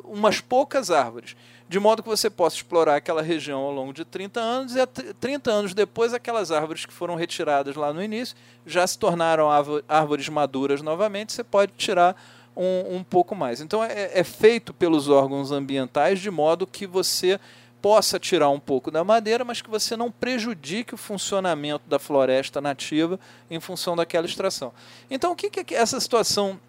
[0.04, 1.36] umas poucas árvores
[1.70, 5.52] de modo que você possa explorar aquela região ao longo de 30 anos e 30
[5.52, 8.36] anos depois aquelas árvores que foram retiradas lá no início
[8.66, 9.50] já se tornaram
[9.88, 12.16] árvores maduras novamente, você pode tirar
[12.58, 13.62] um, um pouco mais.
[13.62, 17.40] Então é, é feito pelos órgãos ambientais de modo que você
[17.82, 22.60] possa tirar um pouco da madeira, mas que você não prejudique o funcionamento da floresta
[22.60, 24.74] nativa em função daquela extração.
[25.10, 26.60] Então, o que, que essa situação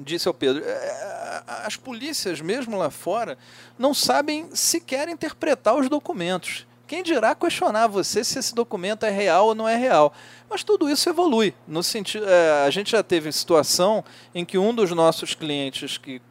[0.00, 0.62] disse ao Pedro?
[0.64, 3.36] É, as polícias, mesmo lá fora,
[3.78, 6.66] não sabem sequer interpretar os documentos.
[6.86, 10.10] Quem dirá questionar você se esse documento é real ou não é real?
[10.48, 11.54] Mas tudo isso evolui.
[11.66, 14.02] No sentido, é, a gente já teve situação
[14.34, 16.22] em que um dos nossos clientes que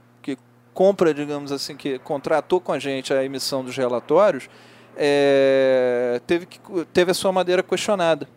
[0.78, 4.48] compra, digamos assim, que contratou com a gente a emissão dos relatórios,
[4.96, 6.60] é, teve, que,
[6.94, 8.30] teve a sua madeira questionada.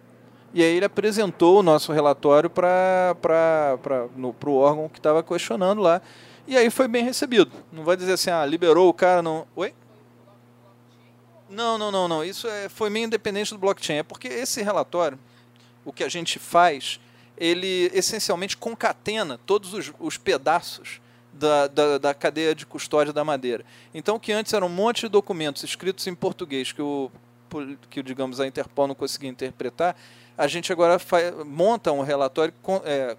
[0.55, 3.15] E aí ele apresentou o nosso relatório para
[4.43, 6.01] o órgão que estava questionando lá.
[6.49, 7.53] E aí foi bem recebido.
[7.71, 9.47] Não vai dizer assim, ah, liberou o cara, não.
[9.55, 9.75] Oi?
[11.47, 12.25] Não, não, não, não.
[12.25, 13.99] Isso é, foi meio independente do blockchain.
[13.99, 15.19] É porque esse relatório,
[15.85, 16.99] o que a gente faz,
[17.37, 23.65] ele essencialmente concatena todos os, os pedaços da, da, da, cadeia de custódia da madeira.
[23.95, 27.11] Então, que antes era um monte de documentos escritos em português que, o,
[27.89, 29.97] que digamos, a Interpol não conseguia interpretar,
[30.37, 31.01] a gente agora
[31.47, 32.53] monta um relatório
[32.85, 33.17] é,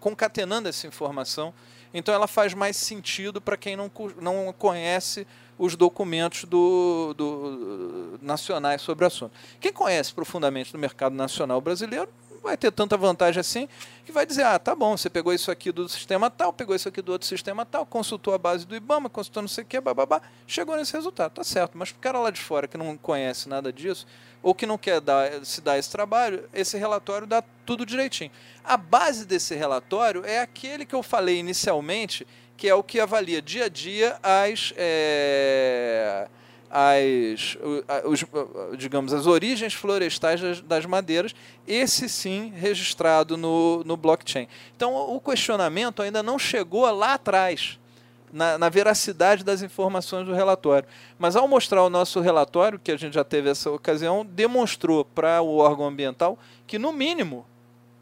[0.00, 1.52] concatenando essa informação.
[1.94, 3.90] Então, ela faz mais sentido para quem não,
[4.20, 5.26] não conhece
[5.58, 9.32] os documentos do, do, nacionais sobre o assunto.
[9.60, 12.08] Quem conhece profundamente do mercado nacional brasileiro
[12.42, 13.68] vai ter tanta vantagem assim
[14.04, 16.88] que vai dizer, ah, tá bom, você pegou isso aqui do sistema tal, pegou isso
[16.88, 19.80] aqui do outro sistema tal, consultou a base do IBAMA, consultou não sei o que,
[19.80, 21.78] bababá, chegou nesse resultado, tá certo.
[21.78, 24.06] Mas o cara lá de fora que não conhece nada disso,
[24.42, 28.30] ou que não quer dar, se dar esse trabalho, esse relatório dá tudo direitinho.
[28.64, 33.40] A base desse relatório é aquele que eu falei inicialmente, que é o que avalia
[33.40, 34.74] dia a dia as...
[34.76, 36.28] É
[36.72, 37.58] as,
[38.04, 38.24] os,
[38.78, 41.34] digamos, as origens florestais das, das, madeiras,
[41.68, 44.48] esse sim registrado no, no blockchain.
[44.74, 47.78] Então, o questionamento ainda não chegou lá atrás,
[48.32, 50.88] na, na, veracidade das informações do relatório.
[51.18, 55.42] Mas, ao mostrar o nosso relatório, que a gente já teve essa ocasião, demonstrou para
[55.42, 57.44] o órgão ambiental que, no mínimo,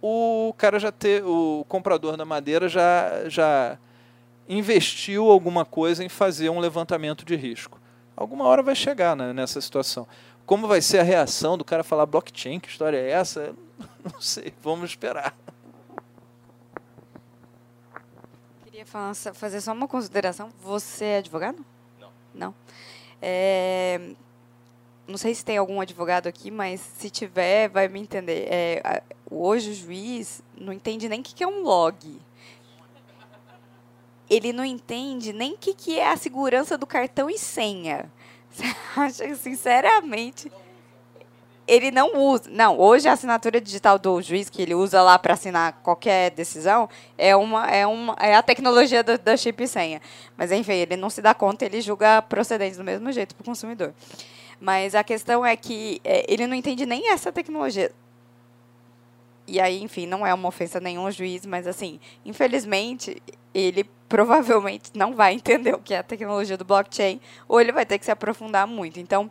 [0.00, 3.76] o cara já ter, o comprador da madeira já, já
[4.48, 7.79] investiu alguma coisa em fazer um levantamento de risco
[8.20, 10.06] alguma hora vai chegar né, nessa situação.
[10.44, 12.60] Como vai ser a reação do cara falar blockchain?
[12.60, 13.54] Que história é essa?
[14.04, 15.34] Não sei, vamos esperar.
[18.64, 20.50] Queria falar, fazer só uma consideração.
[20.62, 21.64] Você é advogado?
[21.98, 22.10] Não.
[22.34, 22.54] Não.
[23.22, 24.00] É,
[25.06, 28.46] não sei se tem algum advogado aqui, mas se tiver, vai me entender.
[28.50, 32.20] É, hoje o juiz não entende nem o que é um log
[34.30, 38.10] ele não entende nem o que, que é a segurança do cartão e senha.
[38.48, 38.64] Você
[38.96, 40.50] acha que, sinceramente,
[41.66, 42.48] ele não usa.
[42.48, 46.88] Não, hoje a assinatura digital do juiz que ele usa lá para assinar qualquer decisão
[47.18, 50.00] é uma é uma é a tecnologia da, da chip e senha.
[50.36, 53.44] Mas enfim, ele não se dá conta, ele julga procedentes do mesmo jeito para o
[53.44, 53.94] consumidor.
[54.60, 57.92] Mas a questão é que é, ele não entende nem essa tecnologia.
[59.46, 63.20] E aí, enfim, não é uma ofensa nenhum juiz, mas assim, infelizmente,
[63.54, 67.86] ele provavelmente não vai entender o que é a tecnologia do blockchain, ou ele vai
[67.86, 68.98] ter que se aprofundar muito.
[68.98, 69.30] Então,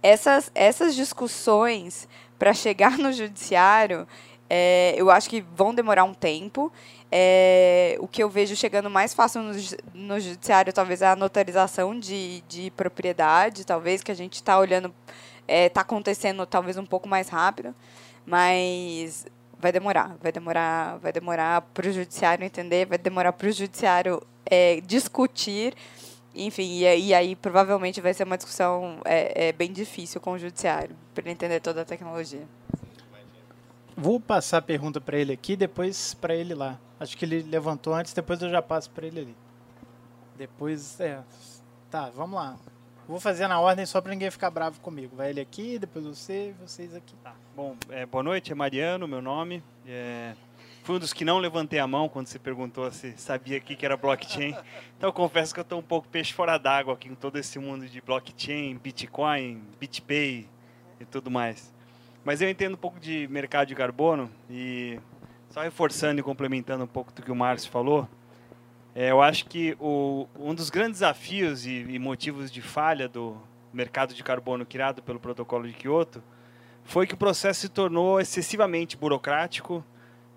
[0.00, 2.08] essas, essas discussões
[2.38, 4.06] para chegar no judiciário,
[4.48, 6.72] é, eu acho que vão demorar um tempo.
[7.10, 9.52] É, o que eu vejo chegando mais fácil no,
[9.92, 14.94] no judiciário, talvez, é a notarização de, de propriedade, talvez, que a gente está olhando,
[15.40, 17.74] está é, tá acontecendo talvez um pouco mais rápido,
[18.24, 19.26] mas
[19.62, 24.20] vai demorar, vai demorar, vai demorar para o judiciário entender, vai demorar para o judiciário
[24.44, 25.72] é, discutir,
[26.34, 30.38] enfim, e, e, aí provavelmente vai ser uma discussão é, é bem difícil com o
[30.38, 32.42] judiciário para ele entender toda a tecnologia.
[33.96, 36.80] Vou passar a pergunta para ele aqui, depois para ele lá.
[36.98, 39.36] Acho que ele levantou antes, depois eu já passo para ele ali.
[40.36, 41.20] Depois, é,
[41.88, 42.56] tá, vamos lá.
[43.12, 45.14] Vou fazer na ordem só para ninguém ficar bravo comigo.
[45.14, 47.14] Vai ele aqui, depois você vocês aqui.
[47.22, 47.34] Tá.
[47.54, 49.62] Bom, é, boa noite, é Mariano, meu nome.
[49.86, 50.32] É,
[50.82, 53.84] fui um dos que não levantei a mão quando você perguntou se sabia aqui que
[53.84, 54.56] era blockchain.
[54.96, 57.58] Então eu confesso que eu estou um pouco peixe fora d'água aqui em todo esse
[57.58, 60.48] mundo de blockchain, Bitcoin, BitPay
[60.98, 61.70] e tudo mais.
[62.24, 64.98] Mas eu entendo um pouco de mercado de carbono e
[65.50, 68.08] só reforçando e complementando um pouco do que o Márcio falou,
[68.94, 73.36] é, eu acho que o, um dos grandes desafios e, e, motivos de falha do
[73.72, 76.22] mercado de carbono criado pelo protocolo de Kyoto
[76.84, 79.82] foi que o processo se tornou excessivamente burocrático,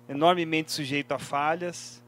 [0.08, 2.02] enormemente sujeito a falhas,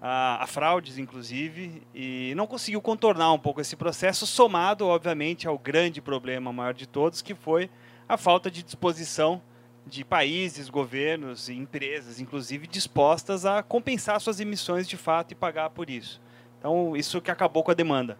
[0.00, 5.58] a, a fraudes, inclusive, e não conseguiu contornar um pouco esse processo, somado, obviamente, ao
[5.58, 7.68] grande problema maior de todos, que foi
[8.08, 9.42] a falta de disposição
[9.88, 15.70] de países, governos e empresas, inclusive, dispostas a compensar suas emissões de fato e pagar
[15.70, 16.20] por isso.
[16.58, 18.18] Então, isso que acabou com a demanda.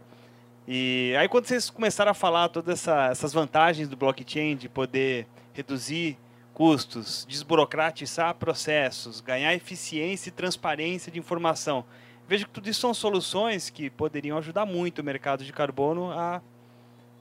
[0.66, 5.26] E aí, quando vocês começaram a falar todas essa, essas vantagens do blockchain, de poder
[5.52, 6.18] reduzir
[6.52, 11.84] custos, desburocratizar processos, ganhar eficiência e transparência de informação,
[12.26, 16.42] vejo que tudo isso são soluções que poderiam ajudar muito o mercado de carbono a,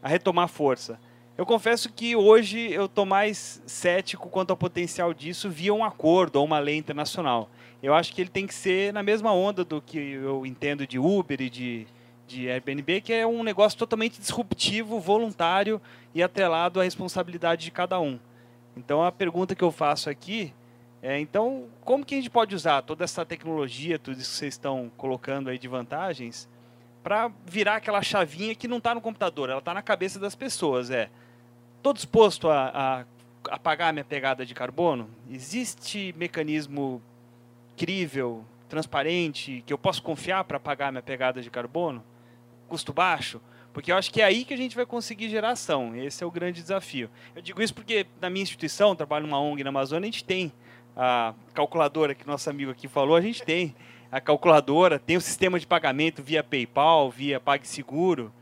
[0.01, 0.99] a retomar força.
[1.37, 6.37] Eu confesso que hoje eu estou mais cético quanto ao potencial disso via um acordo
[6.37, 7.47] ou uma lei internacional.
[7.81, 10.97] Eu acho que ele tem que ser na mesma onda do que eu entendo de
[10.97, 11.85] Uber e de,
[12.25, 15.79] de Airbnb, que é um negócio totalmente disruptivo, voluntário
[16.15, 18.19] e atrelado à responsabilidade de cada um.
[18.75, 20.51] Então a pergunta que eu faço aqui
[21.03, 24.55] é, então, como que a gente pode usar toda essa tecnologia, tudo isso que vocês
[24.55, 26.49] estão colocando aí de vantagens,
[27.03, 30.89] para virar aquela chavinha que não está no computador, ela está na cabeça das pessoas.
[30.89, 31.09] É,
[31.87, 33.05] Estou disposto a,
[33.49, 35.09] a, a pagar minha pegada de carbono?
[35.31, 37.01] Existe mecanismo
[37.77, 42.03] crível, transparente, que eu posso confiar para pagar minha pegada de carbono?
[42.67, 43.39] Custo baixo?
[43.71, 45.95] Porque eu acho que é aí que a gente vai conseguir geração.
[45.95, 47.09] Esse é o grande desafio.
[47.33, 50.51] Eu digo isso porque na minha instituição, trabalho numa ONG na Amazônia, a gente tem
[50.93, 53.73] a calculadora que nosso amigo aqui falou, a gente tem
[54.11, 58.33] a calculadora, tem o sistema de pagamento via PayPal, via PagSeguro.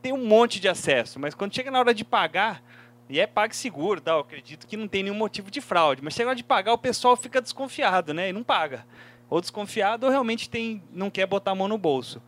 [0.00, 2.62] Tem um monte de acesso, mas quando chega na hora de pagar,
[3.08, 4.12] E é PagSeguro, tá?
[4.12, 6.02] Eu acredito que não tem nenhum motivo de fraude.
[6.04, 8.28] Mas chega de pagar, o pessoal fica desconfiado, né?
[8.28, 8.84] E não paga.
[9.30, 12.20] Ou desconfiado ou realmente tem, não quer botar a mão no bolso.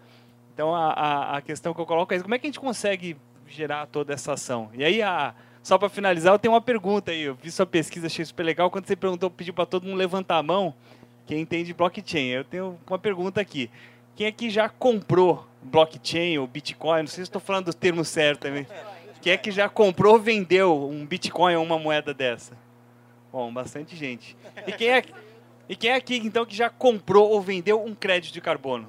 [0.55, 3.16] Então a, a, a questão que eu coloco é como é que a gente consegue
[3.47, 4.70] gerar toda essa ação?
[4.74, 7.22] E aí, a, só para finalizar, eu tenho uma pergunta aí.
[7.22, 8.70] Eu vi sua pesquisa, achei super legal.
[8.70, 10.74] Quando você perguntou, pediu para todo mundo levantar a mão,
[11.26, 12.28] quem entende blockchain.
[12.28, 13.70] Eu tenho uma pergunta aqui.
[14.16, 17.01] Quem aqui já comprou blockchain ou Bitcoin?
[17.01, 18.66] Não sei se estou falando do termo certo também.
[19.20, 22.57] Quem é que já comprou ou vendeu um Bitcoin ou uma moeda dessa?
[23.32, 24.37] Bom, bastante gente.
[24.66, 25.05] E quem é,
[25.69, 28.89] e quem é aqui, então, que já comprou ou vendeu um crédito de carbono?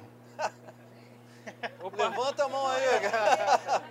[1.82, 2.08] Opa.
[2.08, 3.82] Levanta a mão aí, cara.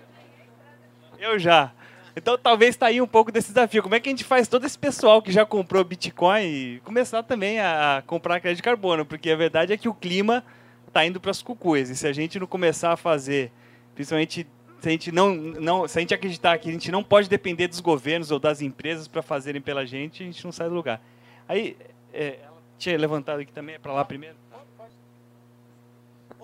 [1.18, 1.72] Eu já.
[2.14, 3.82] Então talvez está aí um pouco desse desafio.
[3.82, 7.58] Como é que a gente faz todo esse pessoal que já comprou Bitcoin começar também
[7.60, 9.06] a comprar crédito de carbono?
[9.06, 10.44] Porque a verdade é que o clima
[10.92, 11.88] está indo para as cucuias.
[11.88, 13.50] E se a gente não começar a fazer,
[13.94, 14.46] principalmente
[14.80, 17.68] se a gente não, não, se a gente acreditar que a gente não pode depender
[17.68, 21.00] dos governos ou das empresas para fazerem pela gente, a gente não sai do lugar.
[21.48, 21.76] Aí,
[22.12, 24.36] é, ela tinha levantado aqui também, para lá primeiro.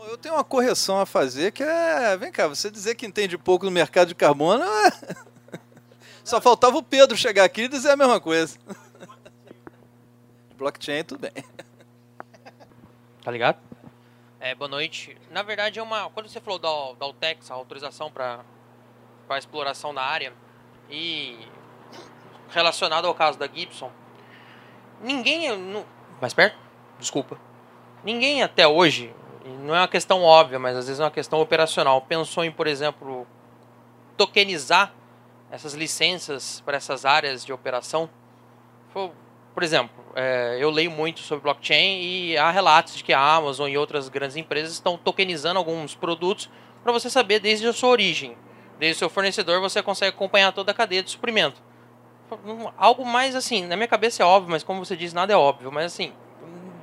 [0.08, 3.64] Eu tenho uma correção a fazer que é, vem cá, você dizer que entende pouco
[3.64, 4.92] no mercado de carbono, é...
[6.24, 8.56] só faltava o Pedro chegar aqui e dizer a mesma coisa.
[10.56, 11.44] Blockchain, tudo bem.
[13.24, 13.67] Tá ligado?
[14.40, 15.16] É, boa noite.
[15.32, 16.08] Na verdade, é uma.
[16.10, 18.44] Quando você falou da, da Altex, a autorização para
[19.28, 20.32] a exploração da área,
[20.88, 21.36] e
[22.50, 23.90] relacionado ao caso da Gibson,
[25.00, 25.56] ninguém.
[25.56, 25.84] Não,
[26.20, 26.56] mais perto?
[27.00, 27.36] Desculpa.
[28.04, 29.12] Ninguém até hoje,
[29.44, 32.68] não é uma questão óbvia, mas às vezes é uma questão operacional, pensou em, por
[32.68, 33.26] exemplo,
[34.16, 34.94] tokenizar
[35.50, 38.08] essas licenças para essas áreas de operação.
[39.58, 43.68] Por exemplo, é, eu leio muito sobre blockchain e há relatos de que a Amazon
[43.68, 46.48] e outras grandes empresas estão tokenizando alguns produtos
[46.84, 48.36] para você saber desde a sua origem,
[48.78, 51.60] desde o seu fornecedor, você consegue acompanhar toda a cadeia de suprimento.
[52.76, 55.72] Algo mais assim, na minha cabeça é óbvio, mas como você diz, nada é óbvio.
[55.72, 56.12] Mas assim,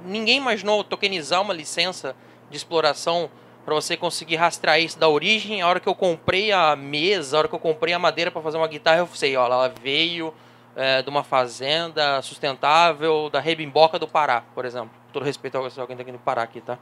[0.04, 2.14] ninguém imaginou tokenizar uma licença
[2.50, 3.30] de exploração
[3.64, 5.62] para você conseguir rastrear isso da origem.
[5.62, 8.42] A hora que eu comprei a mesa, a hora que eu comprei a madeira para
[8.42, 10.34] fazer uma guitarra, eu sei, ó, ela veio
[10.76, 14.90] é, de uma fazenda sustentável da Rebimboca do Pará, por exemplo.
[15.08, 16.78] Com todo respeito a alguém daqui do Pará aqui, tá?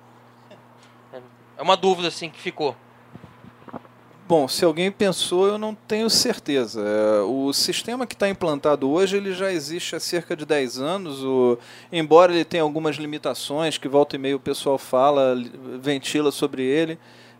[1.56, 2.76] É uma dúvida assim que ficou.
[4.28, 6.82] Bom, se alguém pensou, eu não tenho certeza.
[6.82, 11.24] É, o sistema que está implantado hoje ele já existe há cerca de 10 anos.
[11.24, 11.60] O,
[11.91, 15.36] embora ele tenha algumas limitações, que volta e meio o pessoal fala,
[15.80, 16.94] ventila sobre ele.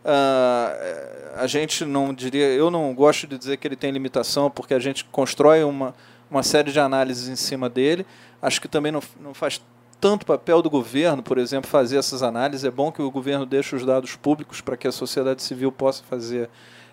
[0.04, 4.74] Uh, a gente não diria, eu não gosto de dizer que ele tem limitação, porque
[4.74, 5.94] a gente constrói uma,
[6.34, 8.06] uma série de análises em cima dele.
[8.42, 9.60] Acho que também não, não faz
[10.00, 12.64] tanto papel do governo, por exemplo, fazer essas análises.
[12.64, 16.02] É bom que o governo deixe os dados públicos para que a sociedade civil possa
[16.04, 16.50] fazer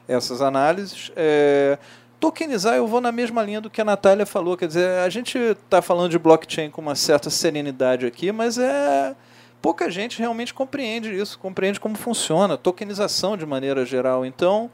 [0.07, 1.11] essas análises.
[1.15, 1.77] É,
[2.19, 4.55] tokenizar, eu vou na mesma linha do que a Natália falou.
[4.55, 9.15] Quer dizer, a gente está falando de blockchain com uma certa serenidade aqui, mas é
[9.61, 14.25] pouca gente realmente compreende isso, compreende como funciona, tokenização de maneira geral.
[14.25, 14.71] Então,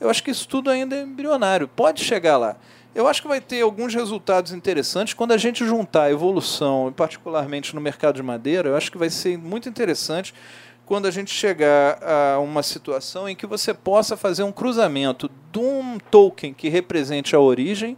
[0.00, 1.68] eu acho que isso tudo ainda é embrionário.
[1.68, 2.56] Pode chegar lá.
[2.94, 7.74] Eu acho que vai ter alguns resultados interessantes quando a gente juntar a evolução, particularmente
[7.74, 8.70] no mercado de madeira.
[8.70, 10.34] Eu acho que vai ser muito interessante
[10.84, 15.60] quando a gente chegar a uma situação em que você possa fazer um cruzamento de
[15.60, 17.96] um token que represente a origem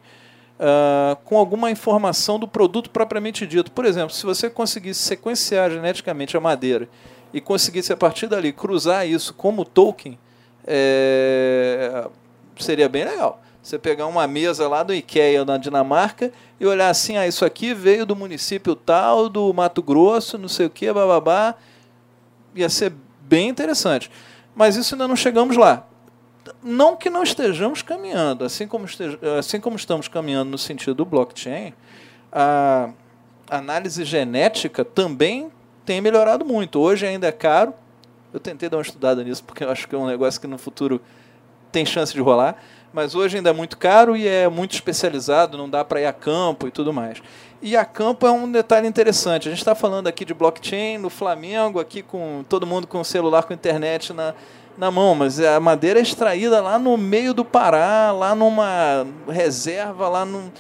[0.60, 3.73] uh, com alguma informação do produto propriamente dito.
[3.73, 6.86] Por exemplo, se você conseguisse sequenciar geneticamente a madeira
[7.32, 10.19] e conseguisse a partir dali cruzar isso como token,
[10.66, 12.06] é,
[12.59, 13.40] seria bem legal.
[13.62, 17.72] Você pegar uma mesa lá do IKEA na Dinamarca e olhar assim, ah, isso aqui
[17.72, 21.55] veio do município tal, do Mato Grosso, não sei o que, bababá.
[22.56, 24.10] Ia ser bem interessante.
[24.55, 25.86] Mas isso ainda não chegamos lá.
[26.60, 31.05] Não que não estejamos caminhando, assim como, estej assim como estamos caminhando no sentido do
[31.05, 31.72] blockchain,
[32.32, 32.90] a
[33.48, 35.52] análise genética também
[35.86, 36.80] tem melhorado muito.
[36.80, 37.72] Hoje ainda é caro.
[38.32, 40.59] Eu tentei dar uma estudada nisso porque eu acho que é um negócio que no
[40.59, 41.01] futuro
[41.70, 42.56] tem chance de rolar
[42.93, 46.12] mas hoje ainda é muito caro e é muito especializado, não dá para ir a
[46.12, 47.23] campo e tudo mais.
[47.60, 49.48] E a campo é um detalhe interessante.
[49.48, 53.44] A gente está falando aqui de blockchain no Flamengo, aqui com todo mundo com celular
[53.44, 54.35] com internet na,
[54.77, 60.09] na mão, mas a madeira é extraída lá no meio do Pará, lá numa reserva,
[60.09, 60.51] lá num,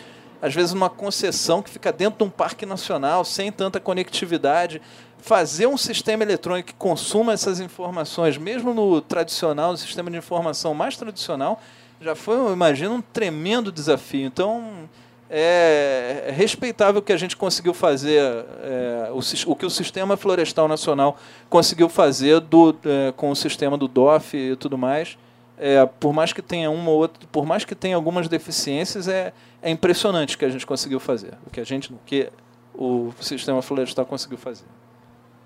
[0.40, 4.80] às vezes numa concessão que fica dentro de um parque nacional, sem tanta conectividade.
[5.18, 10.74] Fazer um sistema eletrônico que consuma essas informações, mesmo no tradicional, no sistema de informação
[10.74, 11.60] mais tradicional,
[12.02, 14.26] já foi, eu imagino, um tremendo desafio.
[14.26, 14.88] Então,
[15.30, 18.20] é, é respeitável que a gente conseguiu fazer,
[18.62, 19.20] é, o,
[19.50, 21.16] o, que o Sistema Florestal Nacional
[21.48, 25.16] conseguiu fazer do, é, com o sistema do DOF e tudo mais.
[25.62, 29.32] é, por mais que tenha uma ou outra, por mais que tenha algumas deficiências, é,
[29.62, 32.28] é impressionante o que a gente conseguiu fazer, o que a gente, o que
[32.74, 34.64] o sistema florestal conseguiu fazer.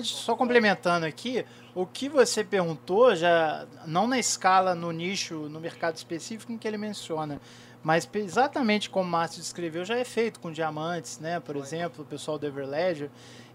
[0.01, 1.45] Só complementando aqui,
[1.75, 6.69] o que você perguntou já não na escala, no nicho, no mercado específico em que
[6.69, 7.41] ele menciona,
[7.83, 11.39] mas exatamente como o Márcio descreveu, já é feito com diamantes, né?
[11.39, 13.09] Por exemplo, o pessoal do Everledger.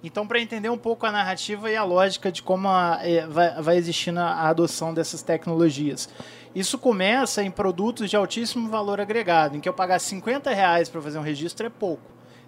[0.04, 3.62] Então, para entender um pouco a narrativa e a lógica de como a, é, vai,
[3.62, 6.10] vai existindo a adoção dessas tecnologias.
[6.56, 11.02] Isso começa em produtos de altíssimo valor agregado, em que eu pagar 50 reais para
[11.02, 12.04] fazer um registro é pouco.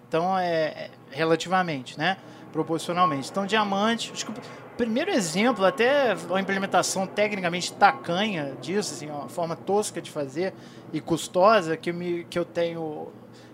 [0.08, 2.16] Então, é, é relativamente, né?
[2.54, 3.32] Proporcionalmente.
[3.32, 10.00] Então, diamante, o primeiro exemplo, até uma implementação tecnicamente tacanha disso, assim, uma forma tosca
[10.00, 10.54] de fazer
[10.92, 13.08] e custosa que, me, que eu tenho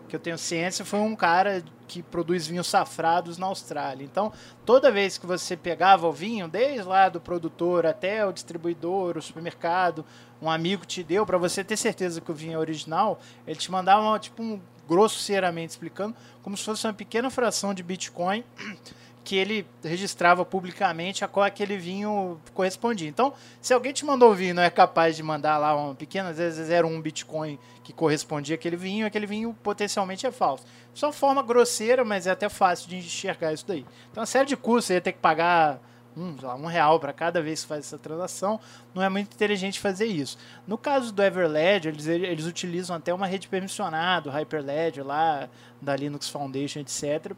[0.06, 4.05] que eu tenho ciência foi um cara que produz vinhos safrados na Austrália.
[4.05, 4.32] Então,
[4.66, 9.22] toda vez que você pegava o vinho, desde lá do produtor até o distribuidor, o
[9.22, 10.05] supermercado,
[10.43, 13.70] um amigo te deu para você ter certeza que o vinho é original, ele te
[13.70, 14.60] mandava tipo um
[14.91, 18.43] grosseiramente explicando, como se fosse uma pequena fração de Bitcoin
[19.23, 23.09] que ele registrava publicamente a qual aquele vinho correspondia.
[23.09, 26.31] Então, se alguém te mandou o vinho não é capaz de mandar lá uma pequena,
[26.31, 30.65] às vezes era um Bitcoin que correspondia àquele vinho, aquele vinho potencialmente é falso.
[30.93, 33.87] Só forma grosseira, mas é até fácil de enxergar isso daí.
[34.11, 35.79] Então, a série de custos, você ia ter que pagar
[36.16, 38.61] um, um real para cada vez que faz essa transação,
[38.95, 40.37] não é muito inteligente fazer isso.
[40.66, 45.49] No caso do Everledger, eles, eles utilizam até uma rede permissionada, o Hyperledger lá,
[45.81, 47.32] da Linux Foundation, etc.,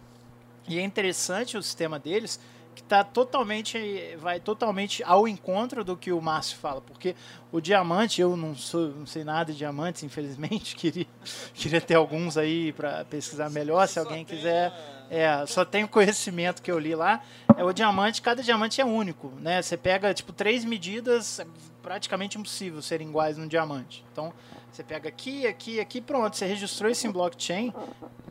[0.69, 2.39] e é interessante o sistema deles,
[2.75, 3.79] que está totalmente
[4.19, 7.15] vai totalmente ao encontro do que o Márcio fala, porque
[7.51, 11.07] o diamante eu não sou não sei nada de diamantes, infelizmente queria
[11.55, 14.73] queria ter alguns aí para pesquisar melhor, se alguém quiser
[15.13, 17.21] é, só tem o conhecimento que eu li lá.
[17.55, 19.61] É o diamante, cada diamante é único, né?
[19.61, 21.47] Você pega tipo três medidas, é
[21.83, 24.03] praticamente impossível serem iguais num diamante.
[24.11, 24.33] Então,
[24.73, 26.35] você pega aqui, aqui, aqui, pronto.
[26.35, 27.73] Você registrou isso em blockchain,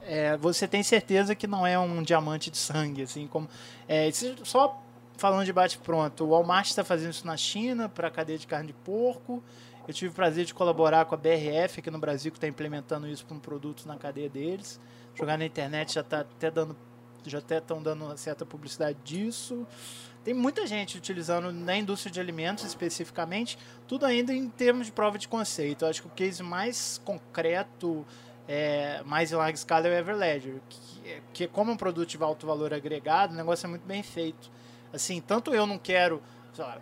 [0.02, 3.48] é, você tem certeza que não é um diamante de sangue, assim como.
[3.88, 4.10] É,
[4.44, 4.82] só
[5.18, 8.48] falando de bate pronto, o Walmart está fazendo isso na China para a cadeia de
[8.48, 9.44] carne de porco.
[9.88, 13.08] Eu tive o prazer de colaborar com a BRF aqui no Brasil que está implementando
[13.08, 14.80] isso para um produto na cadeia deles.
[15.14, 16.76] Jogar na internet já está até dando,
[17.26, 19.68] já até estão dando certa publicidade disso.
[20.24, 23.58] Tem muita gente utilizando na indústria de alimentos especificamente,
[23.88, 25.84] tudo ainda em termos de prova de conceito.
[25.84, 28.06] Eu acho que o case mais concreto,
[28.48, 32.22] é, mais em larga escala é o Everledger, que, é, que como um produto de
[32.22, 34.52] alto valor agregado, o negócio é muito bem feito.
[34.94, 36.22] Assim, tanto eu não quero,
[36.56, 36.80] lá,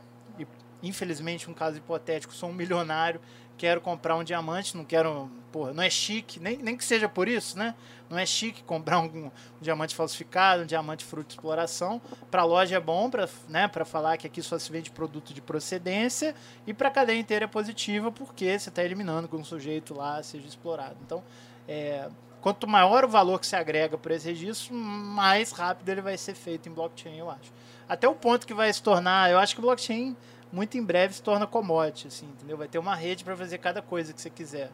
[0.84, 3.22] infelizmente um caso hipotético, sou um milionário,
[3.60, 7.28] quero comprar um diamante, não quero, porra, não é chique, nem, nem que seja por
[7.28, 7.76] isso, né?
[8.10, 12.02] Não é chique comprar um, um diamante falsificado, um diamante fruto de exploração.
[12.32, 15.42] Para a loja é bom, para né, falar que aqui só se vende produto de
[15.42, 16.34] procedência.
[16.66, 20.24] E para a cadeia inteira é positiva, porque você está eliminando que um sujeito lá
[20.24, 20.96] seja explorado.
[21.06, 21.22] Então,
[21.68, 22.10] é,
[22.40, 26.34] quanto maior o valor que se agrega por esse registro, mais rápido ele vai ser
[26.34, 27.52] feito em blockchain, eu acho.
[27.90, 30.16] Até o ponto que vai se tornar, eu acho que o blockchain
[30.52, 32.58] muito em breve se torna commodity, assim, entendeu?
[32.58, 34.72] Vai ter uma rede para fazer cada coisa que você quiser.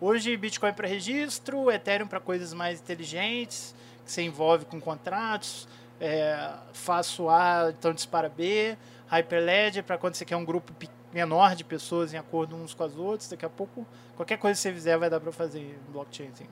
[0.00, 3.74] Hoje, Bitcoin para registro, Ethereum para coisas mais inteligentes,
[4.04, 5.68] que você envolve com contratos,
[6.00, 8.76] é, faço A, então dispara B,
[9.10, 10.72] Hyperledger para quando você quer um grupo
[11.12, 13.28] menor de pessoas em acordo uns com as outras.
[13.28, 13.86] Daqui a pouco,
[14.16, 16.28] qualquer coisa que você fizer vai dar para fazer em blockchain.
[16.28, 16.46] Assim.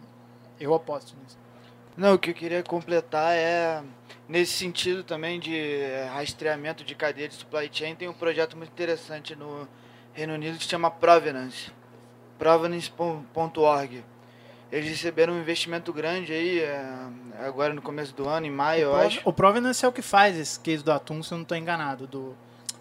[0.58, 1.38] Eu aposto nisso.
[1.96, 3.82] Não, o que eu queria completar é,
[4.28, 9.34] nesse sentido também de rastreamento de cadeia de supply chain, tem um projeto muito interessante
[9.34, 9.66] no
[10.12, 11.70] Reino Unido que se chama Provenance
[12.38, 14.04] provenance.org.
[14.70, 16.84] Eles receberam um investimento grande aí, é,
[17.46, 19.20] agora no começo do ano, em maio, o eu acho.
[19.24, 22.06] O Provenance é o que faz esse case do atum, se eu não estou enganado,
[22.06, 22.36] do,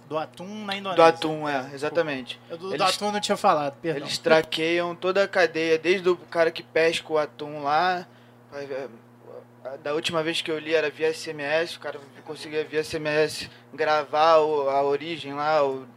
[0.10, 0.96] do atum na Indonésia.
[0.96, 2.40] Do atum, é, exatamente.
[2.50, 4.02] Eu do, eles, do atum não tinha falado, perdão.
[4.02, 8.08] Eles traqueiam toda a cadeia, desde o cara que pesca o atum lá,
[9.84, 14.34] da última vez que eu li era via SMS, o cara conseguia via SMS gravar
[14.34, 15.88] a origem lá, o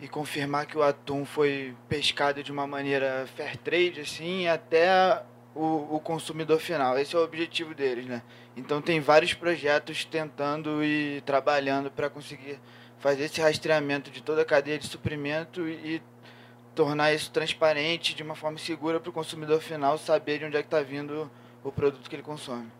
[0.00, 5.22] e confirmar que o atum foi pescado de uma maneira fair trade, assim, até
[5.54, 6.98] o, o consumidor final.
[6.98, 8.22] Esse é o objetivo deles, né?
[8.56, 12.58] Então tem vários projetos tentando e trabalhando para conseguir
[12.98, 16.02] fazer esse rastreamento de toda a cadeia de suprimento e, e
[16.74, 20.62] tornar isso transparente de uma forma segura para o consumidor final saber de onde é
[20.62, 21.30] que está vindo
[21.62, 22.70] o produto que ele consome.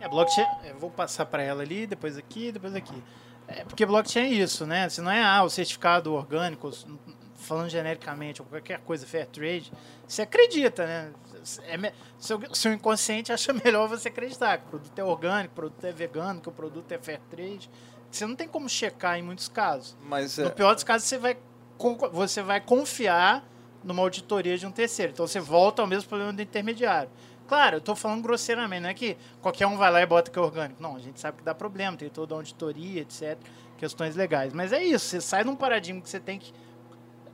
[0.00, 3.02] É, blockchain, eu vou passar para ela ali, depois aqui, depois aqui.
[3.46, 4.88] É porque blockchain é isso, né?
[4.88, 6.70] Se não é ah, o certificado orgânico,
[7.36, 9.72] falando genericamente, ou qualquer coisa fair trade,
[10.06, 11.12] você acredita, né?
[11.64, 15.62] É, seu, seu inconsciente acha melhor você acreditar que o produto é orgânico, que o
[15.62, 17.70] produto é vegano, que o produto é fair trade.
[18.10, 19.96] Você não tem como checar em muitos casos.
[20.02, 20.44] Mas, é...
[20.44, 21.36] No pior dos casos, você vai
[22.12, 23.44] você vai confiar
[23.82, 25.12] numa auditoria de um terceiro.
[25.12, 27.10] Então você volta ao mesmo problema do intermediário.
[27.52, 30.38] Claro, eu estou falando grosseiramente, não é que qualquer um vai lá e bota que
[30.38, 30.82] é orgânico.
[30.82, 33.36] Não, a gente sabe que dá problema, tem toda a auditoria, etc.
[33.76, 34.54] Questões legais.
[34.54, 36.50] Mas é isso, você sai de um paradigma que você tem que.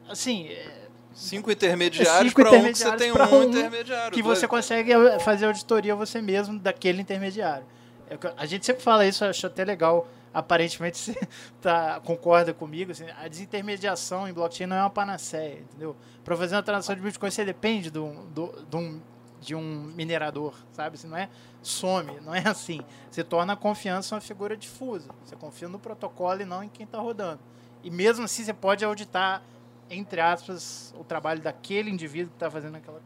[0.09, 4.13] Assim, é, Cinco intermediários cinco para um que você intermediários tem um um intermediário.
[4.13, 4.91] que dois- você consegue
[5.21, 7.65] fazer auditoria você mesmo daquele intermediário.
[8.11, 10.09] É A gente sempre fala isso, eu acho até legal.
[10.35, 11.17] Aparentemente você
[11.63, 12.91] tá, concorda comigo.
[12.91, 15.95] assim, a desintermediação em blockchain não é uma panaceia, entendeu?
[16.25, 19.01] Para fazer uma transação de Bitcoin você depende do, do, de, um,
[19.41, 19.63] de um
[19.95, 20.99] minerador, sabe?
[20.99, 21.29] Você não é
[21.63, 22.81] some, não é assim.
[23.11, 25.11] Você torna a confiança uma figura difusa.
[25.25, 27.41] Você confia no protocolo e não em quem está rodando.
[27.83, 29.43] E mesmo assim você pode auditar,
[29.91, 33.01] entre aspas, o trabalho daquele indivíduo que está fazendo aquela,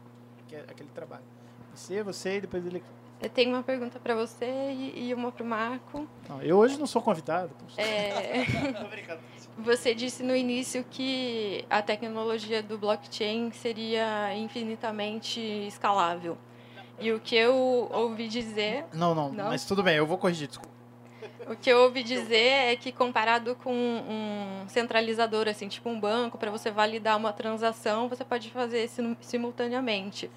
[0.47, 1.23] que- aquele trabalho.
[1.75, 2.83] Você, você e depois ele.
[3.23, 6.05] Eu tenho uma pergunta para você e, e uma para o Marco.
[6.27, 7.51] Não, eu hoje não sou convidado.
[7.77, 8.43] É,
[9.57, 16.37] você disse no início que a tecnologia do blockchain seria infinitamente escalável.
[16.99, 19.45] E o que eu ouvi dizer, Não, não, Não?
[19.45, 20.49] mas tudo bem, eu vou corrigir.
[20.49, 20.69] desculpa.
[21.47, 26.37] o que eu ouvi dizer é que comparado com um centralizador, assim, tipo um banco,
[26.37, 30.29] para você validar uma transação, você pode fazer sim- simultaneamente.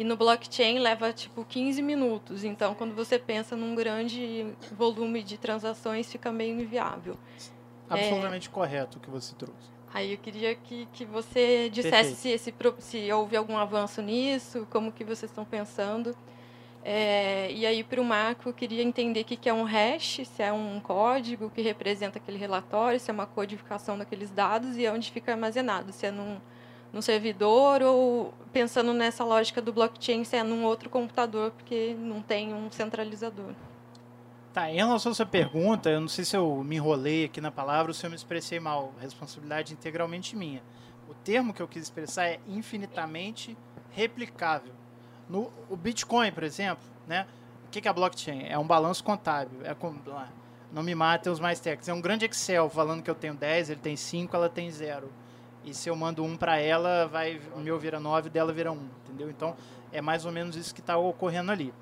[0.00, 2.42] E no blockchain leva tipo 15 minutos.
[2.42, 7.18] Então, quando você pensa num grande volume de transações, fica meio inviável.
[7.86, 9.68] Absolutamente correto o que você trouxe.
[9.92, 14.90] Aí eu queria que, que você dissesse se, esse, se houve algum avanço nisso, como
[14.90, 16.16] que vocês estão pensando.
[16.82, 20.22] É, e aí, para o Marco, eu queria entender o que, que é um hash,
[20.24, 24.88] se é um código que representa aquele relatório, se é uma codificação daqueles dados e
[24.88, 26.38] onde fica armazenado, se é num,
[26.92, 32.20] num servidor ou, pensando nessa lógica do blockchain, se é num outro computador, porque não
[32.20, 33.52] tem um centralizador.
[34.52, 37.52] Tá, em relação à sua pergunta, eu não sei se eu me enrolei aqui na
[37.52, 38.92] palavra ou se eu me expressei mal.
[39.00, 40.60] Responsabilidade integralmente minha.
[41.08, 43.56] O termo que eu quis expressar é infinitamente
[43.90, 44.72] replicável.
[45.28, 47.26] No o Bitcoin, por exemplo, né?
[47.66, 48.46] O que é a blockchain?
[48.48, 49.60] É um balanço contábil.
[49.62, 50.02] É como,
[50.72, 51.88] não me matem os mais técnicos.
[51.88, 55.08] É um grande Excel falando que eu tenho 10, ele tem 5, ela tem 0.
[55.64, 58.72] E se eu mando um para ela, vai, o meu vira 9, o dela vira
[58.72, 59.30] 1, entendeu?
[59.30, 59.56] Então,
[59.92, 61.72] é mais ou menos isso que está ocorrendo ali.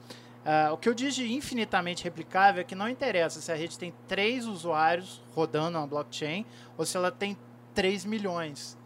[0.45, 3.79] Ah, o que eu digo de infinitamente replicável é que não interessa se a rede
[3.79, 6.47] tem três usuários rodando uma blockchain
[6.77, 7.37] ou se ela tem
[7.75, 8.77] 3 milhões.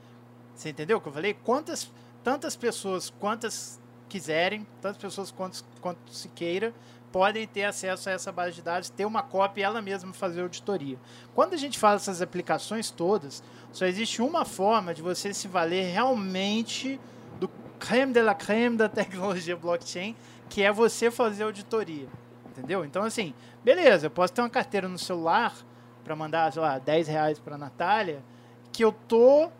[0.55, 1.35] Você entendeu o que eu falei?
[1.35, 1.90] Quantas,
[2.24, 6.74] tantas pessoas quantas quiserem, tantas pessoas quantas, quanto se queira,
[7.12, 10.40] podem ter acesso a essa base de dados, ter uma cópia e ela mesma fazer
[10.40, 10.98] auditoria.
[11.34, 15.93] Quando a gente fala essas aplicações todas, só existe uma forma de você se valer
[15.93, 16.98] realmente
[17.39, 17.48] do
[17.78, 20.16] creme de la creme da tecnologia blockchain,
[20.48, 22.09] que é você fazer auditoria.
[22.47, 22.84] Entendeu?
[22.84, 25.55] Então, assim, beleza, eu posso ter uma carteira no celular
[26.02, 28.22] para mandar, sei lá, 10 reais para Natália,
[28.72, 29.51] que eu tô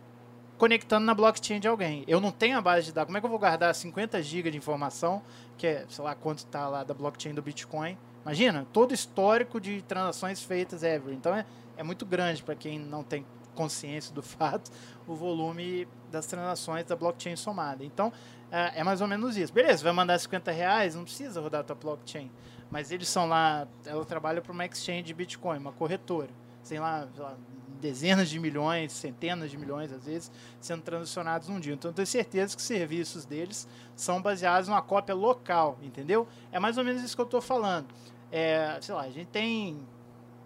[0.63, 2.05] conectando na blockchain de alguém.
[2.07, 3.09] Eu não tenho a base de dados.
[3.09, 5.21] Como é que eu vou guardar 50 GB de informação,
[5.59, 7.99] que é, sei lá, quanto está lá da blockchain do Bitcoin?
[8.25, 11.13] Imagina, todo histórico de transações feitas ever.
[11.13, 11.45] Então é,
[11.77, 13.27] é muito grande para quem não tem
[13.57, 14.71] consciência do fato,
[15.05, 17.85] o volume das transações da blockchain somada.
[17.85, 18.13] Então,
[18.49, 19.53] é, é mais ou menos isso.
[19.53, 22.31] Beleza, vai mandar 50 reais, não precisa rodar a tua blockchain.
[22.71, 26.31] Mas eles são lá, ela trabalha para uma exchange de Bitcoin, uma corretora.
[26.69, 27.37] Tem lá, sei lá,
[27.83, 30.31] dezenas de milhões, centenas de milhões, às vezes,
[30.61, 31.75] sendo transacionados num dia.
[31.75, 36.27] Então, eu tenho certeza que os serviços deles são baseados numa cópia local, entendeu?
[36.53, 37.89] É mais ou menos isso que eu estou falando.
[38.31, 39.85] É, sei lá, a gente tem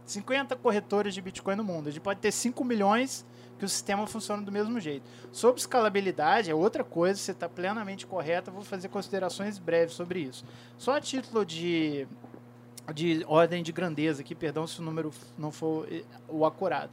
[0.06, 1.88] 50 corretores de Bitcoin no mundo.
[1.88, 3.26] A gente pode ter 5 milhões
[3.58, 5.04] que o sistema funciona do mesmo jeito.
[5.30, 8.50] Sobre escalabilidade, é outra coisa, você está plenamente correto.
[8.50, 10.44] Eu vou fazer considerações breves sobre isso.
[10.78, 12.08] Só a título de,
[12.94, 16.90] de ordem de grandeza aqui, perdão se o número não for eh, o acurado.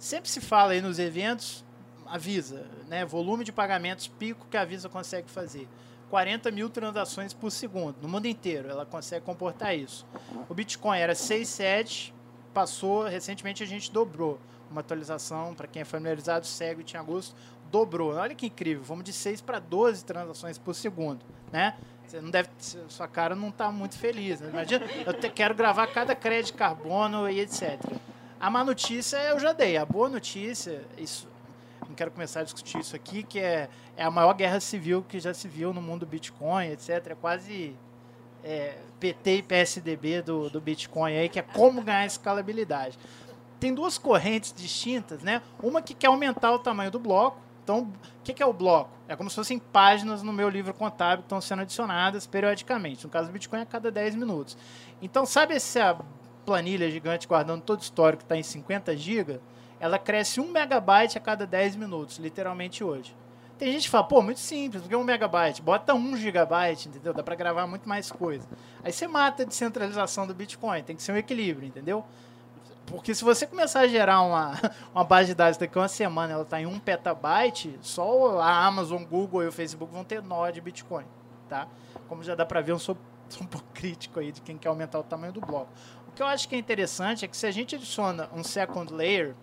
[0.00, 1.62] Sempre se fala aí nos eventos,
[2.06, 3.04] avisa, né?
[3.04, 5.68] Volume de pagamentos pico que a Visa consegue fazer.
[6.08, 10.06] 40 mil transações por segundo, no mundo inteiro, ela consegue comportar isso.
[10.48, 12.14] O Bitcoin era 6, 7,
[12.54, 14.40] passou, recentemente a gente dobrou.
[14.70, 17.36] Uma atualização, para quem é familiarizado, segue tinha agosto,
[17.70, 18.14] dobrou.
[18.14, 21.22] Olha que incrível, vamos de 6 para 12 transações por segundo,
[21.52, 21.76] né?
[22.06, 22.48] Você não deve,
[22.88, 24.48] sua cara não está muito feliz, né?
[24.48, 27.78] Imagina, eu te, quero gravar cada crédito de carbono e etc.
[28.40, 31.28] A má notícia eu já dei, a boa notícia, isso,
[31.86, 35.20] não quero começar a discutir isso aqui, que é, é a maior guerra civil que
[35.20, 37.08] já se viu no mundo do Bitcoin, etc.
[37.10, 37.76] É quase
[38.42, 42.98] é, PT e PSDB do, do Bitcoin aí, que é como ganhar escalabilidade.
[43.60, 45.42] Tem duas correntes distintas, né?
[45.62, 47.38] Uma que quer aumentar o tamanho do bloco.
[47.62, 48.90] Então, o que, que é o bloco?
[49.06, 53.04] É como se fossem páginas no meu livro contábil que estão sendo adicionadas periodicamente.
[53.04, 54.56] No caso do Bitcoin, a cada 10 minutos.
[55.02, 55.98] Então, sabe essa
[56.44, 59.40] planilha gigante guardando todo o histórico que está em 50 GB?
[59.80, 63.16] ela cresce 1 megabyte a cada 10 minutos, literalmente hoje.
[63.58, 67.14] Tem gente que fala, pô, muito simples, porque 1 megabyte, bota 1 gigabyte, entendeu?
[67.14, 68.46] Dá para gravar muito mais coisa.
[68.84, 72.04] Aí você mata a descentralização do Bitcoin, tem que ser um equilíbrio, entendeu?
[72.86, 74.52] Porque se você começar a gerar uma,
[74.94, 78.66] uma base de dados daqui a uma semana, ela está em 1 petabyte, só a
[78.66, 81.06] Amazon, Google e o Facebook vão ter nó de Bitcoin,
[81.48, 81.66] tá?
[82.06, 82.96] Como já dá para ver, eu sou,
[83.28, 85.68] sou um pouco crítico aí de quem quer aumentar o tamanho do bloco.
[86.10, 88.92] O que eu acho que é interessante é que se a gente adiciona um second
[88.92, 89.34] layer,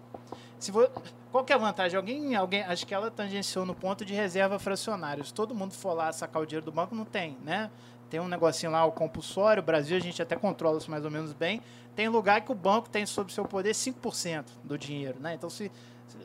[0.59, 0.85] se vo...
[1.31, 1.95] qual é a vantagem?
[1.95, 5.23] Alguém, alguém, acho que ela tangenciou no ponto de reserva fracionária.
[5.23, 7.71] Se todo mundo for lá sacar o dinheiro do banco, não tem, né?
[8.09, 11.11] Tem um negocinho lá, o compulsório, o Brasil a gente até controla isso mais ou
[11.11, 11.61] menos bem.
[11.95, 15.35] Tem lugar que o banco tem sob seu poder 5% do dinheiro, né?
[15.35, 15.71] Então, se,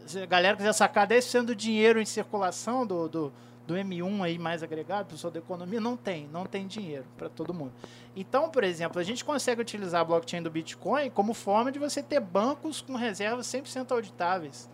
[0.06, 3.32] se a galera quiser sacar 10% do dinheiro em circulação do, do,
[3.66, 7.54] do M1 aí mais agregado, pessoal da economia, não tem, não tem dinheiro para todo
[7.54, 7.72] mundo.
[8.14, 12.02] Então, por exemplo, a gente consegue utilizar a blockchain do Bitcoin como forma de você
[12.02, 14.68] ter bancos com reservas 100% auditáveis.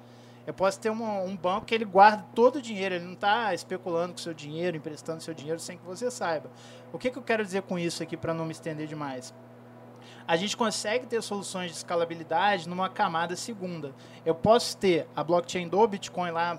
[0.47, 3.53] Eu posso ter um, um, banco que ele guarda todo o dinheiro, ele não está
[3.53, 6.51] especulando com seu dinheiro, emprestando seu dinheiro sem que você saiba.
[6.91, 9.35] O que, que eu quero dizer com isso aqui para não me estender demais?
[10.27, 13.95] A gente consegue ter soluções de escalabilidade numa camada segunda.
[14.25, 16.59] Eu posso ter a blockchain do Bitcoin lá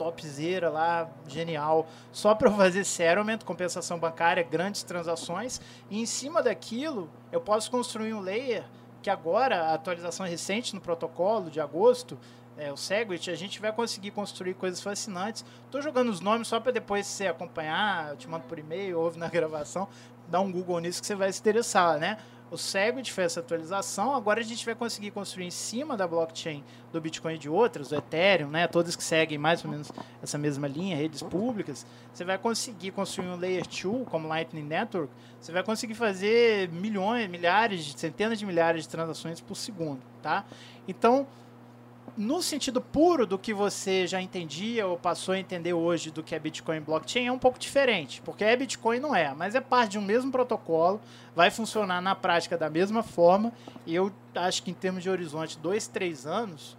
[0.00, 5.60] topzera lá, genial, só para fazer settlement, compensação bancária, grandes transações,
[5.90, 8.64] e em cima daquilo eu posso construir um layer
[9.02, 12.18] que agora, a atualização recente no protocolo de agosto,
[12.56, 15.44] é, o Segwit, a gente vai conseguir construir coisas fascinantes.
[15.66, 19.18] Estou jogando os nomes só para depois você acompanhar, eu te mando por e-mail, ouve
[19.18, 19.86] na gravação,
[20.28, 22.16] dá um Google nisso que você vai se interessar, né?
[22.50, 26.64] O Segwit fez essa atualização, agora a gente vai conseguir construir em cima da blockchain
[26.92, 30.36] do Bitcoin e de outras, o Ethereum, né, todas que seguem mais ou menos essa
[30.36, 35.52] mesma linha, redes públicas, você vai conseguir construir um Layer 2, como Lightning Network, você
[35.52, 40.44] vai conseguir fazer milhões, milhares, centenas de milhares de transações por segundo, tá?
[40.88, 41.28] Então,
[42.16, 46.34] no sentido puro do que você já entendia ou passou a entender hoje do que
[46.34, 49.92] é Bitcoin blockchain, é um pouco diferente, porque é Bitcoin não é, mas é parte
[49.92, 51.00] de um mesmo protocolo,
[51.34, 53.52] vai funcionar na prática da mesma forma,
[53.86, 56.76] e eu acho que em termos de horizonte, dois, três anos,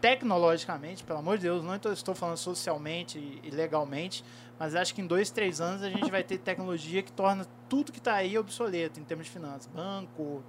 [0.00, 4.22] tecnologicamente, pelo amor de Deus, não estou falando socialmente e legalmente,
[4.58, 7.90] mas acho que em dois, três anos a gente vai ter tecnologia que torna tudo
[7.90, 10.42] que está aí obsoleto em termos de finanças, banco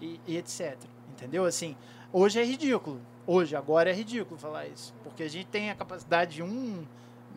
[0.00, 0.78] e, e etc.
[1.10, 1.44] Entendeu?
[1.44, 1.76] Assim,
[2.10, 6.36] hoje é ridículo Hoje, agora é ridículo falar isso, porque a gente tem a capacidade
[6.36, 6.84] de um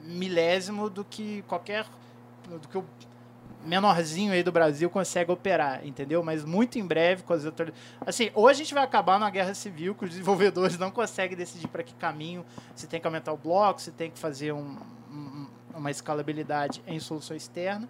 [0.04, 1.86] milésimo do que qualquer
[2.48, 2.86] do que o
[3.66, 6.24] menorzinho aí do Brasil consegue operar, entendeu?
[6.24, 7.82] Mas muito em breve com as autoridades.
[8.06, 11.68] Assim, ou a gente vai acabar numa guerra civil que os desenvolvedores não conseguem decidir
[11.68, 12.46] para que caminho,
[12.76, 14.78] se tem que aumentar o bloco, se tem que fazer um,
[15.12, 17.90] um, uma escalabilidade em solução externa,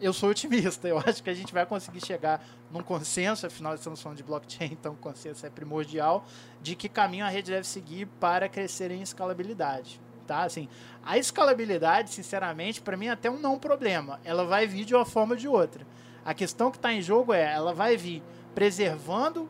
[0.00, 0.86] eu sou otimista.
[0.88, 4.70] Eu acho que a gente vai conseguir chegar num consenso, afinal estamos falando de blockchain,
[4.72, 6.26] então o consenso é primordial,
[6.62, 10.00] de que caminho a rede deve seguir para crescer em escalabilidade.
[10.26, 10.42] Tá?
[10.42, 10.68] Assim,
[11.02, 14.20] a escalabilidade, sinceramente, para mim é até um não problema.
[14.24, 15.86] Ela vai vir de uma forma ou de outra.
[16.24, 18.22] A questão que está em jogo é, ela vai vir
[18.54, 19.48] preservando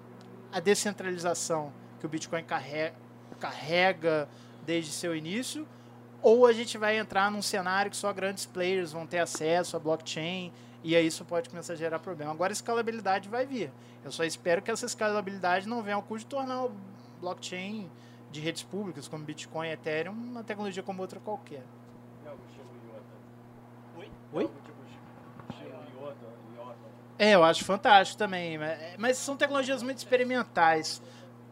[0.52, 2.94] a descentralização que o Bitcoin carrega,
[3.40, 4.28] carrega
[4.64, 5.66] desde seu início,
[6.22, 9.80] ou a gente vai entrar num cenário que só grandes players vão ter acesso à
[9.80, 12.30] blockchain e aí isso pode começar a gerar problema.
[12.30, 13.70] Agora a escalabilidade vai vir.
[14.04, 16.72] Eu só espero que essa escalabilidade não venha ao custo de tornar o
[17.20, 17.90] blockchain
[18.30, 21.62] de redes públicas como Bitcoin e Ethereum uma tecnologia como outra qualquer.
[23.96, 24.10] Oi?
[24.32, 24.50] Oi?
[27.18, 28.56] É, eu acho fantástico também,
[28.96, 31.02] mas são tecnologias muito experimentais.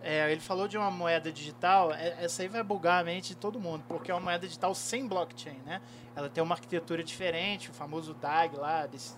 [0.09, 3.37] É, ele falou de uma moeda digital, é, essa aí vai bugar a mente de
[3.37, 5.83] todo mundo, porque é uma moeda digital sem blockchain, né?
[6.15, 8.87] Ela tem uma arquitetura diferente, o famoso DAG lá.
[8.87, 9.17] Desse,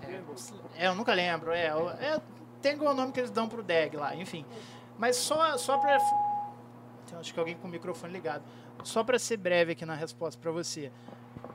[0.00, 2.20] é, é, eu nunca lembro, é, é,
[2.62, 4.46] tem o nome que eles dão pro DAG lá, enfim.
[4.96, 5.98] Mas só, só para...
[7.18, 8.44] Acho que alguém com o microfone ligado.
[8.84, 10.92] Só para ser breve aqui na resposta para você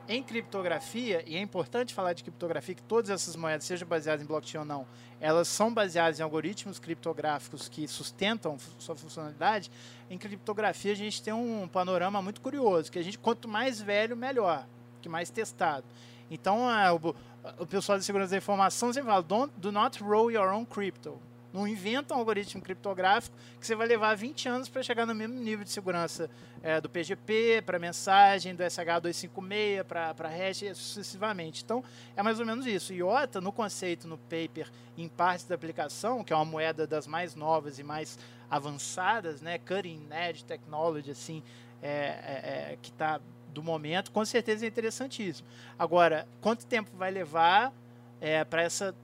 [0.08, 4.26] em criptografia, e é importante falar de criptografia, que todas essas moedas, sejam baseadas em
[4.26, 4.86] blockchain ou não,
[5.20, 9.70] elas são baseadas em algoritmos criptográficos que sustentam sua funcionalidade.
[10.08, 14.16] Em criptografia, a gente tem um panorama muito curioso, que a gente, quanto mais velho,
[14.16, 14.66] melhor,
[15.02, 15.84] que mais testado.
[16.30, 17.14] Então, é, o,
[17.58, 19.24] o pessoal de segurança da informação sempre fala,
[19.56, 21.18] do not roll your own crypto.
[21.56, 25.36] Não inventa um algoritmo criptográfico que você vai levar 20 anos para chegar no mesmo
[25.36, 26.28] nível de segurança
[26.62, 31.64] é, do PGP, para mensagem, do SH256, para hash, sucessivamente.
[31.64, 31.82] Então,
[32.14, 32.92] é mais ou menos isso.
[32.92, 37.34] IOTA, no conceito, no paper, em partes da aplicação, que é uma moeda das mais
[37.34, 38.18] novas e mais
[38.50, 41.42] avançadas, né, cutting edge technology, assim,
[41.82, 43.18] é, é, é que está
[43.48, 45.48] do momento, com certeza é interessantíssimo.
[45.78, 47.72] Agora, quanto tempo vai levar
[48.20, 48.94] é, para essa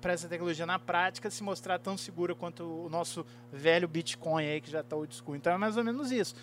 [0.00, 4.60] para essa tecnologia na prática se mostrar tão segura quanto o nosso velho Bitcoin aí
[4.60, 5.36] que já está old school.
[5.36, 6.34] Então é mais ou menos isso.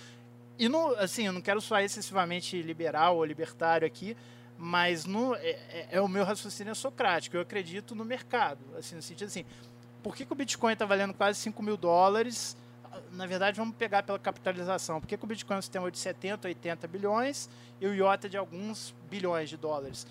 [0.60, 4.18] E não, assim, eu não quero soar excessivamente liberal ou libertário aqui,
[4.58, 7.38] mas no, é, é, é o meu raciocínio socrático.
[7.38, 9.46] Eu acredito no mercado, assim, no sentido assim,
[10.02, 12.58] por que, que o Bitcoin está valendo quase 5 mil dólares?
[13.12, 15.00] Na verdade, vamos pegar pela capitalização.
[15.00, 18.38] Por que, que o Bitcoin tem um de 70, 80 bilhões e o IOTA de
[18.38, 20.08] alguns bilhões de dólares?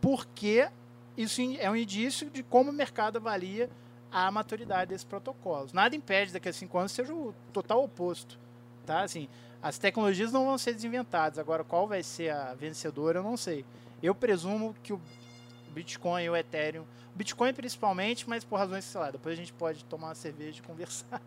[0.00, 0.68] Porque
[1.16, 3.70] isso é um indício de como o mercado avalia
[4.10, 5.72] a maturidade desses protocolos.
[5.72, 8.38] Nada impede daqui a cinco anos seja o total oposto.
[8.84, 9.02] Tá?
[9.02, 9.28] Assim,
[9.62, 11.38] as tecnologias não vão ser desinventadas.
[11.38, 13.64] Agora, qual vai ser a vencedora, eu não sei.
[14.02, 15.00] Eu presumo que o
[15.72, 16.84] Bitcoin e o Ethereum,
[17.14, 20.62] Bitcoin principalmente, mas por razões, sei lá, depois a gente pode tomar uma cerveja e
[20.62, 21.20] conversar.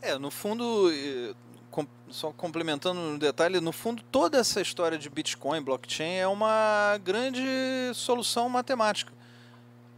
[0.00, 0.90] É, no fundo,
[2.10, 7.40] só complementando no detalhe, no fundo, toda essa história de Bitcoin, blockchain, é uma grande
[7.94, 9.12] solução matemática.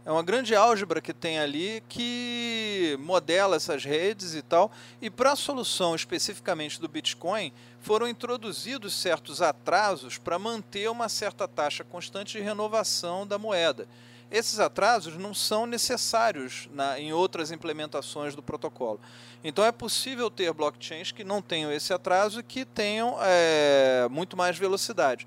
[0.05, 4.71] É uma grande álgebra que tem ali que modela essas redes e tal.
[5.01, 11.47] E para a solução especificamente do Bitcoin, foram introduzidos certos atrasos para manter uma certa
[11.47, 13.87] taxa constante de renovação da moeda.
[14.35, 18.99] Esses atrasos não são necessários na, em outras implementações do protocolo.
[19.41, 24.35] Então é possível ter blockchains que não tenham esse atraso e que tenham é, muito
[24.35, 25.25] mais velocidade.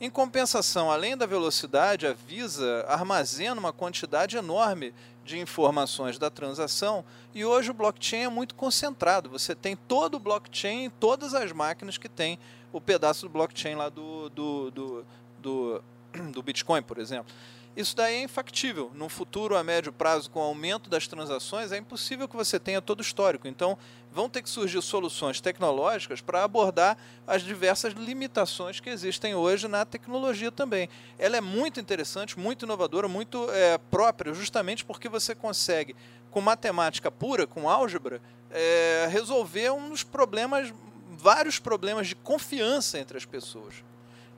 [0.00, 4.92] Em compensação, além da velocidade, a Visa armazena uma quantidade enorme
[5.24, 9.30] de informações da transação e hoje o blockchain é muito concentrado.
[9.30, 12.40] Você tem todo o blockchain em todas as máquinas que tem
[12.72, 15.06] o pedaço do blockchain lá do, do, do,
[15.38, 15.84] do,
[16.32, 17.32] do Bitcoin, por exemplo.
[17.78, 18.90] Isso daí é infactível.
[18.92, 22.82] No futuro, a médio prazo, com o aumento das transações, é impossível que você tenha
[22.82, 23.46] todo o histórico.
[23.46, 23.78] Então,
[24.10, 29.84] vão ter que surgir soluções tecnológicas para abordar as diversas limitações que existem hoje na
[29.84, 30.88] tecnologia também.
[31.20, 35.94] Ela é muito interessante, muito inovadora, muito é, própria, justamente porque você consegue,
[36.32, 40.74] com matemática pura, com álgebra, é, resolver um dos problemas,
[41.10, 43.84] vários problemas de confiança entre as pessoas.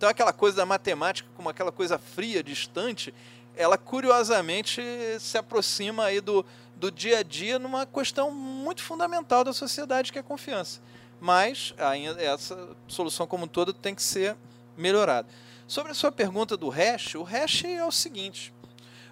[0.00, 3.12] Então aquela coisa da matemática como aquela coisa fria, distante,
[3.54, 4.80] ela curiosamente
[5.20, 6.42] se aproxima aí do,
[6.74, 10.80] do dia a dia numa questão muito fundamental da sociedade que é a confiança.
[11.20, 14.38] Mas ainda essa solução como um todo tem que ser
[14.74, 15.28] melhorada.
[15.66, 18.54] Sobre a sua pergunta do hash, o hash é o seguinte: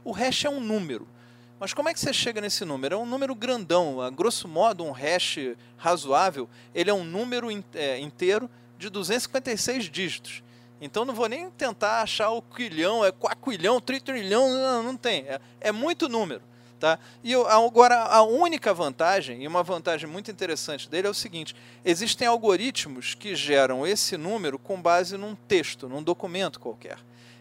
[0.02, 1.06] o hash é um número.
[1.60, 2.94] Mas como é que você chega nesse número?
[2.94, 4.00] É um número grandão.
[4.00, 8.48] A grosso modo, um hash razoável, ele é um número é, inteiro
[8.78, 10.47] de 256 dígitos.
[10.80, 15.24] Então não vou nem tentar achar o quilhão, é quaquilhão, tritrilhão, não, não tem.
[15.26, 16.42] É, é muito número.
[16.78, 16.98] Tá?
[17.24, 21.56] E eu, agora, a única vantagem, e uma vantagem muito interessante dele, é o seguinte:
[21.84, 26.98] existem algoritmos que geram esse número com base num texto, num documento qualquer.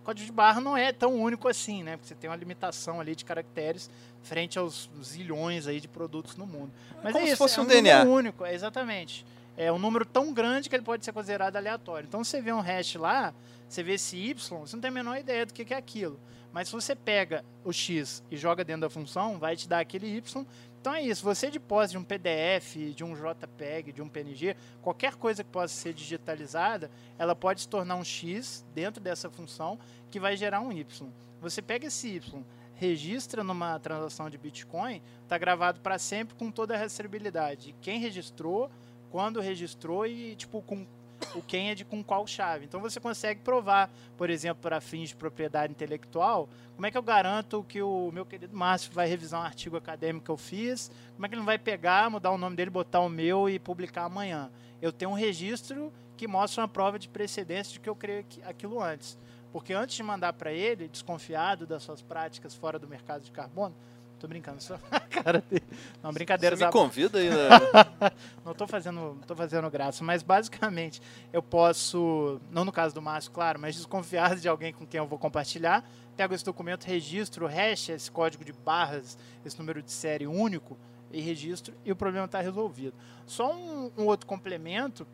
[0.00, 1.96] O código de barra não é tão único assim, né?
[1.96, 3.90] Porque você tem uma limitação ali de caracteres
[4.22, 6.72] frente aos zilhões aí de produtos no mundo.
[7.02, 7.98] Mas como é isso, se fosse é um, um DNA.
[7.98, 9.26] número único, é, exatamente.
[9.56, 12.06] É um número tão grande que ele pode ser considerado aleatório.
[12.06, 13.34] Então, se você vê um hash lá,
[13.68, 16.18] você vê esse y, você não tem a menor ideia do que é aquilo.
[16.52, 20.06] Mas se você pega o x e joga dentro da função, vai te dar aquele
[20.06, 20.46] y.
[20.88, 24.56] Então, é isso, você de posse de um PDF, de um JPEG, de um PNG,
[24.80, 29.78] qualquer coisa que possa ser digitalizada, ela pode se tornar um X dentro dessa função
[30.10, 31.06] que vai gerar um Y.
[31.42, 32.42] Você pega esse Y,
[32.74, 37.74] registra numa transação de Bitcoin, está gravado para sempre com toda a rastreabilidade.
[37.82, 38.70] Quem registrou,
[39.10, 40.86] quando registrou e tipo com
[41.34, 42.64] o quem é de com qual chave.
[42.64, 47.02] Então você consegue provar, por exemplo, para fins de propriedade intelectual, como é que eu
[47.02, 51.26] garanto que o meu querido Márcio vai revisar um artigo acadêmico que eu fiz, como
[51.26, 54.04] é que ele não vai pegar, mudar o nome dele, botar o meu e publicar
[54.04, 54.50] amanhã.
[54.80, 58.82] Eu tenho um registro que mostra uma prova de precedência de que eu criei aquilo
[58.82, 59.18] antes.
[59.52, 63.74] Porque antes de mandar para ele, desconfiado das suas práticas fora do mercado de carbono,
[64.18, 64.76] Tô brincando, só
[65.10, 65.62] cara dele.
[66.02, 66.56] Não, brincadeira.
[66.56, 67.48] Você me convida aí, né?
[68.44, 71.00] não tô fazendo, tô fazendo graça, mas basicamente
[71.32, 75.06] eu posso, não no caso do Márcio, claro, mas desconfiar de alguém com quem eu
[75.06, 80.26] vou compartilhar, pego esse documento, registro, hash esse código de barras, esse número de série
[80.26, 80.76] único
[81.12, 82.94] e registro e o problema está resolvido.
[83.24, 85.06] Só um, um outro complemento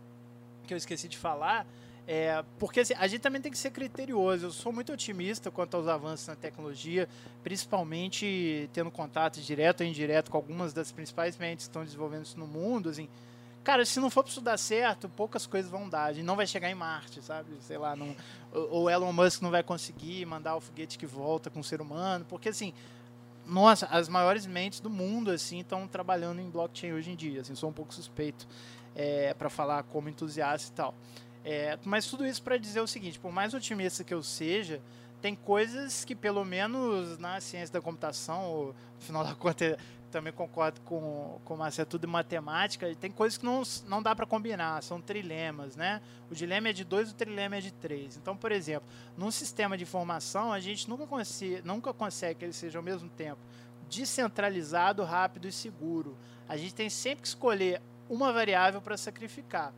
[0.66, 1.66] que eu esqueci de falar
[2.06, 4.46] é, porque assim, a gente também tem que ser criterioso.
[4.46, 7.08] Eu sou muito otimista quanto aos avanços na tecnologia,
[7.42, 12.38] principalmente tendo contato direto ou indireto com algumas das principais mentes que estão desenvolvendo isso
[12.38, 12.90] no mundo.
[12.90, 13.08] Assim,
[13.62, 16.04] cara, se não for para isso dar certo, poucas coisas vão dar.
[16.04, 17.48] A gente não vai chegar em Marte, sabe?
[17.60, 18.14] Sei lá, não,
[18.52, 22.26] ou Elon Musk não vai conseguir mandar o foguete que volta com o ser humano,
[22.28, 22.74] porque assim,
[23.46, 27.40] nossa, as maiores mentes do mundo assim estão trabalhando em blockchain hoje em dia.
[27.40, 28.46] Assim, sou um pouco suspeito
[28.94, 30.94] é, para falar como entusiasta e tal.
[31.44, 34.80] É, mas tudo isso para dizer o seguinte: por mais otimista que eu seja,
[35.20, 39.78] tem coisas que, pelo menos na ciência da computação, ou, final da conta,
[40.10, 44.14] também concordo com, com o Marcelo, é tudo matemática, tem coisas que não, não dá
[44.14, 46.00] para combinar, são trilemas, né?
[46.30, 48.16] O dilema é de dois, o trilema é de três.
[48.16, 52.52] Então, por exemplo, num sistema de informação, a gente nunca, consegue, nunca consegue que ele
[52.52, 53.40] seja ao mesmo tempo
[53.90, 56.16] descentralizado, rápido e seguro.
[56.48, 59.72] A gente tem sempre que escolher uma variável para sacrificar.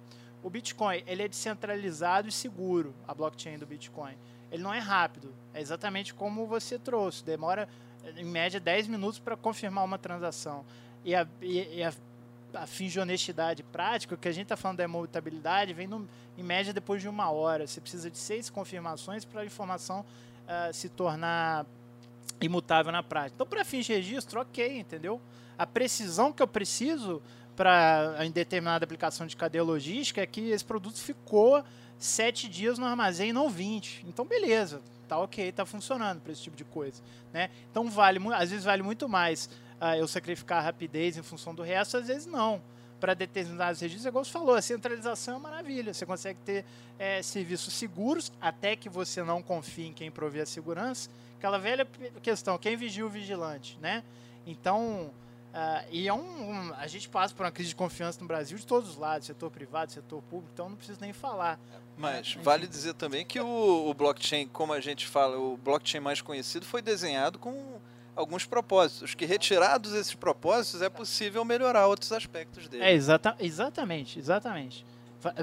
[0.47, 4.17] O Bitcoin ele é descentralizado e seguro, a blockchain do Bitcoin.
[4.49, 7.25] Ele não é rápido, é exatamente como você trouxe.
[7.25, 7.69] Demora,
[8.17, 10.65] em média, 10 minutos para confirmar uma transação.
[11.05, 11.93] E a, e, a,
[12.55, 16.09] a fim de honestidade prática, o que a gente está falando da imutabilidade, vem no,
[16.39, 17.67] em média depois de uma hora.
[17.67, 21.67] Você precisa de seis confirmações para a informação uh, se tornar
[22.41, 23.35] imutável na prática.
[23.35, 25.21] Então, para fins de registro, ok, entendeu?
[25.59, 27.21] A precisão que eu preciso
[27.57, 31.65] para em determinada aplicação de cadeia logística é que esse produto ficou
[31.99, 34.05] sete dias no armazém, não 20.
[34.07, 37.03] Então, beleza, tá ok, tá funcionando para esse tipo de coisa.
[37.33, 37.51] Né?
[37.71, 39.47] Então, vale, às vezes vale muito mais
[39.81, 42.61] uh, eu sacrificar a rapidez em função do resto, às vezes não.
[43.01, 45.93] Para determinados registros, igual você falou, a centralização é maravilha.
[45.93, 46.65] Você consegue ter
[46.99, 51.11] é, serviços seguros até que você não confie em quem provê a segurança.
[51.37, 51.87] Aquela velha
[52.23, 54.03] questão, quem vigia o vigilante, né?
[54.47, 55.11] Então,
[55.57, 58.59] Uh, e é um, um, a gente passa por uma crise de confiança no Brasil
[58.59, 61.59] de todos os lados, setor privado, setor público, então não preciso nem falar.
[61.97, 66.21] Mas vale dizer também que o, o, blockchain, como a gente fala, o blockchain mais
[66.21, 67.81] conhecido foi desenhado com
[68.15, 72.85] alguns propósitos, que retirados esses propósitos é possível melhorar outros aspectos dele.
[72.85, 74.85] É, exata, exatamente, exatamente.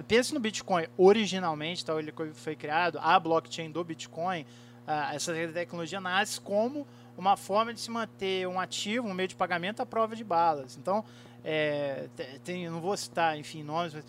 [0.07, 5.99] Pense no Bitcoin, originalmente, tal, ele foi criado, a blockchain do Bitcoin, uh, essa tecnologia
[5.99, 6.85] nasce como
[7.17, 10.77] uma forma de se manter um ativo, um meio de pagamento à prova de balas.
[10.77, 11.03] Então,
[11.43, 12.07] é,
[12.43, 14.05] tem, não vou citar, enfim, nomes, mas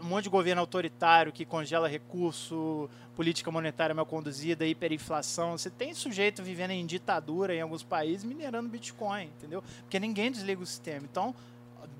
[0.00, 5.58] um monte de governo autoritário que congela recurso, política monetária mal conduzida, hiperinflação.
[5.58, 9.62] Você tem sujeito vivendo em ditadura em alguns países minerando Bitcoin, entendeu?
[9.80, 11.04] Porque ninguém desliga o sistema.
[11.10, 11.34] Então,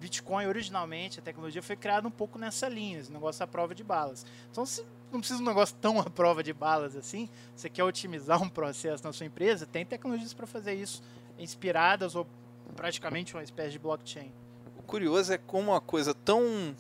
[0.01, 3.83] Bitcoin, originalmente, a tecnologia foi criada um pouco nessa linha, esse negócio à prova de
[3.83, 4.25] balas.
[4.51, 7.85] Então, se não precisa de um negócio tão à prova de balas assim, você quer
[7.85, 11.03] otimizar um processo na sua empresa, tem tecnologias para fazer isso,
[11.39, 12.27] inspiradas ou
[12.77, 14.31] praticamente uma espécie de blockchain.
[14.79, 16.75] O curioso é como uma coisa tão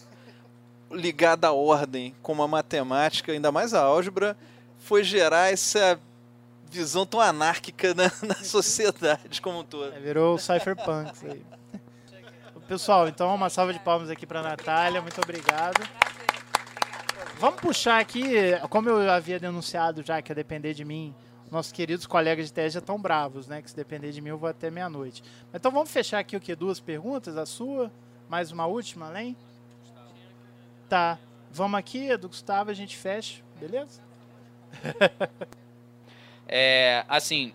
[0.90, 4.36] ligada à ordem como a matemática, ainda mais a álgebra,
[4.78, 6.00] foi gerar essa
[6.70, 9.92] visão tão anárquica na, na sociedade como um todo.
[9.94, 11.44] É, virou o cypherpunk aí.
[12.68, 15.00] Pessoal, então uma salva de palmas aqui para a Natália.
[15.00, 15.80] Muito obrigado.
[17.38, 18.20] Vamos puxar aqui,
[18.68, 21.14] como eu havia denunciado já que ia depender de mim,
[21.52, 23.62] nossos queridos colegas de tese já estão bravos, né?
[23.62, 25.22] Que se depender de mim eu vou até meia-noite.
[25.54, 26.52] Então vamos fechar aqui o que?
[26.56, 27.92] Duas perguntas, a sua,
[28.28, 29.36] mais uma última, além?
[30.88, 31.16] Tá.
[31.52, 34.02] Vamos aqui, do Gustavo, a gente fecha, beleza?
[36.48, 37.54] é, assim,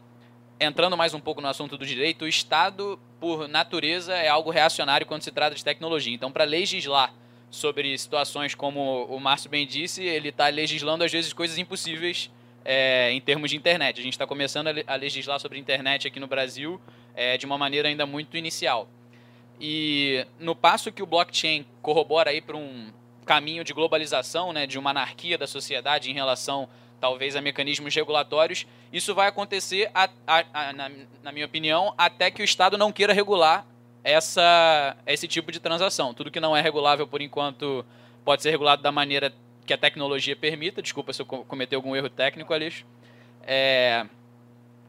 [0.62, 5.06] entrando mais um pouco no assunto do direito, o Estado, por natureza, é algo reacionário
[5.06, 6.16] quando se trata de tecnologia.
[6.16, 7.14] Então, para legislar
[7.54, 12.32] sobre situações como o Márcio bem disse, ele está legislando às vezes coisas impossíveis
[12.66, 14.00] é, em termos de internet.
[14.00, 16.82] A gente está começando a legislar sobre internet aqui no Brasil
[17.16, 18.90] é, de uma maneira ainda muito inicial.
[19.62, 22.92] E no passo que o blockchain corrobora aí para um
[23.24, 26.68] caminho de globalização, né, de uma anarquia da sociedade em relação
[27.00, 32.32] talvez a mecanismos regulatórios, isso vai acontecer, a, a, a, na, na, minha opinião, até
[32.32, 33.64] que o Estado não queira regular
[34.04, 36.14] essa, esse tipo de transação.
[36.14, 37.86] Tudo que não é regulável por enquanto
[38.26, 39.34] pode ser regulado da maneira
[39.66, 40.82] que a tecnologia permita.
[40.82, 42.86] Desculpa se eu cometer algum erro técnico, Aleixo.
[43.46, 44.06] É...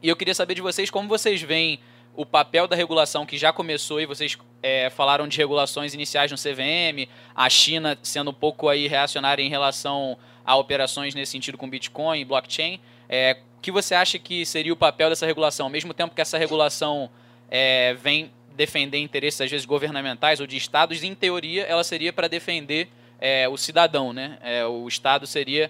[0.01, 1.79] E eu queria saber de vocês como vocês veem
[2.15, 6.37] o papel da regulação que já começou e vocês é, falaram de regulações iniciais no
[6.37, 11.69] CVM, a China sendo um pouco aí reacionária em relação a operações nesse sentido com
[11.69, 12.79] Bitcoin e blockchain.
[13.09, 15.65] É, que você acha que seria o papel dessa regulação?
[15.65, 17.09] Ao mesmo tempo que essa regulação
[17.49, 22.27] é, vem defender interesses, às vezes, governamentais ou de estados, em teoria, ela seria para
[22.27, 22.87] defender
[23.19, 24.13] é, o cidadão.
[24.13, 24.37] Né?
[24.41, 25.69] É, o Estado seria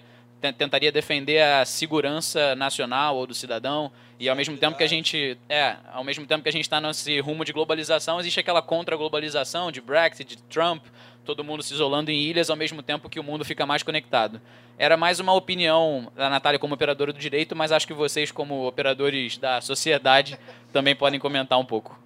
[0.52, 5.36] tentaria defender a segurança nacional ou do cidadão e ao mesmo tempo que a gente
[5.48, 9.72] é ao mesmo tempo que a gente está nesse rumo de globalização existe aquela contra-globalização
[9.72, 10.84] de Brexit de Trump
[11.24, 14.40] todo mundo se isolando em ilhas ao mesmo tempo que o mundo fica mais conectado
[14.78, 18.66] era mais uma opinião da Natália como operadora do direito mas acho que vocês como
[18.66, 20.38] operadores da sociedade
[20.72, 21.98] também podem comentar um pouco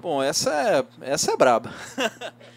[0.00, 1.72] bom essa é essa é braba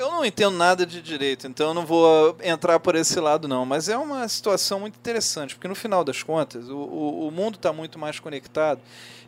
[0.00, 3.66] Eu não entendo nada de direito, então eu não vou entrar por esse lado, não.
[3.66, 7.56] Mas é uma situação muito interessante, porque no final das contas, o, o, o mundo
[7.56, 8.80] está muito mais conectado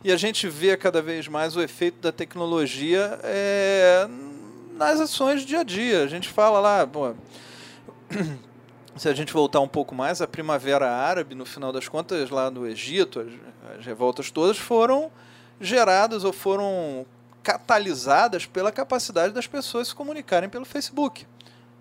[0.03, 4.07] e a gente vê cada vez mais o efeito da tecnologia é,
[4.75, 6.03] nas ações do dia a dia.
[6.03, 7.13] A gente fala lá, pô,
[8.97, 12.49] se a gente voltar um pouco mais, a Primavera Árabe, no final das contas, lá
[12.49, 15.11] no Egito, as, as revoltas todas foram
[15.63, 17.05] geradas ou foram
[17.41, 21.25] catalisadas pela capacidade das pessoas se comunicarem pelo Facebook.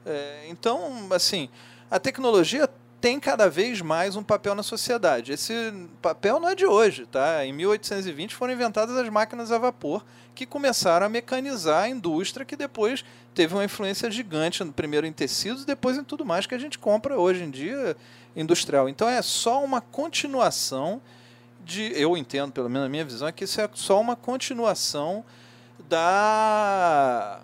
[0.04, 1.48] É, então, assim,
[1.90, 2.68] a tecnologia
[3.00, 5.32] tem cada vez mais um papel na sociedade.
[5.32, 7.44] Esse papel não é de hoje, tá?
[7.44, 10.04] Em 1820 foram inventadas as máquinas a vapor
[10.34, 13.04] que começaram a mecanizar a indústria que depois
[13.34, 17.18] teve uma influência gigante, primeiro em tecidos, depois em tudo mais que a gente compra
[17.18, 17.96] hoje em dia
[18.36, 18.88] industrial.
[18.88, 21.02] Então é só uma continuação
[21.64, 25.24] de, eu entendo, pelo menos na minha visão, é que isso é só uma continuação
[25.88, 27.40] da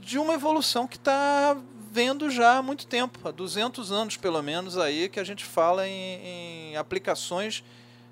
[0.00, 1.56] de uma evolução que está
[1.92, 5.86] vendo já há muito tempo, há 200 anos pelo menos aí que a gente fala
[5.86, 7.62] em, em aplicações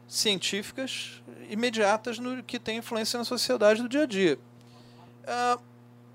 [0.07, 1.21] científicas
[1.51, 4.39] imediatas no que tem influência na sociedade do dia a dia.
[5.25, 5.61] Uh,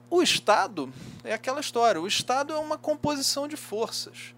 [0.10, 0.92] o Estado
[1.24, 2.00] é aquela história.
[2.00, 4.34] O Estado é uma composição de forças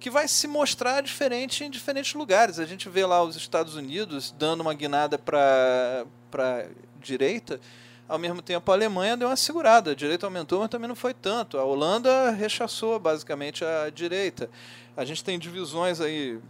[0.00, 2.58] que vai se mostrar diferente em diferentes lugares.
[2.58, 6.64] A gente vê lá os Estados Unidos dando uma guinada para a
[6.98, 7.60] direita,
[8.08, 9.92] ao mesmo tempo a Alemanha deu uma segurada.
[9.92, 11.58] A direita aumentou, mas também não foi tanto.
[11.58, 14.50] A Holanda rechaçou basicamente a direita.
[14.96, 16.40] A gente tem divisões aí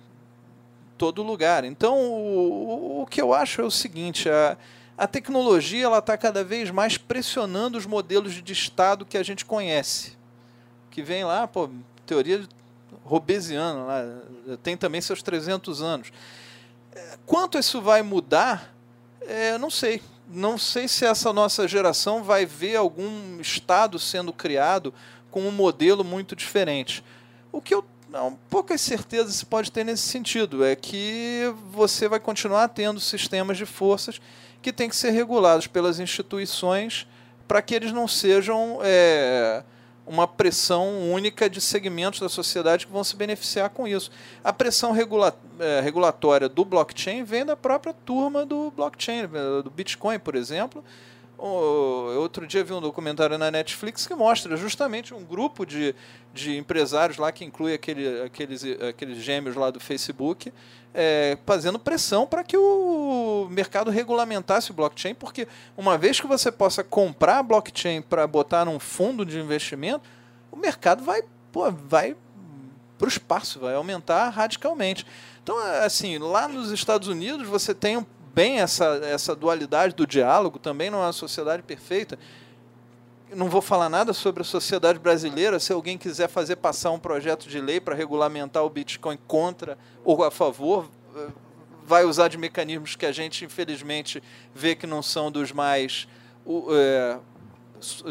[0.97, 1.65] todo lugar.
[1.65, 4.57] Então, o, o que eu acho é o seguinte: a,
[4.97, 9.45] a tecnologia ela está cada vez mais pressionando os modelos de Estado que a gente
[9.45, 10.17] conhece.
[10.91, 11.69] Que vem lá, pô,
[12.07, 12.47] teoria
[13.05, 14.03] robesiano, lá,
[14.62, 16.12] tem também seus 300 anos.
[16.93, 18.75] É, quanto isso vai mudar,
[19.23, 20.03] é, não sei.
[20.29, 24.95] Não sei se essa nossa geração vai ver algum Estado sendo criado
[25.31, 27.05] com um modelo muito diferente.
[27.51, 32.19] O que eu não, poucas certezas se pode ter nesse sentido é que você vai
[32.19, 34.21] continuar tendo sistemas de forças
[34.61, 37.07] que têm que ser regulados pelas instituições
[37.47, 39.62] para que eles não sejam é,
[40.11, 44.11] uma pressão única de segmentos da sociedade que vão se beneficiar com isso.
[44.43, 49.70] A pressão regula é, regulatória do blockchain vem da própria turma do blockchain, eh, do
[49.70, 50.85] Bitcoin, por exemplo.
[51.43, 55.95] O, outro dia vi um documentário na Netflix que mostra justamente um grupo de,
[56.35, 60.53] de empresários lá, que inclui aquele, aqueles, aqueles gêmeos lá do Facebook,
[60.93, 65.49] é, fazendo pressão para que o mercado regulamentasse o blockchain, porque
[65.79, 70.03] uma vez que você possa comprar blockchain para botar num fundo de investimento,
[70.53, 72.15] o mercado vai, pô, vai
[72.99, 75.07] para o espaço, vai aumentar radicalmente.
[75.43, 78.05] Então, assim, lá nos Estados Unidos você tem
[78.41, 82.19] bem essa, essa dualidade do diálogo, também não é uma sociedade perfeita.
[83.35, 85.61] Não vou falar nada sobre a sociedade brasileira.
[85.61, 90.25] Se alguém quiser fazer passar um projeto de lei para regulamentar o Bitcoin contra ou
[90.25, 90.89] a favor,
[91.85, 94.23] vai usar de mecanismos que a gente, infelizmente,
[94.55, 96.09] vê que não são dos mais,
[96.71, 97.19] é,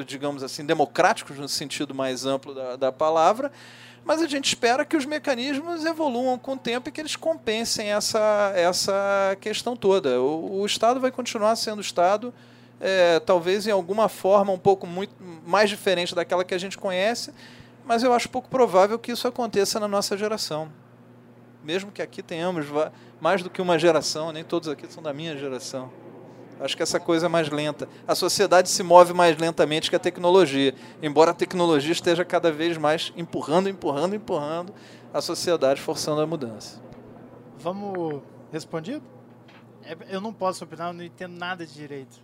[0.06, 3.52] digamos assim, democráticos no sentido mais amplo da, da palavra
[4.04, 7.92] mas a gente espera que os mecanismos evoluam com o tempo e que eles compensem
[7.92, 10.20] essa, essa questão toda.
[10.22, 12.34] O, o Estado vai continuar sendo Estado,
[12.80, 15.14] é, talvez em alguma forma um pouco muito
[15.46, 17.34] mais diferente daquela que a gente conhece,
[17.86, 20.72] mas eu acho pouco provável que isso aconteça na nossa geração.
[21.64, 22.66] Mesmo que aqui tenhamos
[23.20, 25.92] mais do que uma geração, nem todos aqui são da minha geração.
[26.60, 27.88] Acho que essa coisa é mais lenta.
[28.08, 32.78] A sociedade se move mais lentamente que a tecnologia, embora a tecnologia esteja cada vez
[32.78, 34.74] mais empurrando, empurrando, empurrando
[35.14, 36.82] a sociedade, forçando a mudança.
[37.58, 38.22] Vamos
[38.52, 39.04] respondido?
[39.84, 42.22] É, eu não posso opinar, eu não entendo nada de direito.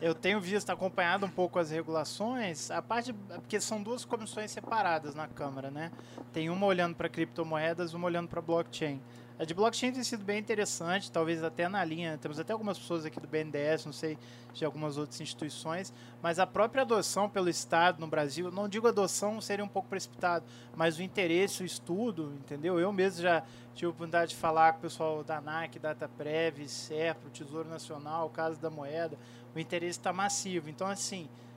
[0.00, 5.14] Eu tenho visto, acompanhado um pouco as regulações, a parte porque são duas comissões separadas
[5.14, 5.92] na Câmara, né?
[6.32, 9.00] Tem uma olhando para criptomoedas, uma olhando para blockchain.
[9.42, 12.16] A de blockchain tem sido bem interessante, talvez até na linha.
[12.16, 14.16] Temos até algumas pessoas aqui do BNDES, não sei
[14.54, 15.92] de algumas outras instituições,
[16.22, 20.44] mas a própria adoção pelo Estado no Brasil, não digo adoção, seria um pouco precipitado,
[20.76, 22.78] mas o interesse, o estudo, entendeu?
[22.78, 23.42] Eu mesmo já
[23.74, 28.60] tive a oportunidade de falar com o pessoal da ANAC, DataPrev, SERPRO, Tesouro Nacional, Casa
[28.60, 29.18] da Moeda,
[29.56, 30.70] o interesse está massivo.
[30.70, 31.51] Então, assim, é,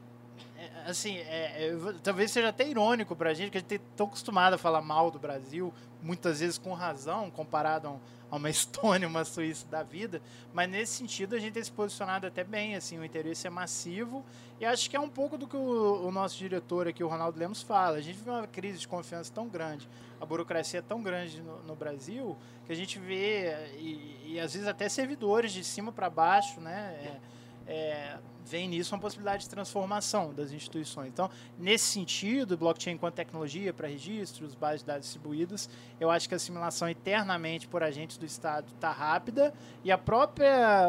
[0.85, 4.05] assim, é, é, talvez seja até irônico para a gente, que a gente está tão
[4.07, 7.99] acostumado a falar mal do Brasil, muitas vezes com razão, comparado
[8.29, 10.21] a uma Estônia, uma Suíça da vida,
[10.53, 14.23] mas nesse sentido a gente tem se posicionado até bem, assim, o interesse é massivo
[14.59, 17.37] e acho que é um pouco do que o, o nosso diretor aqui, o Ronaldo
[17.37, 17.97] Lemos, fala.
[17.97, 19.89] A gente vive uma crise de confiança tão grande,
[20.21, 24.53] a burocracia é tão grande no, no Brasil, que a gente vê, e, e, às
[24.53, 27.19] vezes até servidores de cima para baixo, né, é,
[27.67, 31.07] é, vem nisso uma possibilidade de transformação das instituições.
[31.07, 35.69] Então, nesse sentido, blockchain enquanto tecnologia para registros, bases de dados distribuídas,
[35.99, 40.87] eu acho que a assimilação internamente por agentes do Estado está rápida e a própria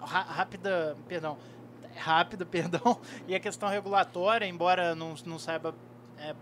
[0.00, 1.36] rápida, perdão,
[1.94, 5.74] rápida, perdão, e a questão regulatória, embora não, não saiba
[6.16, 6.34] é,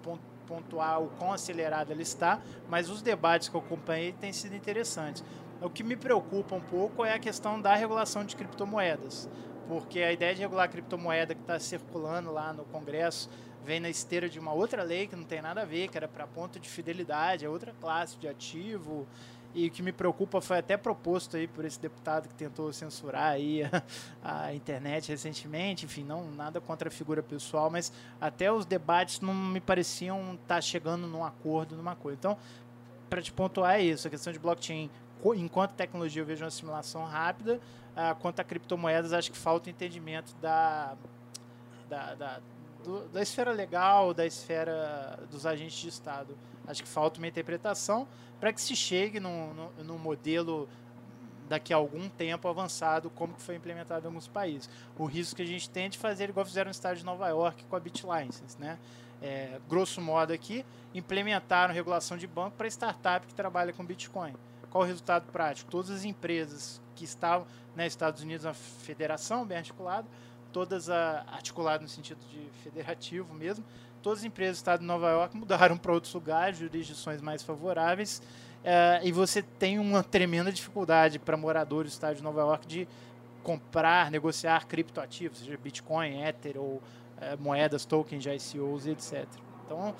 [0.47, 5.24] pontuar o quão acelerada ela está, mas os debates que eu acompanhei têm sido interessantes.
[5.60, 9.28] O que me preocupa um pouco é a questão da regulação de criptomoedas
[9.68, 13.28] porque a ideia de regular a criptomoeda que está circulando lá no Congresso
[13.64, 16.06] vem na esteira de uma outra lei que não tem nada a ver, que era
[16.06, 19.06] para ponto de fidelidade, é outra classe de ativo.
[19.52, 23.32] E o que me preocupa foi até proposto aí por esse deputado que tentou censurar
[23.32, 23.82] aí a,
[24.47, 27.90] a internet recentemente, enfim, não nada contra a figura pessoal, mas
[28.20, 32.18] até os debates não me pareciam estar tá chegando num acordo, numa coisa.
[32.18, 32.38] Então,
[33.09, 34.90] para te pontuar é isso, a questão de blockchain
[35.34, 37.60] enquanto tecnologia eu vejo uma assimilação rápida,
[38.20, 40.94] quanto a criptomoedas, acho que falta entendimento da,
[41.89, 42.40] da, da,
[42.85, 46.36] do, da esfera legal, da esfera dos agentes de Estado.
[46.66, 48.06] Acho que falta uma interpretação
[48.39, 50.68] para que se chegue num, num, num modelo
[51.48, 54.68] daqui a algum tempo avançado, como que foi implementado em alguns países.
[54.98, 57.28] O risco que a gente tem é de fazer igual fizeram no estado de Nova
[57.28, 58.78] York com a BitLicense, né?
[59.23, 64.35] É, grosso modo aqui, implementaram regulação de banco para startup que trabalha com Bitcoin.
[64.70, 65.70] Qual o resultado prático?
[65.70, 70.09] Todas as empresas que estavam nos né, Estados Unidos, uma federação bem articulada,
[70.52, 73.64] todas articuladas no sentido de federativo mesmo,
[74.02, 78.23] todas as empresas do estado de Nova York mudaram para outros lugares, jurisdições mais favoráveis,
[78.62, 82.89] uh, e você tem uma tremenda dificuldade para moradores do estado de Nova York de
[83.43, 86.82] comprar, negociar criptoativos, seja Bitcoin, Ether ou uh,
[87.39, 89.27] moedas, tokens ICOs, etc.
[89.64, 89.94] Então,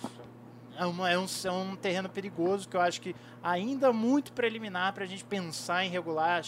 [0.79, 4.93] é, uma, é, um, é um terreno perigoso que eu acho que ainda muito preliminar
[4.93, 6.43] para a gente pensar em regular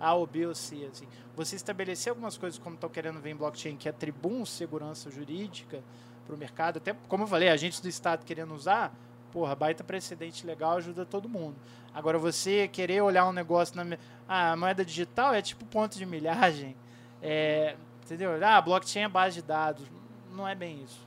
[0.00, 0.88] A ou B ou C.
[0.90, 1.06] Assim.
[1.34, 5.82] Você estabelecer algumas coisas como estão querendo ver em blockchain que atribuam segurança jurídica
[6.26, 8.92] para o mercado, até como eu falei, agentes do Estado querendo usar,
[9.32, 11.56] porra, baita precedente legal ajuda todo mundo.
[11.94, 13.96] Agora você querer olhar um negócio na
[14.28, 16.76] ah, moeda digital é tipo ponto de milhagem,
[17.22, 18.32] é, entendeu?
[18.44, 19.86] Ah, blockchain é base de dados,
[20.32, 21.06] não é bem isso.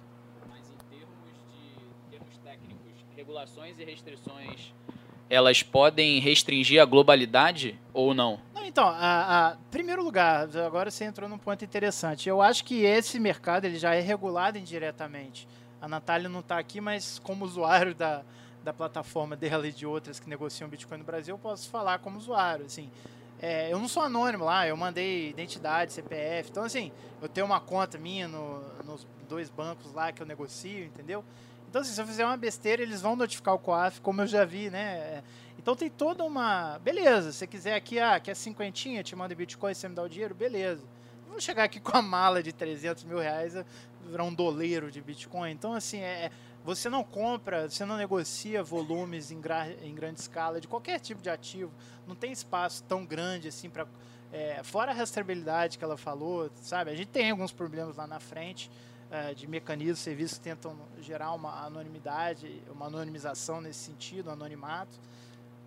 [3.29, 4.73] regulações e restrições
[5.29, 8.39] elas podem restringir a globalidade ou não?
[8.53, 12.27] não então, a, a, primeiro lugar, agora você entrou num ponto interessante.
[12.27, 15.47] Eu acho que esse mercado ele já é regulado indiretamente.
[15.81, 18.23] A Natália não está aqui, mas como usuário da,
[18.63, 22.17] da plataforma dela e de outras que negociam Bitcoin no Brasil, eu posso falar como
[22.17, 22.65] usuário.
[22.65, 22.89] Assim,
[23.41, 26.49] é, eu não sou anônimo lá, eu mandei identidade, CPF.
[26.49, 26.91] Então, assim,
[27.21, 31.23] eu tenho uma conta minha no, nos dois bancos lá que eu negocio, entendeu?
[31.69, 34.43] Então, assim, se eu fizer uma besteira, eles vão notificar o COAF, como eu já
[34.43, 35.23] vi, né?
[35.55, 36.79] Então tem toda uma.
[36.79, 40.09] Beleza, se você quiser aqui, ah, quer cinquentinha, te manda Bitcoin, você me dá o
[40.09, 40.83] dinheiro, beleza.
[41.27, 43.53] Vou chegar aqui com a mala de 300 mil reais,
[44.03, 45.51] virar um doleiro de Bitcoin.
[45.51, 46.31] Então, assim, é,
[46.65, 51.21] você não compra, você não negocia volumes em, gra, em grande escala de qualquer tipo
[51.21, 51.71] de ativo.
[52.07, 53.85] Não tem espaço tão grande assim para.
[54.31, 56.89] É, fora a rastreabilidade que ela falou, sabe?
[56.89, 58.71] A gente tem alguns problemas lá na frente
[59.11, 64.99] é, de mecanismos, serviços que tentam gerar uma anonimidade, uma anonimização nesse sentido, um anonimato,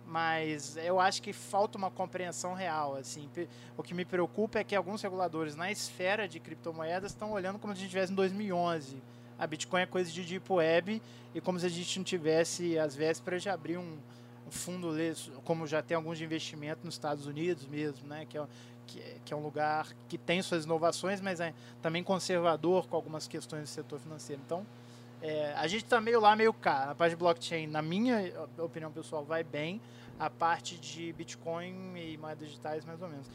[0.05, 2.95] mas eu acho que falta uma compreensão real.
[2.95, 3.29] Assim,
[3.77, 7.73] o que me preocupa é que alguns reguladores na esfera de criptomoedas estão olhando como
[7.73, 9.01] se a gente estivesse em 2011.
[9.37, 11.01] A Bitcoin é coisa de deep web
[11.33, 13.97] e como se a gente não tivesse as vésperas de abrir um,
[14.47, 14.89] um fundo,
[15.43, 18.25] como já tem alguns de investimento nos Estados Unidos mesmo, né?
[18.29, 18.45] Que é,
[18.87, 22.95] que é, que é um lugar que tem suas inovações, mas é também conservador com
[22.95, 24.41] algumas questões do setor financeiro.
[24.45, 24.65] Então,
[25.21, 26.91] é, a gente está meio lá, meio cá.
[26.91, 29.81] A parte de blockchain, na minha opinião pessoal, vai bem.
[30.19, 33.27] A parte de Bitcoin e moedas digitais, mais ou menos.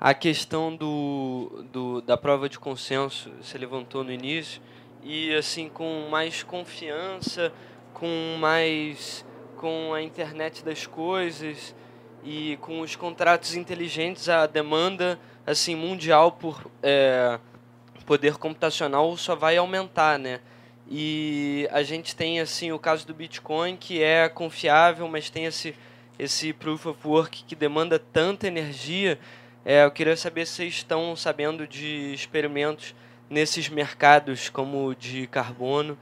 [0.00, 4.60] A questão do, do, da prova de consenso se levantou no início
[5.02, 7.52] e assim com mais confiança,
[7.94, 9.24] com mais
[9.56, 11.74] com a internet das coisas
[12.24, 17.38] e com os contratos inteligentes, a demanda assim mundial por é,
[18.06, 20.40] poder computacional só vai aumentar, né?
[20.90, 25.74] E a gente tem assim o caso do Bitcoin que é confiável, mas tem esse
[26.18, 29.18] esse proof of work que demanda tanta energia.
[29.64, 32.94] É, eu queria saber se vocês estão sabendo de experimentos
[33.28, 35.98] nesses mercados como de carbono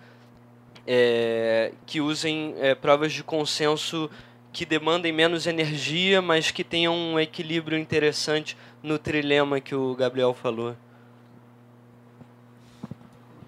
[0.86, 4.10] é, que usem é, provas de consenso
[4.52, 10.34] que demandem menos energia, mas que tenham um equilíbrio interessante no trilema que o Gabriel
[10.34, 10.76] falou.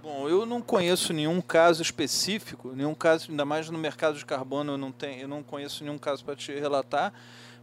[0.02, 4.72] Bom, eu não conheço nenhum caso específico, nenhum caso, ainda mais no mercado de carbono,
[4.72, 7.12] eu não, tenho, eu não conheço nenhum caso para te relatar,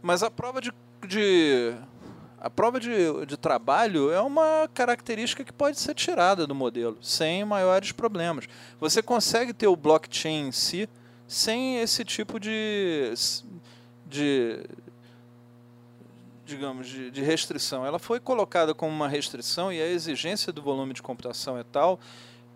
[0.00, 0.72] mas a prova de,
[1.06, 1.74] de
[2.40, 2.90] a prova de,
[3.26, 8.48] de trabalho é uma característica que pode ser tirada do modelo, sem maiores problemas.
[8.80, 10.88] Você consegue ter o blockchain em si
[11.32, 13.14] sem esse tipo de,
[14.06, 14.60] de
[16.44, 17.86] digamos, de, de restrição.
[17.86, 21.98] Ela foi colocada como uma restrição e a exigência do volume de computação é tal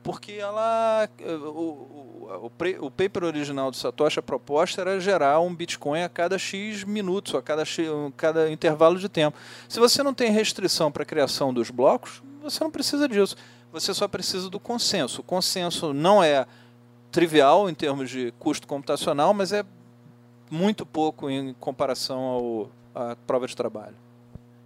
[0.03, 2.51] porque ela o, o,
[2.82, 7.35] o, paper original do Satoshi, a proposta era gerar um Bitcoin a cada X minutos,
[7.35, 9.36] a cada, X, a cada intervalo de tempo.
[9.69, 13.36] Se você não tem restrição para a criação dos blocos, você não precisa disso.
[13.73, 15.23] Você só precisa do consenso.
[15.23, 16.47] O consenso não é
[17.16, 19.64] trivial em termos de custo computacional, mas é
[20.51, 23.97] muito pouco em comparação ao, à prova de trabalho.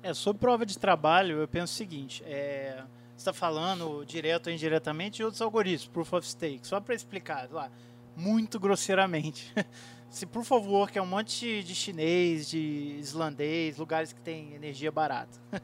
[0.02, 2.82] É, sobre prova de trabalho, eu penso o seguinte, é
[3.16, 6.66] está falando direto ou indiretamente de outros algoritmos, Proof of Stake.
[6.66, 7.70] Só para explicar lá,
[8.16, 9.54] muito grosseiramente.
[10.10, 14.90] Se por favor, que é um monte de chinês, de islandês, lugares que tem energia
[14.90, 15.38] barata.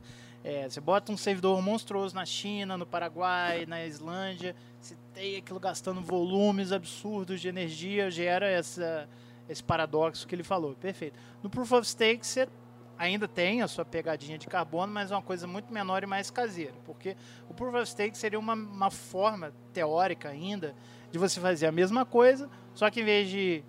[0.48, 4.54] É, você bota um servidor monstruoso na China, no Paraguai, na Islândia,
[4.86, 9.08] você tem aquilo gastando volumes absurdos de energia, gera essa,
[9.48, 10.74] esse paradoxo que ele falou.
[10.74, 11.18] Perfeito.
[11.42, 12.48] No Proof of Stake, você
[12.96, 16.30] ainda tem a sua pegadinha de carbono, mas é uma coisa muito menor e mais
[16.30, 17.16] caseira, porque
[17.48, 20.74] o Proof of Stake seria uma, uma forma teórica ainda
[21.10, 23.64] de você fazer a mesma coisa, só que em vez de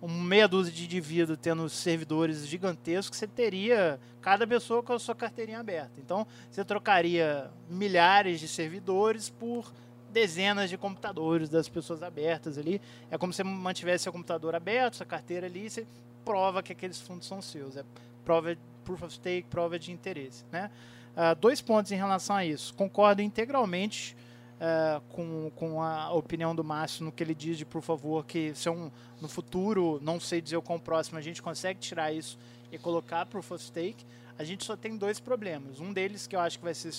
[0.00, 5.14] um meia dúzia de indivíduos tendo servidores gigantescos, você teria cada pessoa com a sua
[5.14, 5.98] carteirinha aberta.
[5.98, 9.72] Então, você trocaria milhares de servidores por
[10.12, 12.80] dezenas de computadores das pessoas abertas ali.
[13.10, 15.86] É como se você mantivesse seu computador aberto, sua carteira ali, e você
[16.24, 17.76] prova que aqueles fundos são seus.
[17.76, 17.84] É
[18.24, 20.44] prova proof of stake, prova de interesse.
[20.50, 20.70] Né?
[21.16, 22.74] Uh, dois pontos em relação a isso.
[22.74, 24.16] Concordo integralmente
[24.58, 28.54] uh, com, com a opinião do Márcio no que ele diz de, por favor, que
[28.54, 28.90] se é um,
[29.20, 32.38] no futuro, não sei dizer o quão próximo, a gente consegue tirar isso
[32.70, 34.04] e colocar proof of stake.
[34.38, 35.80] A gente só tem dois problemas.
[35.80, 36.92] Um deles que eu acho que vai ser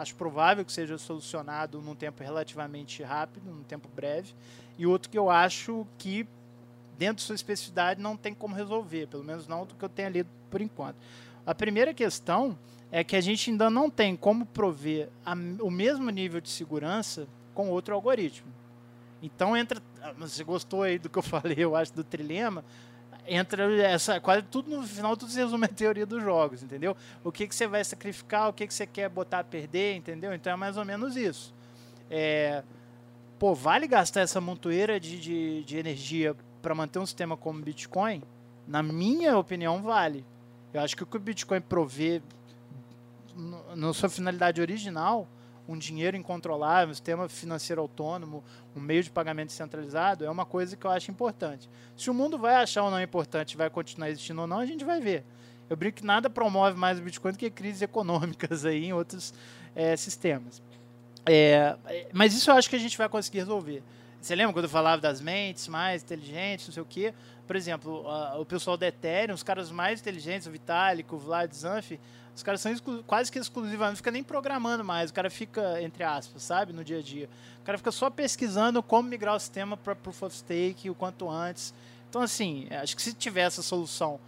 [0.00, 4.34] acho provável que seja solucionado num tempo relativamente rápido, num tempo breve,
[4.78, 6.26] e outro que eu acho que
[6.96, 10.08] dentro de sua especificidade não tem como resolver, pelo menos não do que eu tenha
[10.08, 10.96] lido por enquanto.
[11.44, 12.58] A primeira questão
[12.90, 17.28] é que a gente ainda não tem como prover a, o mesmo nível de segurança
[17.54, 18.50] com outro algoritmo.
[19.22, 19.82] Então entra,
[20.16, 22.64] você gostou aí do que eu falei, eu acho do trilema,
[23.26, 26.96] entra essa quase tudo no final tudo se resume à teoria dos jogos, entendeu?
[27.22, 30.34] O que que você vai sacrificar, o que que você quer botar a perder, entendeu?
[30.34, 31.54] Então é mais ou menos isso.
[32.10, 32.62] É,
[33.38, 38.22] pô, vale gastar essa montoeira de, de, de energia para manter um sistema como Bitcoin?
[38.66, 40.24] Na minha opinião, vale.
[40.72, 42.22] Eu acho que o que o Bitcoin provê
[43.74, 45.26] na sua finalidade original,
[45.70, 48.42] um dinheiro incontrolável, um sistema financeiro autônomo,
[48.74, 51.70] um meio de pagamento centralizado, é uma coisa que eu acho importante.
[51.96, 54.84] Se o mundo vai achar ou não importante, vai continuar existindo ou não, a gente
[54.84, 55.24] vai ver.
[55.68, 59.32] Eu brinco que nada promove mais o Bitcoin do que crises econômicas aí em outros
[59.74, 60.60] é, sistemas.
[61.24, 61.76] É,
[62.12, 63.80] mas isso eu acho que a gente vai conseguir resolver.
[64.20, 67.14] Você lembra quando eu falava das mentes mais inteligentes, não sei o quê?
[67.46, 68.04] Por exemplo,
[68.38, 71.92] o pessoal da Ethereum, os caras mais inteligentes, o Vitalik, o Vlad Zanf,
[72.34, 72.72] os caras são
[73.06, 76.84] quase que exclusivamente, não fica nem programando mais, o cara fica, entre aspas, sabe, no
[76.84, 77.28] dia a dia.
[77.60, 81.28] O cara fica só pesquisando como migrar o sistema para Proof of Stake o quanto
[81.28, 81.74] antes.
[82.08, 84.18] Então, assim, acho que se tiver essa solução,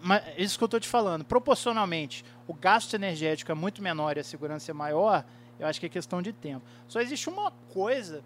[0.00, 4.20] mas isso que eu estou te falando, proporcionalmente, o gasto energético é muito menor e
[4.20, 5.24] a segurança é maior,
[5.58, 6.64] eu acho que é questão de tempo.
[6.88, 8.22] Só existe uma coisa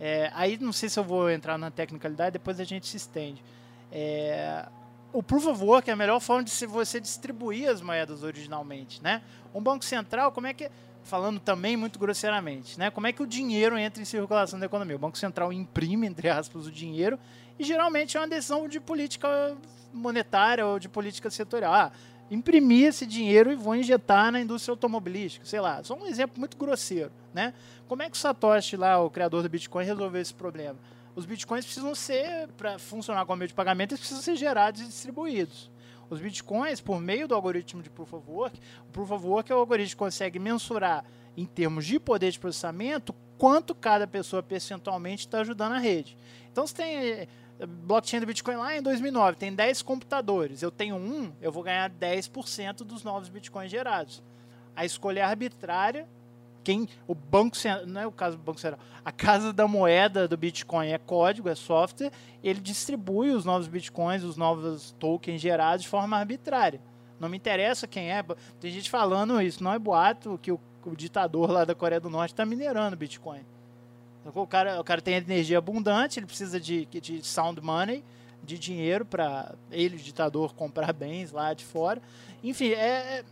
[0.00, 3.44] é, aí não sei se eu vou entrar na tecnicalidade, depois a gente se estende.
[3.92, 4.66] É,
[5.12, 9.22] o Proof of Work é a melhor forma de você distribuir as moedas originalmente, né?
[9.54, 10.70] Um banco central, como é que
[11.02, 12.90] falando também muito grosseiramente, né?
[12.90, 14.96] Como é que o dinheiro entra em circulação da economia?
[14.96, 17.18] O Banco Central imprime, entre aspas, o dinheiro
[17.58, 19.56] e geralmente é uma decisão de política
[19.92, 21.72] monetária ou de política setorial.
[21.72, 21.92] Ah,
[22.30, 25.82] imprimir esse dinheiro e vou injetar na indústria automobilística, sei lá.
[25.82, 27.52] Só um exemplo muito grosseiro, né?
[27.88, 30.78] Como é que o Satoshi lá, o criador do Bitcoin, resolveu esse problema?
[31.14, 34.84] Os Bitcoins precisam ser, para funcionar como meio de pagamento, eles precisam ser gerados e
[34.84, 35.70] distribuídos.
[36.08, 39.54] Os Bitcoins, por meio do algoritmo de Proof of Work, o Proof of Work é
[39.54, 41.04] o algoritmo que consegue mensurar,
[41.36, 46.16] em termos de poder de processamento, quanto cada pessoa percentualmente está ajudando a rede.
[46.50, 47.28] Então, você tem eh,
[47.66, 50.62] blockchain do Bitcoin lá em 2009, tem 10 computadores.
[50.62, 54.22] Eu tenho um, eu vou ganhar 10% dos novos Bitcoins gerados.
[54.74, 56.08] A escolha é arbitrária.
[56.62, 57.56] Quem, o banco
[57.86, 61.48] não é o caso do banco central, a casa da moeda do Bitcoin é código,
[61.48, 62.12] é software,
[62.44, 66.80] ele distribui os novos Bitcoins, os novos tokens gerados de forma arbitrária.
[67.18, 68.24] Não me interessa quem é.
[68.58, 72.10] Tem gente falando isso, não é boato que o, o ditador lá da Coreia do
[72.10, 73.44] Norte está minerando Bitcoin.
[74.34, 78.04] O cara, o cara tem energia abundante, ele precisa de, de sound money,
[78.42, 82.02] de dinheiro para ele, o ditador, comprar bens lá de fora.
[82.42, 83.24] Enfim, é, é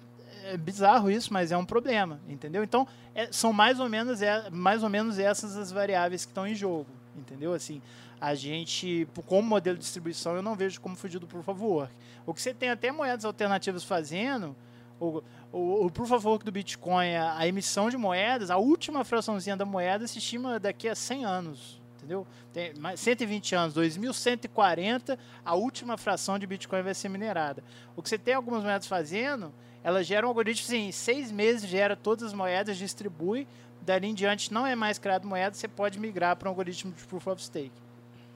[0.56, 2.62] bizarro isso, mas é um problema, entendeu?
[2.62, 6.46] Então, é, são mais ou, menos, é, mais ou menos essas as variáveis que estão
[6.46, 6.86] em jogo,
[7.16, 7.52] entendeu?
[7.52, 7.82] Assim,
[8.20, 11.94] a gente, como modelo de distribuição, eu não vejo como fugir do Proof of Work.
[12.26, 14.56] O que você tem até moedas alternativas fazendo,
[15.00, 19.04] o, o, o Proof of Work do Bitcoin, a, a, emissão de moedas, a última
[19.04, 22.26] fraçãozinha da moeda se estima daqui a 100 anos, entendeu?
[22.52, 27.62] Tem mais 120 anos, 2140, a última fração de Bitcoin vai ser minerada.
[27.94, 29.52] O que você tem algumas moedas fazendo,
[29.88, 33.48] elas geram um algoritmo, assim, em seis meses gera todas as moedas, distribui,
[33.80, 37.02] dali em diante não é mais criado moeda, você pode migrar para um algoritmo de
[37.04, 37.72] Proof of Stake.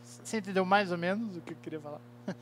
[0.03, 2.01] Você entendeu mais ou menos o que eu queria falar?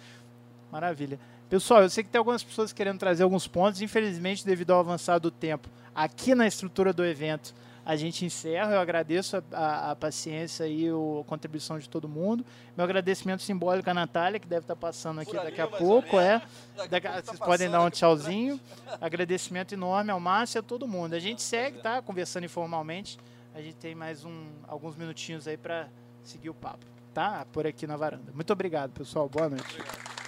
[0.71, 1.19] Maravilha.
[1.49, 3.83] Pessoal, eu sei que tem algumas pessoas querendo trazer alguns pontos.
[3.83, 7.53] Infelizmente, devido ao avançado do tempo, aqui na estrutura do evento,
[7.85, 8.75] a gente encerra.
[8.75, 12.45] Eu agradeço a, a, a paciência e a contribuição de todo mundo.
[12.77, 16.19] Meu agradecimento simbólico à Natália, que deve estar passando aqui Por daqui ali, a pouco.
[16.19, 16.43] É.
[16.89, 18.61] Daqui, vocês tá podem dar um tchauzinho.
[19.01, 21.15] agradecimento enorme ao Márcio e a todo mundo.
[21.15, 22.01] A gente segue, tá?
[22.03, 23.19] Conversando informalmente.
[23.55, 25.89] A gente tem mais um, alguns minutinhos aí para
[26.23, 27.45] seguir o papo, tá?
[27.53, 28.31] Por aqui na varanda.
[28.33, 29.29] Muito obrigado, pessoal.
[29.29, 29.65] Boa noite.
[29.75, 30.20] Obrigado.